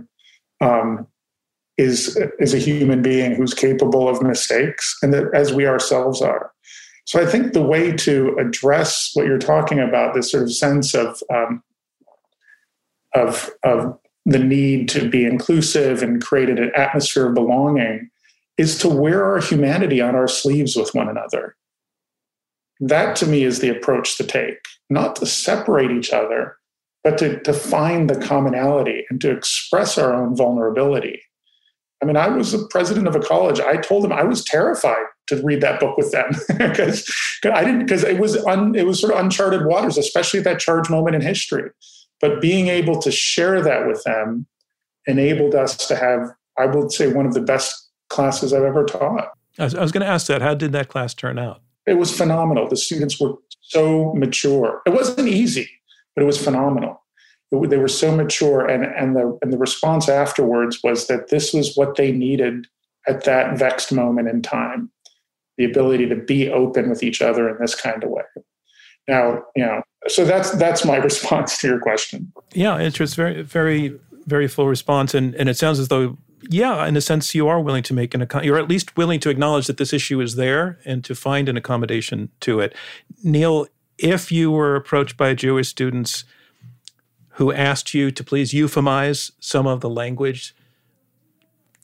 um, 0.62 1.08
is 1.78 2.18
is 2.40 2.54
a 2.54 2.60
human 2.60 3.02
being 3.02 3.36
who's 3.36 3.54
capable 3.54 4.08
of 4.08 4.22
mistakes 4.22 4.98
and 5.02 5.14
that 5.14 5.26
as 5.34 5.54
we 5.54 5.68
ourselves 5.68 6.22
are 6.22 6.52
so 7.06 7.22
i 7.22 7.26
think 7.26 7.54
the 7.54 7.62
way 7.62 7.92
to 7.92 8.36
address 8.40 9.12
what 9.14 9.26
you're 9.26 9.38
talking 9.38 9.80
about 9.80 10.14
this 10.14 10.32
sort 10.32 10.44
of 10.44 10.54
sense 10.54 10.94
of 10.94 11.22
um, 11.34 11.64
of 13.14 13.50
of 13.64 13.98
the 14.26 14.40
need 14.40 14.90
to 14.90 15.08
be 15.08 15.26
inclusive 15.26 16.02
and 16.02 16.24
create 16.24 16.50
an 16.50 16.72
atmosphere 16.76 17.28
of 17.28 17.36
belonging 17.36 18.10
is 18.58 18.78
to 18.80 18.90
wear 18.90 19.24
our 19.24 19.40
humanity 19.40 20.02
on 20.02 20.16
our 20.16 20.28
sleeves 20.28 20.76
with 20.76 20.96
one 20.96 21.10
another. 21.10 21.56
That 22.80 23.16
to 23.18 23.28
me 23.28 23.44
is 23.44 23.60
the 23.60 23.70
approach 23.70 24.18
to 24.18 24.24
take, 24.24 24.60
not 24.90 25.16
to 25.18 25.26
separate 25.26 25.92
each 25.92 26.12
other, 26.12 26.58
but 27.04 27.18
to, 27.20 27.40
to 27.42 27.54
find 27.54 28.10
the 28.10 28.20
commonality 28.20 29.06
and 29.10 29.22
to 29.22 29.32
express 29.32 29.98
our 29.98 30.14
own 30.14 30.36
vulnerability. 30.36 31.22
I 32.02 32.06
mean, 32.06 32.18
I 32.18 32.28
was 32.28 32.52
the 32.52 32.68
president 32.70 33.08
of 33.08 33.16
a 33.16 33.20
college. 33.20 33.60
I 33.60 33.78
told 33.78 34.04
them 34.04 34.12
I 34.12 34.24
was 34.24 34.44
terrified 34.44 35.06
to 35.28 35.42
read 35.44 35.62
that 35.62 35.80
book 35.80 35.98
with 35.98 36.12
them 36.12 36.32
because 36.58 37.10
I 37.44 37.64
didn't 37.64 37.86
because 37.86 38.04
it 38.04 38.20
was 38.20 38.38
un, 38.46 38.76
it 38.76 38.86
was 38.86 39.00
sort 39.00 39.14
of 39.14 39.20
uncharted 39.20 39.66
waters, 39.66 39.98
especially 39.98 40.40
at 40.40 40.44
that 40.46 40.60
charge 40.60 40.90
moment 40.90 41.16
in 41.16 41.22
history. 41.22 41.70
But 42.22 42.42
being 42.42 42.68
able 42.68 43.02
to 43.02 43.12
share 43.12 43.62
that 43.62 43.88
with 43.88 44.04
them 44.04 44.46
enabled 45.08 45.56
us 45.56 45.76
to 45.88 45.96
have, 45.96 46.30
I 46.58 46.66
would 46.66 46.92
say, 46.92 47.12
one 47.12 47.26
of 47.26 47.34
the 47.34 47.42
best 47.42 47.90
classes 48.10 48.54
I've 48.54 48.64
ever 48.64 48.84
taught. 48.86 49.32
I 49.58 49.66
was, 49.66 49.76
was 49.76 49.92
going 49.92 50.06
to 50.06 50.12
ask 50.12 50.28
that. 50.28 50.42
How 50.42 50.54
did 50.54 50.72
that 50.74 50.90
class 50.90 51.14
turn 51.14 51.40
out? 51.40 51.62
It 51.86 51.96
was 51.96 52.16
phenomenal. 52.16 52.68
The 52.68 52.78
students 52.78 53.20
were 53.20 53.36
so 53.62 54.14
mature. 54.14 54.82
It 54.86 54.92
wasn't 54.92 55.28
easy, 55.28 55.70
but 56.16 56.24
it 56.24 56.26
was 56.26 56.44
phenomenal. 56.44 57.04
They 57.52 57.78
were 57.78 57.88
so 57.88 58.16
mature, 58.16 58.66
and 58.66 58.84
and 58.84 59.16
the 59.16 59.38
and 59.42 59.54
the 59.54 59.58
response 59.58 60.10
afterwards 60.10 60.80
was 60.84 61.08
that 61.08 61.30
this 61.30 61.54
was 61.54 61.76
what 61.76 61.96
they 61.96 62.12
needed 62.12 62.68
at 63.08 63.24
that 63.26 63.58
vexed 63.58 63.92
moment 63.94 64.28
in 64.28 64.42
time. 64.42 64.92
The 65.58 65.66
ability 65.66 66.10
to 66.10 66.16
be 66.16 66.50
open 66.50 66.90
with 66.90 67.02
each 67.04 67.22
other 67.22 67.48
in 67.48 67.58
this 67.60 67.76
kind 67.76 68.04
of 68.04 68.10
way. 68.10 68.24
Now, 69.08 69.44
you 69.56 69.64
know, 69.64 69.84
so 70.08 70.26
that's 70.26 70.52
that's 70.52 70.84
my 70.86 70.98
response 71.10 71.60
to 71.60 71.68
your 71.68 71.80
question. 71.80 72.32
Yeah, 72.54 72.78
it's 72.78 72.98
just 72.98 73.16
very, 73.16 73.42
very, 73.42 73.98
very 74.26 74.48
full 74.48 74.68
response, 74.68 75.14
and 75.14 75.36
and 75.36 75.48
it 75.48 75.58
sounds 75.58 75.80
as 75.80 75.88
though, 75.88 76.18
yeah, 76.50 76.86
in 76.86 76.98
a 76.98 77.02
sense, 77.02 77.36
you 77.36 77.48
are 77.48 77.60
willing 77.60 77.84
to 77.84 77.94
make 77.94 78.14
an 78.14 78.22
account 78.22 78.46
you're 78.46 78.58
at 78.58 78.68
least 78.68 78.98
willing 78.98 79.20
to 79.22 79.30
acknowledge 79.30 79.68
that 79.68 79.78
this 79.78 79.94
issue 79.94 80.20
is 80.20 80.36
there 80.36 80.80
and 80.86 81.04
to 81.04 81.16
find 81.16 81.48
an 81.48 81.58
accommodation 81.58 82.30
to 82.42 82.60
it. 82.60 82.74
Niall, 83.24 83.68
if 83.98 84.32
you 84.32 84.52
were 84.52 84.76
approached 84.76 85.18
by 85.18 85.34
Jewish 85.34 85.70
students 85.70 86.26
who 87.36 87.52
asked 87.52 87.94
you 87.94 88.12
to 88.12 88.24
please 88.24 88.54
euphemize 88.54 89.32
some 89.40 89.68
of 89.68 89.82
the 89.82 89.90
language 89.90 90.56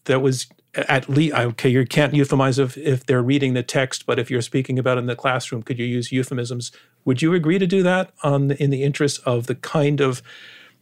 that 0.05 0.21
was 0.21 0.47
at 0.75 1.09
least 1.09 1.35
okay 1.35 1.69
you 1.69 1.85
can't 1.85 2.13
euphemize 2.13 2.57
if, 2.57 2.77
if 2.77 3.05
they're 3.05 3.21
reading 3.21 3.53
the 3.53 3.63
text 3.63 4.05
but 4.05 4.17
if 4.17 4.31
you're 4.31 4.41
speaking 4.41 4.79
about 4.79 4.97
it 4.97 5.01
in 5.01 5.05
the 5.05 5.15
classroom 5.15 5.61
could 5.61 5.77
you 5.77 5.85
use 5.85 6.11
euphemisms? 6.11 6.71
Would 7.03 7.21
you 7.21 7.33
agree 7.33 7.59
to 7.59 7.67
do 7.67 7.83
that 7.83 8.11
on 8.23 8.47
the, 8.47 8.63
in 8.63 8.69
the 8.69 8.83
interest 8.83 9.19
of 9.25 9.47
the 9.47 9.55
kind 9.55 9.99
of 9.99 10.21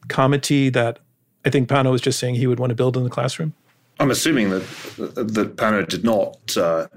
comity 0.08 0.70
that 0.70 1.00
i 1.46 1.50
think 1.50 1.68
pano 1.68 1.92
was 1.92 2.02
just 2.02 2.20
saying 2.20 2.36
he 2.36 2.48
would 2.48 2.60
want 2.60 2.70
to 2.70 2.76
build 2.76 2.96
in 2.96 3.04
the 3.04 3.10
classroom? 3.10 3.54
I'm 4.00 4.12
assuming 4.12 4.52
that 4.52 4.64
that 4.98 5.56
pano 5.58 5.88
did 5.88 6.04
not 6.04 6.56
uh, 6.56 6.88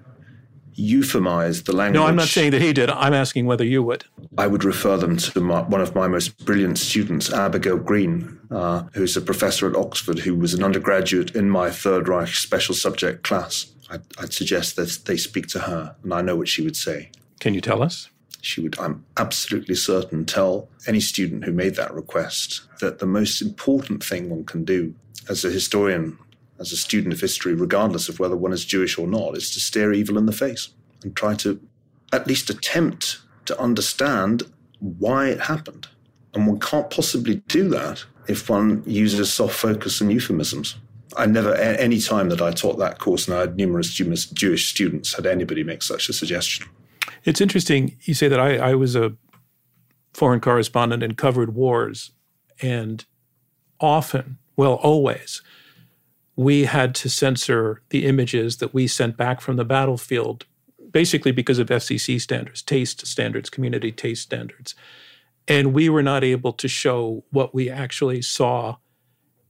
euphemize 0.77 1.65
the 1.65 1.75
language. 1.75 2.01
No, 2.01 2.07
I'm 2.07 2.17
not 2.17 2.29
saying 2.29 2.53
that 2.53 2.63
he 2.63 2.73
did. 2.73 2.91
I'm 2.91 3.15
asking 3.15 3.47
whether 3.47 3.65
you 3.65 3.83
would. 3.83 4.05
I 4.39 4.47
would 4.47 4.65
refer 4.65 4.97
them 4.97 5.17
to 5.19 5.41
my, 5.41 5.63
one 5.63 5.81
of 5.81 5.95
my 5.95 6.09
most 6.09 6.45
brilliant 6.45 6.79
students, 6.79 7.33
Abigail 7.33 7.77
Green, 7.77 8.39
uh, 8.51 8.85
who's 8.95 9.17
a 9.17 9.21
professor 9.21 9.69
at 9.69 9.77
Oxford, 9.77 10.19
who 10.19 10.35
was 10.35 10.55
an 10.55 10.65
undergraduate 10.65 11.35
in 11.35 11.51
my 11.51 11.71
Third 11.71 12.09
Reich 12.09 12.35
special 12.35 12.75
subject 12.75 13.23
class. 13.23 13.73
I'd, 13.91 14.03
I'd 14.19 14.33
suggest 14.33 14.77
that 14.77 15.01
they 15.05 15.17
speak 15.17 15.47
to 15.49 15.61
her, 15.61 15.95
and 16.03 16.15
I 16.15 16.23
know 16.23 16.37
what 16.37 16.49
she 16.49 16.63
would 16.63 16.77
say. 16.77 17.11
Can 17.41 17.55
you 17.55 17.61
tell 17.61 17.83
us? 17.83 18.09
She 18.41 18.61
would, 18.61 18.79
I'm 18.79 19.05
absolutely 19.17 19.75
certain, 19.75 20.25
tell 20.25 20.69
any 20.87 21.01
student 21.01 21.45
who 21.45 21.53
made 21.53 21.77
that 21.77 21.95
request 21.95 22.63
that 22.81 22.99
the 22.99 23.07
most 23.07 23.41
important 23.41 24.03
thing 24.03 24.31
one 24.31 24.45
can 24.45 24.65
do 24.65 24.95
as 25.29 25.45
a 25.45 25.51
historian 25.51 26.19
as 26.63 26.73
a 26.73 26.77
student 26.77 27.13
of 27.13 27.21
history, 27.21 27.53
regardless 27.53 28.09
of 28.09 28.19
whether 28.19 28.37
one 28.37 28.55
is 28.55 28.65
Jewish 28.65 28.97
or 28.97 29.07
not, 29.07 29.37
is 29.37 29.53
to 29.53 29.61
stare 29.61 29.93
evil 29.93 30.17
in 30.17 30.27
the 30.27 30.33
face 30.33 30.71
and 31.03 31.15
try 31.15 31.35
to 31.35 31.61
at 32.13 32.27
least 32.27 32.49
attempt 32.49 33.19
to 33.45 33.61
understand 33.61 34.45
why 34.79 35.29
it 35.29 35.41
happened. 35.41 35.89
And 36.33 36.47
one 36.47 36.61
can't 36.61 36.89
possibly 36.89 37.43
do 37.49 37.69
that 37.71 38.05
if 38.29 38.49
one 38.49 38.83
uses 38.87 39.33
soft 39.33 39.57
focus 39.57 40.01
and 40.01 40.11
euphemisms. 40.11 40.77
I 41.17 41.27
never, 41.27 41.55
any 41.57 42.01
time 42.01 42.31
that 42.31 42.41
I 42.41 42.53
taught 42.53 42.79
that 42.79 42.99
course, 42.99 43.29
and 43.29 43.37
I 43.37 43.41
had 43.41 43.57
numerous 43.57 43.91
Jewish 43.93 44.71
students, 44.71 45.15
had 45.15 45.27
anybody 45.27 45.63
make 45.63 45.83
such 45.83 46.09
a 46.09 46.13
suggestion. 46.13 46.67
It's 47.25 47.41
interesting 47.41 47.99
you 48.03 48.15
say 48.15 48.29
that 48.29 48.41
I, 48.41 48.57
I 48.57 48.75
was 48.75 48.97
a 48.97 49.15
foreign 50.15 50.41
correspondent 50.41 51.03
and 51.03 51.19
covered 51.19 51.55
wars, 51.55 52.13
and 52.63 53.05
often, 53.81 54.39
well, 54.57 54.75
always, 54.75 55.43
we 56.37 56.65
had 56.65 56.95
to 56.97 57.11
censor 57.11 57.83
the 57.91 58.07
images 58.07 58.59
that 58.59 58.73
we 58.73 58.87
sent 58.87 59.17
back 59.17 59.41
from 59.41 59.57
the 59.57 59.65
battlefield, 59.65 60.47
basically 60.91 61.33
because 61.33 61.59
of 61.59 61.69
FCC 61.69 62.21
standards, 62.21 62.63
taste 62.63 63.07
standards, 63.07 63.51
community 63.51 63.93
taste 63.93 64.23
standards. 64.23 64.75
And 65.47 65.75
we 65.75 65.89
were 65.89 66.03
not 66.03 66.25
able 66.25 66.53
to 66.55 66.69
show 66.69 67.25
what 67.31 67.55
we 67.55 67.69
actually 67.69 68.23
saw 68.23 68.77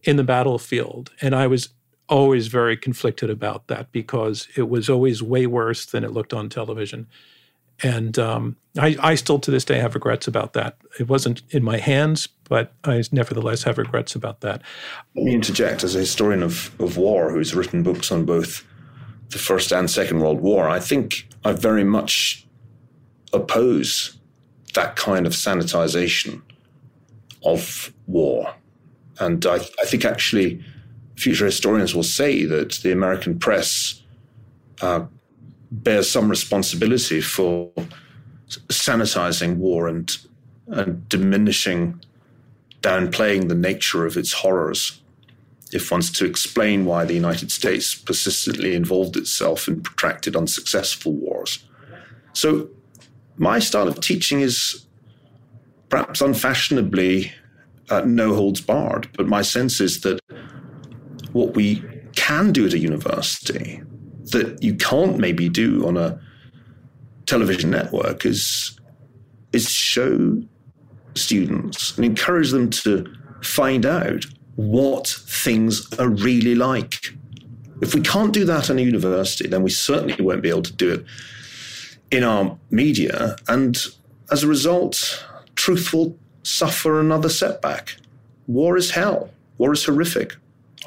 in 0.03 0.16
the 0.16 0.24
battlefield. 0.24 1.12
And 1.20 1.35
I 1.35 1.47
was 1.47 1.68
always 2.09 2.49
very 2.49 2.76
conflicted 2.76 3.30
about 3.30 3.68
that 3.68 3.93
because 3.93 4.49
it 4.57 4.68
was 4.68 4.91
always 4.91 5.22
way 5.22 5.47
worse 5.47 5.87
than 5.87 6.05
it 6.05 6.12
looked 6.12 6.35
on 6.35 6.49
television. 6.49 7.07
And 7.82 8.18
um, 8.18 8.56
I, 8.78 8.96
I, 9.00 9.14
still 9.16 9.38
to 9.40 9.50
this 9.50 9.64
day 9.64 9.78
have 9.78 9.94
regrets 9.94 10.28
about 10.28 10.52
that. 10.52 10.76
It 10.98 11.08
wasn't 11.08 11.42
in 11.50 11.62
my 11.64 11.78
hands, 11.78 12.28
but 12.44 12.72
I 12.84 13.02
nevertheless 13.10 13.62
have 13.64 13.78
regrets 13.78 14.14
about 14.14 14.40
that. 14.40 14.62
Let 15.16 15.24
me 15.24 15.34
interject 15.34 15.82
as 15.82 15.96
a 15.96 16.00
historian 16.00 16.42
of, 16.42 16.70
of 16.80 16.96
war 16.96 17.30
who's 17.30 17.54
written 17.54 17.82
books 17.82 18.12
on 18.12 18.24
both 18.24 18.64
the 19.30 19.38
First 19.38 19.72
and 19.72 19.90
Second 19.90 20.20
World 20.20 20.40
War. 20.40 20.68
I 20.68 20.78
think 20.78 21.28
I 21.44 21.52
very 21.52 21.84
much 21.84 22.46
oppose 23.32 24.16
that 24.74 24.96
kind 24.96 25.26
of 25.26 25.32
sanitization 25.32 26.42
of 27.44 27.92
war. 28.06 28.54
And 29.18 29.44
I, 29.44 29.56
I 29.56 29.84
think 29.86 30.04
actually 30.04 30.64
future 31.16 31.46
historians 31.46 31.94
will 31.94 32.02
say 32.02 32.44
that 32.44 32.72
the 32.82 32.92
American 32.92 33.38
press 33.38 34.02
uh, 34.80 35.06
bears 35.72 36.10
some 36.10 36.28
responsibility 36.28 37.20
for 37.20 37.72
sanitizing 38.68 39.56
war 39.56 39.88
and, 39.88 40.18
and 40.66 41.08
diminishing, 41.08 41.98
downplaying 42.82 43.48
the 43.48 43.54
nature 43.54 44.04
of 44.04 44.16
its 44.16 44.32
horrors. 44.32 45.00
If 45.72 45.90
one's 45.90 46.10
to 46.12 46.26
explain 46.26 46.84
why 46.84 47.06
the 47.06 47.14
United 47.14 47.50
States 47.50 47.94
persistently 47.94 48.74
involved 48.74 49.16
itself 49.16 49.66
in 49.66 49.80
protracted, 49.80 50.36
unsuccessful 50.36 51.14
wars. 51.14 51.64
So, 52.34 52.68
my 53.38 53.58
style 53.58 53.88
of 53.88 54.00
teaching 54.00 54.42
is 54.42 54.84
perhaps 55.88 56.20
unfashionably 56.20 57.32
uh, 57.88 58.02
no 58.04 58.34
holds 58.34 58.60
barred, 58.60 59.08
but 59.16 59.26
my 59.26 59.40
sense 59.40 59.80
is 59.80 60.02
that 60.02 60.20
what 61.32 61.54
we 61.54 61.82
can 62.14 62.52
do 62.52 62.66
at 62.66 62.74
a 62.74 62.78
university 62.78 63.82
that 64.30 64.62
you 64.62 64.74
can't 64.74 65.18
maybe 65.18 65.48
do 65.48 65.86
on 65.86 65.96
a 65.96 66.18
television 67.26 67.70
network 67.70 68.24
is 68.24 68.78
is 69.52 69.68
show 69.68 70.42
students 71.14 71.96
and 71.96 72.04
encourage 72.04 72.50
them 72.50 72.70
to 72.70 73.06
find 73.42 73.84
out 73.84 74.24
what 74.56 75.08
things 75.08 75.86
are 75.98 76.08
really 76.08 76.54
like 76.54 77.14
If 77.82 77.96
we 77.96 78.00
can't 78.00 78.32
do 78.32 78.44
that 78.44 78.70
in 78.70 78.78
a 78.78 78.82
university, 78.82 79.48
then 79.48 79.64
we 79.64 79.70
certainly 79.70 80.14
won't 80.20 80.40
be 80.40 80.48
able 80.48 80.62
to 80.62 80.72
do 80.72 80.92
it 80.94 81.04
in 82.12 82.22
our 82.22 82.56
media. 82.70 83.34
And 83.48 83.76
as 84.30 84.44
a 84.44 84.46
result, 84.46 85.26
truth 85.56 85.92
will 85.92 86.16
suffer 86.44 87.00
another 87.00 87.28
setback. 87.28 87.96
War 88.46 88.76
is 88.76 88.92
hell. 88.92 89.30
War 89.58 89.72
is 89.72 89.84
horrific. 89.84 90.36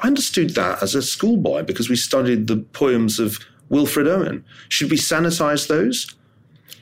I 0.02 0.08
understood 0.08 0.50
that 0.50 0.82
as 0.82 0.94
a 0.94 1.02
schoolboy 1.02 1.62
because 1.62 1.88
we 1.88 1.96
studied 1.96 2.46
the 2.46 2.58
poems 2.58 3.18
of 3.18 3.38
Wilfred 3.68 4.06
Owen. 4.06 4.44
Should 4.68 4.90
we 4.90 4.96
sanitize 4.96 5.68
those? 5.68 6.14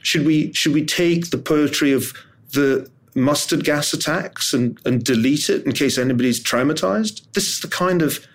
Should 0.02 0.26
we 0.26 0.52
should 0.52 0.74
we 0.74 0.84
take 0.84 1.30
the 1.30 1.38
poetry 1.38 1.92
of 1.92 2.12
the 2.52 2.90
mustard 3.14 3.64
gas 3.64 3.92
attacks 3.92 4.52
and, 4.52 4.78
and 4.84 5.04
delete 5.04 5.48
it 5.48 5.64
in 5.64 5.72
case 5.72 5.96
anybody's 5.96 6.42
traumatized? 6.42 7.22
This 7.32 7.48
is 7.48 7.60
the 7.60 7.68
kind 7.68 8.02
of 8.02 8.26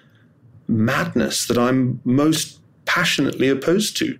madness 0.68 1.46
that 1.48 1.58
I'm 1.58 2.00
most 2.06 2.60
passionately 2.86 3.50
opposed 3.50 3.98
to. 3.98 4.18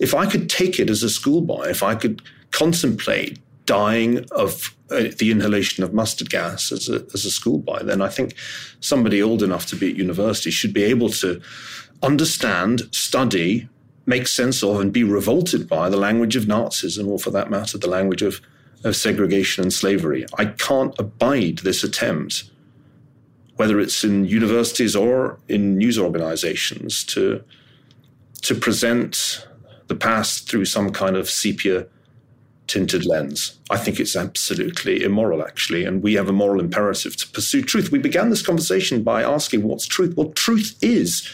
If 0.00 0.14
I 0.14 0.26
could 0.26 0.48
take 0.48 0.80
it 0.80 0.90
as 0.90 1.02
a 1.02 1.10
schoolboy, 1.10 1.68
if 1.68 1.82
I 1.82 1.94
could 1.94 2.22
contemplate 2.50 3.38
dying 3.64 4.24
of 4.32 4.76
uh, 4.90 5.04
the 5.18 5.30
inhalation 5.30 5.84
of 5.84 5.94
mustard 5.94 6.30
gas 6.30 6.72
as 6.72 6.88
a, 6.88 7.06
as 7.14 7.24
a 7.24 7.30
schoolboy, 7.30 7.82
then 7.82 8.02
I 8.02 8.08
think 8.08 8.34
somebody 8.80 9.22
old 9.22 9.42
enough 9.42 9.66
to 9.66 9.76
be 9.76 9.90
at 9.90 9.96
university 9.96 10.50
should 10.50 10.72
be 10.72 10.84
able 10.84 11.08
to 11.10 11.40
understand, 12.02 12.82
study, 12.94 13.68
make 14.06 14.26
sense 14.26 14.62
of, 14.62 14.80
and 14.80 14.92
be 14.92 15.04
revolted 15.04 15.68
by 15.68 15.88
the 15.88 15.96
language 15.96 16.36
of 16.36 16.44
Nazism, 16.44 17.06
or 17.06 17.18
for 17.18 17.30
that 17.30 17.50
matter, 17.50 17.78
the 17.78 17.88
language 17.88 18.22
of, 18.22 18.40
of 18.84 18.96
segregation 18.96 19.62
and 19.62 19.72
slavery. 19.72 20.26
I 20.38 20.46
can't 20.46 20.98
abide 20.98 21.58
this 21.58 21.84
attempt, 21.84 22.50
whether 23.56 23.78
it's 23.78 24.02
in 24.02 24.24
universities 24.24 24.96
or 24.96 25.38
in 25.48 25.76
news 25.76 25.98
organizations, 25.98 27.04
to, 27.04 27.44
to 28.42 28.54
present 28.56 29.46
the 29.86 29.94
past 29.94 30.48
through 30.50 30.64
some 30.64 30.90
kind 30.90 31.16
of 31.16 31.30
sepia 31.30 31.86
tinted 32.72 33.04
lens. 33.04 33.58
I 33.68 33.76
think 33.76 34.00
it's 34.00 34.16
absolutely 34.16 35.04
immoral, 35.04 35.42
actually. 35.42 35.84
And 35.84 36.02
we 36.02 36.14
have 36.14 36.30
a 36.30 36.32
moral 36.32 36.58
imperative 36.58 37.16
to 37.16 37.28
pursue 37.28 37.60
truth. 37.62 37.92
We 37.92 37.98
began 37.98 38.30
this 38.30 38.44
conversation 38.44 39.02
by 39.02 39.22
asking 39.22 39.62
what's 39.62 39.86
truth? 39.86 40.16
Well, 40.16 40.30
truth 40.30 40.78
is 40.80 41.28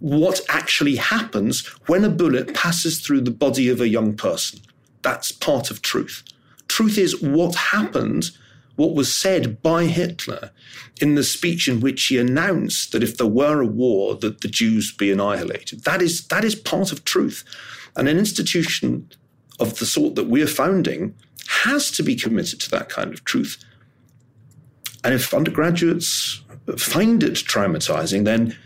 what 0.00 0.42
actually 0.50 0.96
happens 0.96 1.66
when 1.86 2.04
a 2.04 2.10
bullet 2.10 2.52
passes 2.52 3.00
through 3.00 3.22
the 3.22 3.30
body 3.30 3.70
of 3.70 3.80
a 3.80 3.88
young 3.88 4.14
person. 4.14 4.60
That's 5.00 5.32
part 5.32 5.70
of 5.70 5.80
truth. 5.80 6.22
Truth 6.68 6.98
is 6.98 7.22
what 7.22 7.54
happened, 7.54 8.30
what 8.76 8.94
was 8.94 9.14
said 9.14 9.62
by 9.62 9.84
Hitler 9.84 10.50
in 11.00 11.14
the 11.14 11.24
speech 11.24 11.66
in 11.66 11.80
which 11.80 12.04
he 12.06 12.18
announced 12.18 12.92
that 12.92 13.02
if 13.02 13.16
there 13.16 13.26
were 13.26 13.62
a 13.62 13.66
war, 13.66 14.16
that 14.16 14.42
the 14.42 14.48
Jews 14.48 14.94
be 14.94 15.10
annihilated. 15.10 15.84
That 15.84 16.02
is, 16.02 16.26
that 16.26 16.44
is 16.44 16.54
part 16.54 16.92
of 16.92 17.04
truth. 17.04 17.42
And 17.96 18.06
an 18.06 18.18
institution 18.18 19.08
of 19.60 19.78
the 19.78 19.86
sort 19.86 20.14
that 20.16 20.26
we're 20.26 20.46
founding 20.46 21.14
has 21.48 21.90
to 21.92 22.02
be 22.02 22.16
committed 22.16 22.60
to 22.60 22.70
that 22.70 22.88
kind 22.88 23.12
of 23.12 23.24
truth. 23.24 23.62
And 25.02 25.14
if 25.14 25.34
undergraduates 25.34 26.42
find 26.78 27.22
it 27.22 27.34
traumatizing, 27.34 28.24
then 28.24 28.56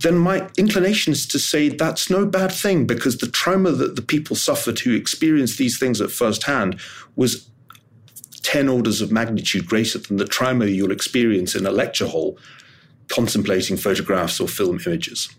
then 0.00 0.18
my 0.18 0.48
inclination 0.58 1.12
is 1.12 1.26
to 1.26 1.38
say 1.38 1.70
that's 1.70 2.10
no 2.10 2.26
bad 2.26 2.52
thing 2.52 2.86
because 2.86 3.16
the 3.16 3.26
trauma 3.26 3.72
that 3.72 3.96
the 3.96 4.02
people 4.02 4.36
suffered 4.36 4.78
who 4.80 4.94
experienced 4.94 5.56
these 5.56 5.78
things 5.78 6.02
at 6.02 6.10
first 6.10 6.42
hand 6.44 6.78
was 7.16 7.48
10 8.42 8.68
orders 8.68 9.00
of 9.00 9.10
magnitude 9.10 9.66
greater 9.66 9.98
than 9.98 10.18
the 10.18 10.26
trauma 10.26 10.66
you'll 10.66 10.92
experience 10.92 11.54
in 11.54 11.64
a 11.64 11.70
lecture 11.70 12.06
hall 12.06 12.38
contemplating 13.08 13.76
photographs 13.76 14.38
or 14.38 14.46
film 14.46 14.78
images. 14.86 15.30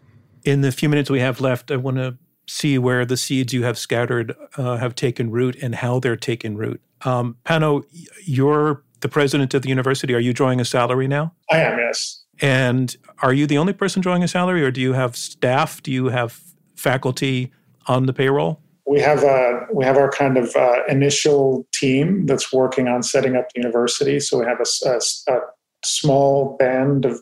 In 0.44 0.62
the 0.62 0.72
few 0.72 0.90
minutes 0.90 1.10
we 1.10 1.20
have 1.20 1.40
left, 1.40 1.70
I 1.70 1.76
want 1.76 1.98
to 1.98 2.18
see 2.48 2.78
where 2.78 3.06
the 3.06 3.18
seeds 3.18 3.54
you 3.54 3.64
have 3.64 3.78
scattered 3.78 4.36
uh, 4.58 4.78
have 4.78 4.96
taken 4.96 5.32
root 5.32 5.56
and 5.62 5.76
how 5.76 6.00
they're 6.00 6.16
taken 6.16 6.58
root. 6.58 6.82
Um, 7.02 7.38
Pano, 7.46 7.84
you're 8.24 8.84
the 9.02 9.10
president 9.10 9.54
of 9.54 9.62
the 9.62 9.70
university. 9.70 10.14
Are 10.14 10.20
you 10.20 10.34
drawing 10.34 10.60
a 10.60 10.66
salary 10.66 11.08
now? 11.08 11.34
I 11.52 11.60
am, 11.60 11.78
yes. 11.78 12.24
And 12.40 12.96
are 13.22 13.34
you 13.34 13.48
the 13.48 13.58
only 13.58 13.74
person 13.74 14.02
drawing 14.02 14.24
a 14.24 14.28
salary, 14.28 14.64
or 14.64 14.72
do 14.72 14.82
you 14.82 14.94
have 14.94 15.16
staff? 15.16 15.82
Do 15.84 15.92
you 15.92 16.08
have 16.08 16.40
faculty 16.76 17.52
on 17.88 18.06
the 18.06 18.14
payroll? 18.14 18.62
We 18.86 19.02
have 19.02 19.24
a 19.24 19.68
we 19.74 19.84
have 19.84 19.98
our 19.98 20.10
kind 20.10 20.38
of 20.38 20.56
uh, 20.56 20.84
initial 20.88 21.68
team 21.74 22.26
that's 22.26 22.54
working 22.54 22.88
on 22.88 23.04
setting 23.04 23.36
up 23.36 23.52
the 23.54 23.62
university. 23.62 24.20
So 24.20 24.40
we 24.40 24.46
have 24.46 24.60
a, 24.60 24.90
a, 24.90 25.34
a 25.34 25.40
small 25.84 26.56
band 26.58 27.06
of, 27.06 27.22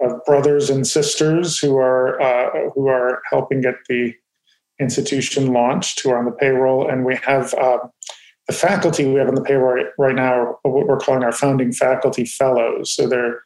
of 0.00 0.24
brothers 0.24 0.70
and 0.70 0.86
sisters 0.86 1.58
who 1.58 1.76
are 1.76 2.20
uh, 2.20 2.70
who 2.74 2.86
are 2.86 3.20
helping 3.30 3.60
get 3.60 3.74
the 3.88 4.14
institution 4.80 5.52
launched, 5.52 6.02
who 6.02 6.10
are 6.10 6.18
on 6.18 6.24
the 6.24 6.32
payroll, 6.32 6.88
and 6.88 7.04
we 7.04 7.16
have. 7.16 7.54
Uh, 7.54 7.78
the 8.48 8.52
faculty 8.52 9.04
we 9.04 9.18
have 9.18 9.26
on 9.26 9.34
the 9.34 9.42
payroll 9.42 9.84
right 9.98 10.14
now, 10.14 10.56
what 10.62 10.86
we're 10.86 10.98
calling 10.98 11.24
our 11.24 11.32
founding 11.32 11.72
faculty 11.72 12.24
fellows. 12.24 12.94
So 12.94 13.08
they're 13.08 13.40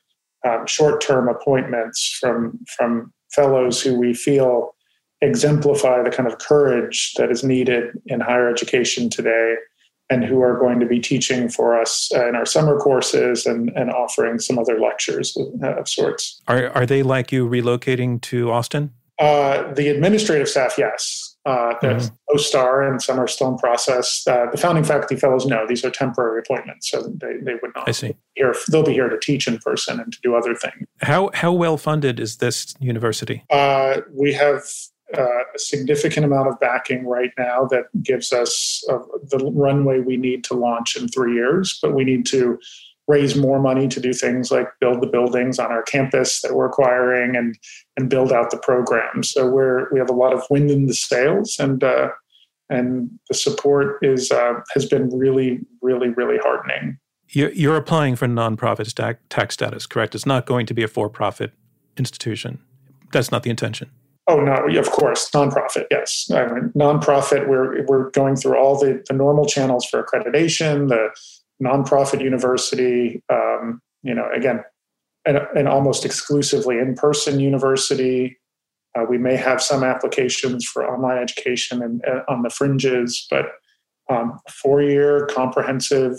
um, 0.46 0.66
short-term 0.66 1.28
appointments 1.28 2.18
from 2.20 2.58
from 2.76 3.12
fellows 3.32 3.80
who 3.80 3.98
we 3.98 4.14
feel 4.14 4.74
exemplify 5.22 6.02
the 6.02 6.10
kind 6.10 6.26
of 6.26 6.38
courage 6.38 7.12
that 7.16 7.30
is 7.30 7.44
needed 7.44 7.92
in 8.06 8.20
higher 8.20 8.48
education 8.48 9.10
today 9.10 9.56
and 10.08 10.24
who 10.24 10.40
are 10.40 10.58
going 10.58 10.80
to 10.80 10.86
be 10.86 10.98
teaching 10.98 11.48
for 11.48 11.78
us 11.78 12.10
in 12.12 12.34
our 12.34 12.46
summer 12.46 12.78
courses 12.78 13.46
and, 13.46 13.70
and 13.76 13.90
offering 13.90 14.38
some 14.38 14.58
other 14.58 14.80
lectures 14.80 15.36
of, 15.36 15.62
of 15.62 15.88
sorts. 15.88 16.40
Are, 16.48 16.70
are 16.70 16.86
they 16.86 17.02
like 17.02 17.30
you 17.30 17.48
relocating 17.48 18.20
to 18.22 18.50
Austin? 18.50 18.92
Uh, 19.20 19.72
the 19.74 19.88
administrative 19.88 20.48
staff, 20.48 20.76
yes. 20.78 21.36
Uh, 21.46 21.74
mm-hmm. 21.82 22.14
Most 22.32 22.54
are, 22.54 22.82
and 22.82 23.00
some 23.02 23.18
are 23.18 23.28
still 23.28 23.48
in 23.48 23.58
process. 23.58 24.26
Uh, 24.26 24.46
the 24.50 24.58
founding 24.58 24.84
faculty 24.84 25.16
fellows, 25.16 25.46
no, 25.46 25.66
these 25.66 25.84
are 25.84 25.90
temporary 25.90 26.40
appointments, 26.40 26.90
so 26.90 27.02
they, 27.02 27.36
they 27.42 27.54
would 27.62 27.72
not. 27.74 27.88
I 27.88 27.92
see. 27.92 28.14
Here, 28.34 28.54
they'll 28.70 28.82
be 28.82 28.92
here 28.92 29.08
to 29.08 29.18
teach 29.18 29.46
in 29.46 29.58
person 29.58 30.00
and 30.00 30.12
to 30.12 30.18
do 30.22 30.34
other 30.34 30.54
things. 30.54 30.86
How 31.02 31.30
how 31.34 31.52
well 31.52 31.76
funded 31.76 32.20
is 32.20 32.38
this 32.38 32.74
university? 32.78 33.44
Uh, 33.50 34.00
we 34.12 34.32
have 34.34 34.64
uh, 35.16 35.22
a 35.54 35.58
significant 35.58 36.24
amount 36.24 36.48
of 36.48 36.60
backing 36.60 37.06
right 37.06 37.32
now 37.38 37.64
that 37.66 37.84
gives 38.02 38.32
us 38.32 38.84
uh, 38.90 38.98
the 39.24 39.38
runway 39.54 40.00
we 40.00 40.16
need 40.16 40.44
to 40.44 40.54
launch 40.54 40.96
in 40.96 41.08
three 41.08 41.34
years, 41.34 41.78
but 41.82 41.94
we 41.94 42.04
need 42.04 42.26
to 42.26 42.58
raise 43.11 43.34
more 43.36 43.58
money 43.58 43.88
to 43.88 44.00
do 44.00 44.12
things 44.12 44.50
like 44.50 44.68
build 44.80 45.02
the 45.02 45.06
buildings 45.06 45.58
on 45.58 45.72
our 45.72 45.82
campus 45.82 46.40
that 46.42 46.54
we're 46.54 46.66
acquiring 46.66 47.36
and 47.36 47.58
and 47.96 48.08
build 48.08 48.32
out 48.32 48.50
the 48.50 48.58
program. 48.58 49.22
So 49.22 49.48
we're 49.48 49.92
we 49.92 49.98
have 49.98 50.11
a 50.11 50.20
lot 50.24 50.32
of 50.32 50.42
wind 50.48 50.70
in 50.70 50.86
the 50.86 50.94
sails 50.94 51.56
and 51.58 51.82
uh, 51.82 52.08
and 52.68 53.11
the 53.28 53.34
support 53.34 53.98
is 54.02 54.30
uh, 54.30 54.54
has 54.74 54.86
been 54.86 55.11
really 55.11 55.61
really 55.82 56.11
really 56.11 56.38
heartening. 56.38 56.98
You're, 57.32 57.52
you're 57.52 57.76
applying 57.76 58.16
for 58.16 58.26
nonprofit 58.26 59.18
tax 59.28 59.54
status, 59.54 59.86
correct? 59.86 60.14
It's 60.16 60.26
not 60.26 60.46
going 60.46 60.66
to 60.66 60.74
be 60.74 60.82
a 60.82 60.88
for-profit 60.88 61.52
institution. 61.96 62.61
That's 63.12 63.30
not 63.30 63.44
the 63.44 63.50
intention. 63.50 63.90
Oh 64.26 64.40
no, 64.40 64.54
of 64.78 64.90
course, 64.90 65.30
nonprofit. 65.30 65.86
Yes, 65.90 66.30
I 66.32 66.46
mean, 66.46 66.72
nonprofit. 66.76 67.48
We're 67.48 67.84
we're 67.86 68.11
going 68.11 68.36
through 68.36 68.56
all 68.56 68.78
the 68.78 69.02
the 69.08 69.14
normal 69.14 69.44
channels 69.44 69.84
for 69.86 70.02
accreditation, 70.04 70.88
the 70.88 71.08
nonprofit 71.62 72.22
university. 72.22 73.22
Um, 73.28 73.80
you 74.02 74.14
know, 74.14 74.28
again, 74.34 74.62
an, 75.26 75.38
an 75.54 75.66
almost 75.66 76.04
exclusively 76.04 76.78
in-person 76.78 77.40
university. 77.40 78.38
Uh, 78.98 79.04
we 79.08 79.18
may 79.18 79.36
have 79.36 79.62
some 79.62 79.84
applications 79.84 80.64
for 80.64 80.84
online 80.84 81.18
education 81.18 81.82
and, 81.82 82.02
uh, 82.04 82.22
on 82.28 82.42
the 82.42 82.50
fringes, 82.50 83.26
but 83.30 83.46
um, 84.08 84.40
four-year 84.50 85.26
comprehensive, 85.26 86.16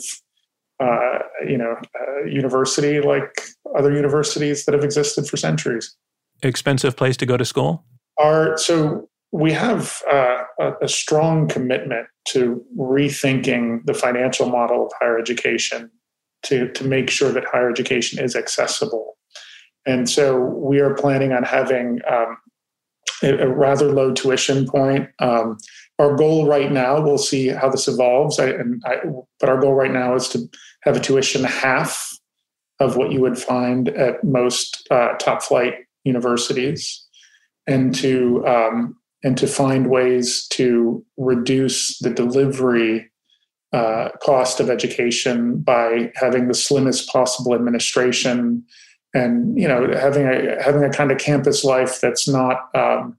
uh, 0.79 1.19
you 1.45 1.57
know, 1.57 1.75
uh, 1.99 2.23
university 2.25 3.01
like 3.01 3.41
other 3.77 3.93
universities 3.93 4.65
that 4.65 4.73
have 4.73 4.83
existed 4.83 5.27
for 5.27 5.37
centuries. 5.37 5.95
Expensive 6.43 6.95
place 6.95 7.17
to 7.17 7.25
go 7.25 7.35
to 7.35 7.45
school. 7.45 7.83
Are 8.17 8.57
so 8.57 9.09
we 9.31 9.51
have 9.53 10.01
uh, 10.11 10.43
a, 10.81 10.87
strong 10.87 11.47
commitment 11.47 12.07
to 12.27 12.63
rethinking 12.77 13.85
the 13.85 13.93
financial 13.93 14.49
model 14.49 14.85
of 14.85 14.91
higher 14.99 15.17
education 15.17 15.89
to, 16.43 16.69
to 16.73 16.83
make 16.83 17.09
sure 17.09 17.31
that 17.31 17.45
higher 17.45 17.69
education 17.69 18.23
is 18.23 18.35
accessible. 18.35 19.17
And 19.85 20.09
so 20.09 20.37
we 20.37 20.79
are 20.79 20.93
planning 20.93 21.31
on 21.31 21.43
having 21.43 21.99
um, 22.09 22.37
a, 23.23 23.37
a, 23.37 23.47
rather 23.47 23.91
low 23.91 24.13
tuition 24.13 24.67
point. 24.67 25.09
Um, 25.19 25.57
our 25.97 26.15
goal 26.15 26.47
right 26.47 26.71
now, 26.71 26.99
we'll 26.99 27.17
see 27.17 27.47
how 27.47 27.69
this 27.69 27.87
evolves, 27.87 28.39
I, 28.39 28.49
and 28.49 28.81
I, 28.85 28.97
but 29.39 29.49
our 29.49 29.59
goal 29.59 29.75
right 29.75 29.91
now 29.91 30.15
is 30.15 30.27
to 30.29 30.49
have 30.83 30.97
a 30.97 30.99
tuition 30.99 31.43
half 31.43 32.11
of 32.79 32.97
what 32.97 33.11
you 33.11 33.21
would 33.21 33.37
find 33.37 33.89
at 33.89 34.23
most 34.23 34.85
uh, 34.91 35.13
top 35.19 35.43
flight 35.43 35.75
universities 36.03 37.07
and 37.67 37.93
to 37.95 38.45
um, 38.47 38.97
and 39.23 39.37
to 39.37 39.47
find 39.47 39.89
ways 39.89 40.47
to 40.47 41.05
reduce 41.17 41.99
the 41.99 42.09
delivery 42.09 43.09
uh, 43.73 44.09
cost 44.21 44.59
of 44.59 44.69
education 44.69 45.57
by 45.59 46.11
having 46.15 46.47
the 46.47 46.53
slimmest 46.53 47.07
possible 47.09 47.53
administration 47.53 48.63
and 49.13 49.57
you 49.57 49.67
know 49.67 49.91
having 49.97 50.27
a 50.27 50.61
having 50.61 50.83
a 50.83 50.89
kind 50.89 51.11
of 51.11 51.17
campus 51.17 51.63
life 51.63 52.01
that's 52.01 52.27
not 52.27 52.69
um, 52.75 53.17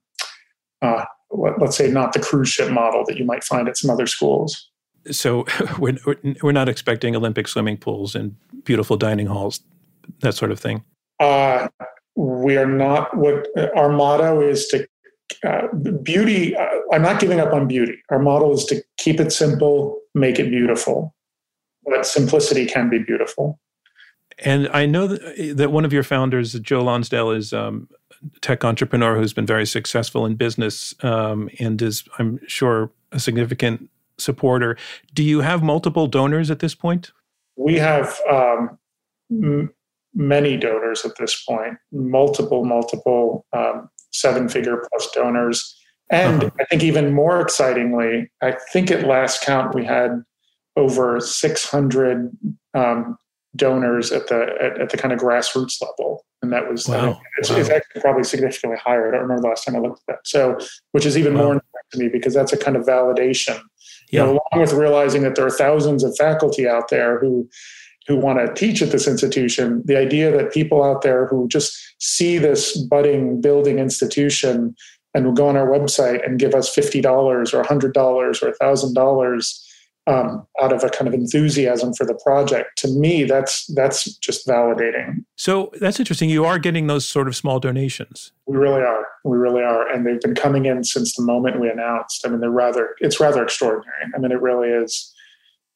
uh, 0.83 1.05
let, 1.31 1.61
us 1.63 1.77
say 1.77 1.91
not 1.91 2.13
the 2.13 2.19
cruise 2.19 2.49
ship 2.49 2.71
model 2.71 3.05
that 3.07 3.17
you 3.17 3.25
might 3.25 3.45
find 3.45 3.69
at 3.69 3.77
some 3.77 3.91
other 3.91 4.07
schools. 4.07 4.69
So 5.11 5.47
we're 5.79 5.99
we're 6.43 6.53
not 6.53 6.69
expecting 6.69 7.17
Olympic 7.17 7.49
swimming 7.49 7.77
pools 7.77 8.15
and 8.15 8.37
beautiful 8.65 8.97
dining 8.97 9.27
halls, 9.27 9.61
that 10.21 10.35
sort 10.35 10.51
of 10.51 10.61
thing. 10.61 10.85
Uh, 11.19 11.69
we 12.15 12.57
are 12.57 12.67
not. 12.67 13.17
What 13.17 13.47
our 13.75 13.89
motto 13.89 14.41
is 14.41 14.67
to 14.69 14.87
uh, 15.45 15.68
beauty. 16.03 16.57
Uh, 16.57 16.66
I'm 16.93 17.03
not 17.03 17.20
giving 17.20 17.41
up 17.41 17.53
on 17.53 17.68
beauty. 17.68 18.03
Our 18.11 18.18
model 18.18 18.53
is 18.53 18.64
to 18.66 18.83
keep 18.99 19.20
it 19.20 19.33
simple, 19.33 19.99
make 20.14 20.39
it 20.39 20.51
beautiful. 20.51 21.14
But 21.85 22.07
simplicity 22.07 22.66
can 22.66 22.89
be 22.89 22.99
beautiful. 22.99 23.59
And 24.39 24.68
I 24.72 24.87
know 24.87 25.07
that, 25.09 25.57
that 25.57 25.72
one 25.72 25.85
of 25.85 25.93
your 25.93 26.03
founders, 26.03 26.53
Joe 26.55 26.83
Lonsdale, 26.83 27.30
is 27.30 27.53
um, 27.53 27.89
a 28.35 28.41
tech 28.41 28.64
entrepreneur 28.64 29.16
who's 29.16 29.33
been 29.33 29.47
very 29.47 29.66
successful 29.66 30.26
in 30.26 30.37
business 30.37 30.95
um, 31.03 31.51
and 31.59 31.80
is, 31.83 32.05
I'm 32.18 32.41
sure, 32.47 32.91
a 33.12 33.20
significant 33.20 33.91
supporter. 34.18 34.76
Do 35.12 35.22
you 35.22 35.41
have 35.41 35.62
multiple 35.62 36.07
donors 36.07 36.51
at 36.51 36.61
this 36.61 36.74
point? 36.74 37.12
We 37.57 37.76
have 37.76 38.18
um, 38.30 38.78
m- 39.30 39.72
many 40.14 40.57
donors 40.57 41.05
at 41.05 41.16
this 41.18 41.43
point, 41.45 41.78
multiple, 41.91 42.64
multiple 42.64 43.45
um, 43.53 43.91
seven 44.13 44.49
figure 44.49 44.87
plus 44.91 45.11
donors. 45.15 45.79
And 46.11 46.45
uh-huh. 46.45 46.51
I 46.61 46.65
think 46.65 46.83
even 46.83 47.15
more 47.15 47.41
excitingly, 47.41 48.31
I 48.43 48.57
think 48.73 48.91
at 48.91 49.07
last 49.07 49.43
count 49.43 49.75
we 49.75 49.85
had 49.85 50.23
over 50.77 51.21
600 51.21 52.31
um, 52.75 53.17
donors 53.57 54.13
at 54.13 54.29
the 54.29 54.57
at, 54.61 54.81
at, 54.81 54.91
the 54.91 54.97
kind 54.97 55.13
of 55.13 55.21
grassroots 55.21 55.83
level, 55.83 56.25
and 56.41 56.53
that 56.53 56.71
was 56.71 56.89
wow. 56.89 57.21
it's, 57.39 57.51
wow. 57.51 57.57
it's, 57.57 57.69
actually 57.69 58.01
probably 58.01 58.25
significantly 58.25 58.79
higher. 58.83 59.09
I 59.09 59.13
don't 59.13 59.23
remember 59.23 59.43
the 59.43 59.49
last 59.49 59.65
time 59.65 59.77
I 59.77 59.81
looked 59.81 60.01
at 60.09 60.15
that. 60.15 60.19
So, 60.25 60.59
which 60.93 61.07
is 61.07 61.19
even 61.19 61.35
wow. 61.35 61.45
more 61.45 61.53
important 61.55 61.91
to 61.93 61.99
me 61.99 62.09
because 62.09 62.35
that's 62.35 62.53
a 62.53 62.57
kind 62.57 62.77
of 62.77 62.85
validation. 62.85 63.61
Yeah. 64.11 64.21
You 64.21 64.27
know, 64.27 64.41
along 64.53 64.63
with 64.63 64.73
realizing 64.73 65.23
that 65.23 65.35
there 65.35 65.47
are 65.47 65.51
thousands 65.51 66.05
of 66.05 66.15
faculty 66.17 66.69
out 66.69 66.89
there 66.89 67.19
who 67.19 67.49
who 68.07 68.17
want 68.17 68.39
to 68.39 68.53
teach 68.55 68.83
at 68.83 68.91
this 68.91 69.07
institution, 69.07 69.83
the 69.85 69.97
idea 69.97 70.31
that 70.37 70.53
people 70.53 70.83
out 70.83 71.03
there 71.03 71.27
who 71.27 71.49
just 71.49 71.77
see 71.99 72.39
this 72.39 72.77
budding 72.77 73.41
building 73.41 73.79
institution 73.79 74.75
and 75.15 75.27
will 75.27 75.33
go 75.33 75.49
on 75.49 75.57
our 75.57 75.69
website 75.69 76.27
and 76.27 76.39
give 76.39 76.55
us 76.55 76.75
$50 76.75 77.05
or 77.05 77.63
$100 77.63 77.97
or 77.97 78.53
$1,000 78.53 79.59
um, 80.07 80.47
out 80.61 80.73
of 80.73 80.83
a 80.83 80.89
kind 80.89 81.07
of 81.07 81.15
enthusiasm 81.15 81.95
for 81.95 82.05
the 82.05 82.19
project. 82.25 82.77
To 82.79 82.89
me, 82.89 83.25
that's 83.25 83.67
that's 83.75 84.17
just 84.17 84.47
validating. 84.47 85.25
So 85.37 85.71
that's 85.81 86.01
interesting. 86.01 86.29
You 86.29 86.45
are 86.45 86.59
getting 86.59 86.89
those 86.89 87.07
sort 87.07 87.29
of 87.29 87.37
small 87.37 87.61
donations. 87.61 88.33
We 88.47 88.57
really 88.57 88.83
are. 88.83 89.07
We 89.25 89.37
really 89.37 89.63
are, 89.63 89.89
and 89.89 90.05
they've 90.05 90.21
been 90.21 90.35
coming 90.35 90.67
in 90.67 90.83
since 90.83 91.15
the 91.15 91.23
moment 91.23 91.61
we 91.61 91.71
announced. 91.71 92.27
I 92.27 92.31
mean, 92.31 92.41
they're 92.41 92.51
rather. 92.51 92.97
It's 92.99 93.21
rather 93.21 93.45
extraordinary. 93.45 93.95
I 94.15 94.19
mean, 94.19 94.33
it 94.33 94.41
really 94.41 94.69
is. 94.69 95.12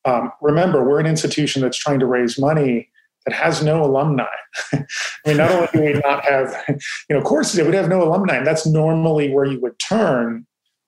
Um, 0.07 0.33
remember, 0.41 0.85
we're 0.85 1.01
an 1.01 1.07
institution 1.07 1.63
that's 1.63 1.77
trying 1.77 1.99
to 1.99 2.07
raise 2.07 2.39
money 2.39 2.89
that 3.27 3.35
has 3.35 3.63
no 3.63 3.85
alumni. 3.85 4.25
I 4.73 4.87
mean, 5.27 5.37
not 5.37 5.51
only 5.51 5.69
do 5.73 5.81
we 5.81 5.93
not 5.95 6.25
have, 6.25 6.65
you 6.69 7.17
know, 7.17 7.23
courses, 7.23 7.61
would 7.61 7.75
have 7.75 7.89
no 7.89 8.03
alumni. 8.03 8.37
And 8.37 8.47
that's 8.47 8.67
normally 8.67 9.33
where 9.33 9.45
you 9.45 9.61
would 9.61 9.79
turn 9.81 10.47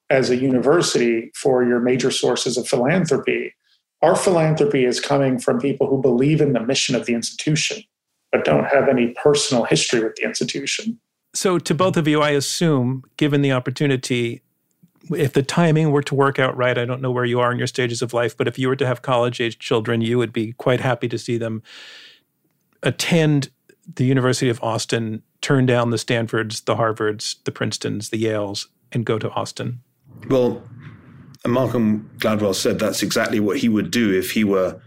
as 0.08 0.30
a 0.30 0.36
university 0.36 1.30
for 1.34 1.64
your 1.64 1.80
major 1.80 2.10
sources 2.12 2.56
of 2.56 2.66
philanthropy. 2.66 3.54
Our 4.02 4.14
philanthropy 4.14 4.84
is 4.84 5.00
coming 5.00 5.40
from 5.40 5.58
people 5.58 5.88
who 5.88 6.00
believe 6.00 6.40
in 6.40 6.52
the 6.52 6.60
mission 6.60 6.94
of 6.94 7.06
the 7.06 7.14
institution, 7.14 7.82
but 8.30 8.44
don't 8.44 8.64
have 8.64 8.88
any 8.88 9.08
personal 9.22 9.64
history 9.64 10.00
with 10.00 10.14
the 10.14 10.22
institution. 10.22 11.00
So, 11.34 11.58
to 11.58 11.74
both 11.74 11.96
of 11.96 12.08
you, 12.08 12.22
I 12.22 12.30
assume, 12.30 13.02
given 13.16 13.42
the 13.42 13.52
opportunity, 13.52 14.42
if 15.10 15.32
the 15.32 15.42
timing 15.42 15.90
were 15.90 16.02
to 16.02 16.14
work 16.14 16.38
out 16.38 16.56
right, 16.56 16.76
I 16.76 16.84
don't 16.84 17.02
know 17.02 17.10
where 17.10 17.24
you 17.24 17.40
are 17.40 17.52
in 17.52 17.58
your 17.58 17.66
stages 17.66 18.02
of 18.02 18.12
life, 18.12 18.36
but 18.36 18.48
if 18.48 18.58
you 18.58 18.68
were 18.68 18.76
to 18.76 18.86
have 18.86 19.02
college 19.02 19.40
age 19.40 19.58
children, 19.58 20.00
you 20.00 20.18
would 20.18 20.32
be 20.32 20.52
quite 20.52 20.80
happy 20.80 21.08
to 21.08 21.18
see 21.18 21.38
them 21.38 21.62
attend 22.82 23.50
the 23.94 24.04
University 24.04 24.48
of 24.48 24.62
Austin, 24.62 25.22
turn 25.40 25.66
down 25.66 25.90
the 25.90 25.98
Stanfords, 25.98 26.60
the 26.62 26.76
Harvards, 26.76 27.36
the 27.44 27.52
Princetons, 27.52 28.10
the 28.10 28.22
Yales, 28.22 28.66
and 28.92 29.04
go 29.04 29.18
to 29.18 29.30
Austin. 29.30 29.80
Well, 30.28 30.62
Malcolm 31.46 32.10
Gladwell 32.18 32.54
said 32.54 32.78
that's 32.78 33.02
exactly 33.02 33.40
what 33.40 33.58
he 33.58 33.68
would 33.68 33.90
do 33.90 34.12
if 34.12 34.32
he 34.32 34.44
were 34.44 34.80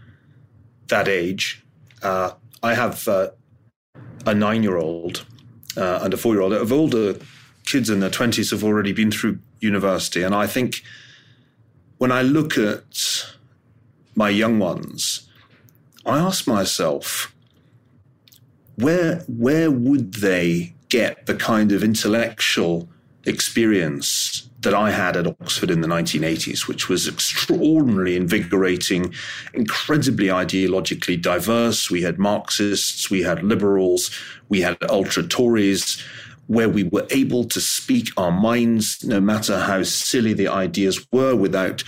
that 0.88 1.08
age. 1.08 1.64
Uh, 2.02 2.32
I 2.62 2.74
have 2.74 3.08
uh, 3.08 3.30
a 4.26 4.34
nine 4.34 4.62
year 4.62 4.76
old 4.76 5.24
uh, 5.76 6.00
and 6.02 6.14
a 6.14 6.16
four 6.16 6.34
year 6.34 6.42
old. 6.42 6.52
Of 6.52 6.72
older 6.72 7.16
kids 7.64 7.90
in 7.90 8.00
their 8.00 8.10
20s 8.10 8.50
have 8.50 8.62
already 8.62 8.92
been 8.92 9.10
through 9.10 9.38
university. 9.62 10.22
And 10.22 10.34
I 10.34 10.46
think 10.46 10.82
when 11.98 12.12
I 12.12 12.22
look 12.22 12.58
at 12.58 13.26
my 14.14 14.28
young 14.28 14.58
ones, 14.58 15.28
I 16.04 16.18
ask 16.18 16.46
myself, 16.46 17.34
where, 18.76 19.20
where 19.28 19.70
would 19.70 20.14
they 20.14 20.74
get 20.88 21.26
the 21.26 21.34
kind 21.34 21.72
of 21.72 21.82
intellectual 21.82 22.88
experience 23.24 24.48
that 24.62 24.74
I 24.74 24.90
had 24.90 25.16
at 25.16 25.26
Oxford 25.26 25.70
in 25.70 25.80
the 25.80 25.88
1980s, 25.88 26.68
which 26.68 26.88
was 26.88 27.08
extraordinarily 27.08 28.16
invigorating, 28.16 29.12
incredibly 29.54 30.26
ideologically 30.26 31.20
diverse. 31.20 31.90
We 31.90 32.02
had 32.02 32.18
Marxists, 32.18 33.10
we 33.10 33.22
had 33.22 33.42
liberals, 33.42 34.10
we 34.48 34.60
had 34.60 34.76
ultra 34.88 35.24
Tories, 35.24 36.02
where 36.52 36.68
we 36.68 36.82
were 36.84 37.06
able 37.10 37.44
to 37.44 37.60
speak 37.60 38.10
our 38.18 38.30
minds, 38.30 39.02
no 39.04 39.22
matter 39.22 39.58
how 39.58 39.82
silly 39.82 40.34
the 40.34 40.48
ideas 40.48 41.06
were, 41.10 41.34
without 41.34 41.82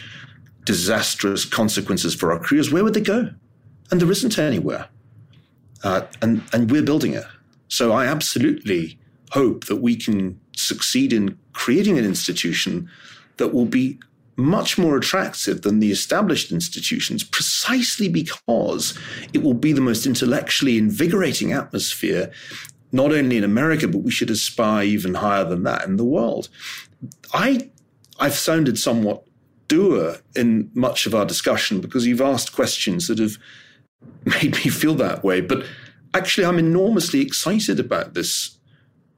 disastrous 0.64 1.44
consequences 1.44 2.14
for 2.14 2.32
our 2.32 2.38
careers. 2.38 2.72
Where 2.72 2.82
would 2.82 2.94
they 2.94 3.02
go? 3.02 3.28
And 3.90 4.00
there 4.00 4.10
isn't 4.10 4.38
anywhere. 4.38 4.88
Uh, 5.82 6.06
and, 6.22 6.42
and 6.54 6.70
we're 6.70 6.82
building 6.82 7.12
it. 7.12 7.26
So 7.68 7.92
I 7.92 8.06
absolutely 8.06 8.98
hope 9.32 9.66
that 9.66 9.82
we 9.82 9.96
can 9.96 10.40
succeed 10.56 11.12
in 11.12 11.38
creating 11.52 11.98
an 11.98 12.06
institution 12.06 12.88
that 13.36 13.52
will 13.52 13.66
be 13.66 13.98
much 14.36 14.78
more 14.78 14.96
attractive 14.96 15.60
than 15.62 15.78
the 15.78 15.92
established 15.92 16.50
institutions 16.50 17.22
precisely 17.22 18.08
because 18.08 18.98
it 19.32 19.42
will 19.42 19.54
be 19.54 19.72
the 19.72 19.80
most 19.80 20.06
intellectually 20.06 20.78
invigorating 20.78 21.52
atmosphere 21.52 22.32
not 22.94 23.12
only 23.12 23.36
in 23.36 23.44
America 23.44 23.86
but 23.88 24.02
we 24.02 24.10
should 24.10 24.30
aspire 24.30 24.84
even 24.84 25.14
higher 25.14 25.44
than 25.44 25.62
that 25.64 25.84
in 25.84 25.96
the 25.96 26.04
world 26.04 26.48
i 27.32 27.70
i've 28.18 28.34
sounded 28.34 28.78
somewhat 28.78 29.22
doer 29.68 30.16
in 30.34 30.70
much 30.74 31.06
of 31.06 31.14
our 31.14 31.26
discussion 31.26 31.80
because 31.80 32.06
you've 32.06 32.20
asked 32.20 32.54
questions 32.54 33.08
that 33.08 33.18
have 33.18 33.36
made 34.24 34.54
me 34.56 34.70
feel 34.70 34.94
that 34.94 35.24
way 35.24 35.40
but 35.40 35.64
actually 36.14 36.46
i'm 36.46 36.58
enormously 36.58 37.20
excited 37.20 37.80
about 37.80 38.14
this 38.14 38.54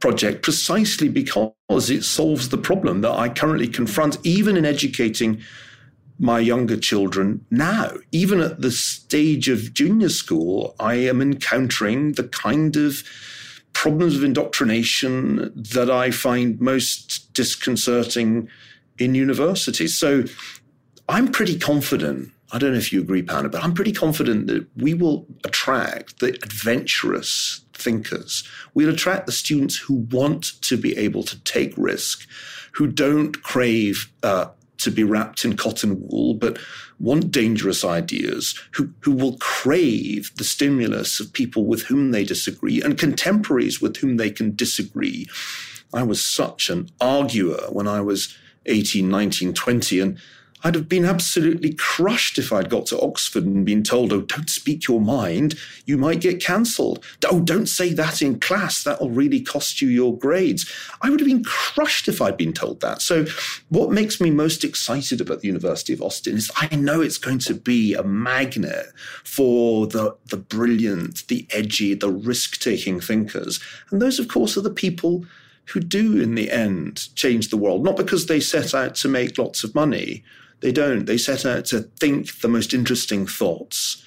project 0.00 0.42
precisely 0.42 1.08
because 1.08 1.90
it 1.90 2.04
solves 2.04 2.48
the 2.48 2.58
problem 2.58 3.00
that 3.00 3.12
I 3.12 3.28
currently 3.28 3.68
confront, 3.68 4.18
even 4.24 4.56
in 4.56 4.64
educating 4.64 5.40
my 6.18 6.38
younger 6.38 6.76
children 6.76 7.44
now. 7.50 7.92
Even 8.12 8.40
at 8.40 8.60
the 8.60 8.70
stage 8.70 9.48
of 9.48 9.74
junior 9.74 10.08
school, 10.08 10.74
I 10.80 10.94
am 10.94 11.20
encountering 11.20 12.12
the 12.12 12.24
kind 12.24 12.76
of 12.76 13.02
problems 13.82 14.16
of 14.16 14.24
indoctrination 14.24 15.52
that 15.54 15.90
I 15.90 16.10
find 16.10 16.58
most 16.58 17.30
disconcerting 17.34 18.48
in 18.98 19.14
universities. 19.14 19.98
So 19.98 20.24
I'm 21.10 21.28
pretty 21.28 21.58
confident. 21.58 22.30
I 22.52 22.58
don't 22.58 22.72
know 22.72 22.78
if 22.78 22.90
you 22.90 23.02
agree, 23.02 23.22
Pano, 23.22 23.52
but 23.52 23.62
I'm 23.62 23.74
pretty 23.74 23.92
confident 23.92 24.46
that 24.46 24.66
we 24.78 24.94
will 24.94 25.26
attract 25.44 26.20
the 26.20 26.28
adventurous 26.28 27.60
thinkers. 27.74 28.48
We'll 28.72 28.94
attract 28.94 29.26
the 29.26 29.32
students 29.32 29.76
who 29.76 30.06
want 30.10 30.58
to 30.62 30.78
be 30.78 30.96
able 30.96 31.22
to 31.24 31.38
take 31.44 31.74
risk, 31.76 32.26
who 32.72 32.86
don't 32.86 33.42
crave 33.42 34.10
uh, 34.22 34.46
to 34.78 34.90
be 34.90 35.04
wrapped 35.04 35.44
in 35.44 35.54
cotton 35.54 36.00
wool, 36.00 36.32
but 36.32 36.58
want 36.98 37.30
dangerous 37.30 37.84
ideas, 37.84 38.58
who, 38.72 38.90
who 39.00 39.12
will 39.12 39.36
crave 39.38 40.30
the 40.36 40.44
stimulus 40.44 41.20
of 41.20 41.32
people 41.32 41.66
with 41.66 41.82
whom 41.84 42.10
they 42.10 42.24
disagree 42.24 42.80
and 42.80 42.98
contemporaries 42.98 43.80
with 43.80 43.98
whom 43.98 44.16
they 44.16 44.30
can 44.30 44.54
disagree. 44.54 45.26
I 45.92 46.02
was 46.02 46.24
such 46.24 46.70
an 46.70 46.88
arguer 47.00 47.60
when 47.70 47.86
I 47.86 48.00
was 48.00 48.36
18, 48.66 49.08
19, 49.08 49.54
20, 49.54 50.00
and 50.00 50.18
I'd 50.66 50.74
have 50.74 50.88
been 50.88 51.04
absolutely 51.04 51.74
crushed 51.74 52.38
if 52.38 52.52
I'd 52.52 52.68
got 52.68 52.86
to 52.86 53.00
Oxford 53.00 53.44
and 53.44 53.64
been 53.64 53.84
told, 53.84 54.12
oh, 54.12 54.22
don't 54.22 54.50
speak 54.50 54.88
your 54.88 55.00
mind, 55.00 55.54
you 55.84 55.96
might 55.96 56.20
get 56.20 56.42
cancelled. 56.42 57.04
Oh, 57.24 57.38
don't 57.38 57.68
say 57.68 57.92
that 57.92 58.20
in 58.20 58.40
class, 58.40 58.82
that'll 58.82 59.10
really 59.10 59.40
cost 59.40 59.80
you 59.80 59.86
your 59.86 60.18
grades. 60.18 60.68
I 61.02 61.10
would 61.10 61.20
have 61.20 61.28
been 61.28 61.44
crushed 61.44 62.08
if 62.08 62.20
I'd 62.20 62.36
been 62.36 62.52
told 62.52 62.80
that. 62.80 63.00
So, 63.00 63.26
what 63.68 63.92
makes 63.92 64.20
me 64.20 64.32
most 64.32 64.64
excited 64.64 65.20
about 65.20 65.40
the 65.40 65.46
University 65.46 65.92
of 65.92 66.02
Austin 66.02 66.36
is 66.36 66.50
I 66.56 66.74
know 66.74 67.00
it's 67.00 67.18
going 67.18 67.38
to 67.40 67.54
be 67.54 67.94
a 67.94 68.02
magnet 68.02 68.86
for 69.22 69.86
the, 69.86 70.16
the 70.30 70.36
brilliant, 70.36 71.28
the 71.28 71.46
edgy, 71.50 71.94
the 71.94 72.10
risk 72.10 72.60
taking 72.60 73.00
thinkers. 73.00 73.60
And 73.92 74.02
those, 74.02 74.18
of 74.18 74.26
course, 74.26 74.56
are 74.56 74.62
the 74.62 74.70
people 74.70 75.26
who 75.66 75.78
do, 75.78 76.20
in 76.20 76.34
the 76.34 76.50
end, 76.50 77.14
change 77.14 77.50
the 77.50 77.56
world, 77.56 77.84
not 77.84 77.96
because 77.96 78.26
they 78.26 78.40
set 78.40 78.74
out 78.74 78.96
to 78.96 79.06
make 79.06 79.38
lots 79.38 79.62
of 79.62 79.72
money. 79.72 80.24
They 80.60 80.72
don't. 80.72 81.06
They 81.06 81.18
set 81.18 81.44
out 81.44 81.66
to 81.66 81.80
think 81.80 82.40
the 82.40 82.48
most 82.48 82.72
interesting 82.72 83.26
thoughts, 83.26 84.02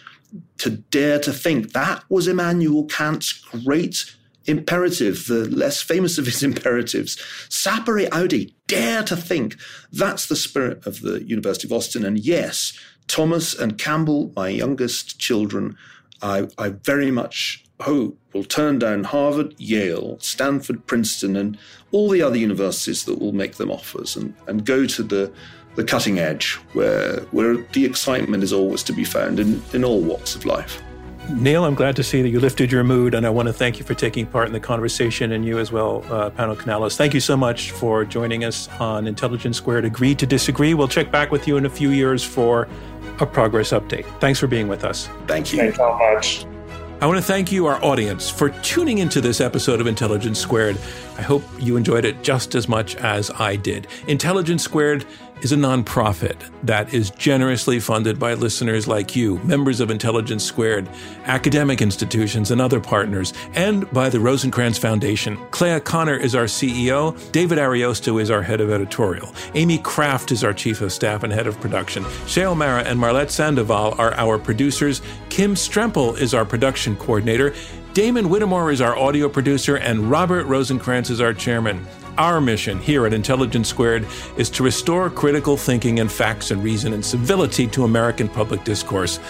to 0.58 0.70
dare 0.70 1.20
to 1.20 1.32
think. 1.32 1.74
That 1.74 2.04
was 2.10 2.28
Immanuel 2.28 2.86
Kant's 2.86 3.34
great 3.34 4.16
imperative, 4.46 5.28
the 5.28 5.48
less 5.50 5.82
famous 5.82 6.18
of 6.18 6.26
his 6.26 6.44
imperatives. 6.50 7.18
Sapere 7.50 8.10
aude, 8.12 8.52
dare 8.68 9.04
to 9.04 9.16
think. 9.16 9.56
That's 9.92 10.26
the 10.26 10.36
spirit 10.36 10.86
of 10.86 11.02
the 11.02 11.24
University 11.24 11.68
of 11.68 11.74
Austin. 11.74 12.04
And 12.06 12.18
yes, 12.18 12.78
Thomas 13.08 13.54
and 13.54 13.78
Campbell, 13.78 14.32
my 14.36 14.50
youngest 14.50 15.20
children, 15.20 15.78
I, 16.22 16.48
I 16.58 16.70
very 16.70 17.12
much 17.12 17.64
hope 17.82 18.18
will 18.34 18.44
turn 18.44 18.78
down 18.78 19.06
Harvard, 19.06 19.56
Yale, 19.58 20.18
Stanford, 20.20 20.86
Princeton, 20.86 21.36
and 21.36 21.58
all 21.92 22.10
the 22.10 22.22
other 22.22 22.38
universities 22.38 23.06
that 23.06 23.20
will 23.20 23.32
make 23.32 23.56
them 23.56 23.72
offers 23.72 24.16
and, 24.16 24.36
and 24.48 24.66
go 24.66 24.86
to 24.86 25.02
the, 25.02 25.32
the 25.80 25.86
cutting 25.86 26.20
edge 26.20 26.56
where, 26.74 27.22
where 27.32 27.56
the 27.56 27.86
excitement 27.86 28.44
is 28.44 28.52
always 28.52 28.84
to 28.84 28.92
be 28.92 29.06
found 29.06 29.40
in, 29.40 29.62
in 29.72 29.86
all 29.86 30.02
walks 30.02 30.36
of 30.36 30.46
life. 30.46 30.82
Niall, 31.30 31.64
I'm 31.64 31.76
glad 31.76 31.96
to 31.96 32.04
see 32.04 32.22
that 32.22 32.30
you 32.30 32.40
lifted 32.40 32.72
your 32.72 32.84
mood, 32.84 33.14
and 33.14 33.26
I 33.26 33.30
want 33.30 33.48
to 33.48 33.54
thank 33.54 33.80
you 33.80 33.86
for 33.86 33.94
taking 33.94 34.26
part 34.26 34.48
in 34.48 34.54
the 34.54 34.60
conversation, 34.60 35.32
and 35.32 35.46
you 35.46 35.58
as 35.58 35.72
well, 35.72 36.04
uh, 36.10 36.32
Panos 36.32 36.58
Kanelos. 36.58 36.98
Thank 36.98 37.14
you 37.14 37.20
so 37.20 37.38
much 37.38 37.72
for 37.72 38.04
joining 38.04 38.44
us 38.44 38.68
on 38.80 39.08
Intelligence 39.08 39.56
Squared. 39.56 39.86
Agree 39.86 40.16
to 40.16 40.26
disagree. 40.26 40.74
We'll 40.74 40.88
check 40.88 41.12
back 41.12 41.32
with 41.32 41.48
you 41.48 41.56
in 41.56 41.66
a 41.66 41.70
few 41.70 41.92
years 41.92 42.24
for 42.24 42.68
a 43.20 43.26
progress 43.26 43.70
update. 43.70 44.06
Thanks 44.20 44.40
for 44.40 44.48
being 44.48 44.68
with 44.68 44.84
us. 44.84 45.08
Thank 45.28 45.54
you. 45.54 45.60
Thanks 45.60 45.78
so 45.78 45.98
much. 45.98 46.46
I 47.02 47.06
want 47.06 47.18
to 47.18 47.24
thank 47.24 47.50
you, 47.50 47.66
our 47.68 47.82
audience, 47.82 48.30
for 48.30 48.50
tuning 48.62 48.98
into 48.98 49.22
this 49.22 49.40
episode 49.40 49.80
of 49.80 49.88
Intelligence 49.88 50.38
Squared. 50.38 50.78
I 51.18 51.22
hope 51.22 51.44
you 51.58 51.78
enjoyed 51.78 52.04
it 52.04 52.24
just 52.24 52.56
as 52.56 52.68
much 52.68 52.98
as 52.98 53.32
I 53.32 53.56
did. 53.56 53.88
Intelligence 54.08 54.64
Squared 54.64 55.06
is 55.42 55.52
a 55.52 55.56
nonprofit 55.56 56.50
that 56.64 56.94
is 56.94 57.10
generously 57.12 57.80
funded 57.80 58.20
by 58.20 58.34
listeners 58.34 58.88
like 58.88 59.16
you, 59.16 59.40
members 59.40 59.80
of 59.80 59.90
Intelligence 59.90 60.44
Squared, 60.44 60.90
academic 61.26 61.82
institutions, 61.82 62.52
and 62.52 62.60
other 62.60 62.80
partners, 62.80 63.34
and 63.54 63.90
by 63.92 64.10
the 64.10 64.18
Rosenkranz 64.18 64.80
Foundation. 64.80 65.38
Clea 65.52 65.80
Connor 65.80 66.16
is 66.18 66.36
our 66.36 66.46
CEO. 66.46 67.16
David 67.32 67.58
Ariosto 67.58 68.22
is 68.22 68.30
our 68.30 68.42
head 68.42 68.62
of 68.62 68.72
editorial. 68.72 69.34
Amy 69.54 69.78
Kraft 69.80 70.32
is 70.32 70.44
our 70.44 70.54
chief 70.54 70.82
of 70.82 70.92
staff 70.92 71.24
and 71.24 71.32
head 71.32 71.48
of 71.48 71.60
production. 71.60 72.06
Shay 72.28 72.46
O'Mara 72.46 72.84
and 72.84 73.00
Marlette 73.00 73.32
Sandoval 73.32 73.96
are 73.98 74.14
our 74.16 74.38
producers. 74.38 75.02
Kim 75.30 75.56
Strempel 75.56 76.18
is 76.18 76.34
our 76.34 76.46
production 76.46 76.96
coordinator. 76.96 77.54
Damon 77.94 78.30
Whittemore 78.30 78.72
is 78.72 78.82
our 78.82 78.98
audio 78.98 79.28
producer, 79.28 79.76
and 79.78 80.12
Robert 80.12 80.46
Rosenkranz 80.46 81.10
is 81.10 81.20
our 81.20 81.34
chairman. 81.34 81.86
Our 82.20 82.40
mission 82.42 82.80
here 82.80 83.06
at 83.06 83.14
Intelligence 83.14 83.70
Squared 83.70 84.06
is 84.36 84.50
to 84.50 84.62
restore 84.62 85.10
critical 85.10 85.56
thinking 85.56 86.02
and 86.02 86.12
facts 86.12 86.52
and 86.52 86.62
reason 86.62 86.92
and 86.92 87.06
civility 87.06 87.66
to 87.68 87.86
American 87.86 88.28
public 88.28 88.66
discourse. 88.66 89.22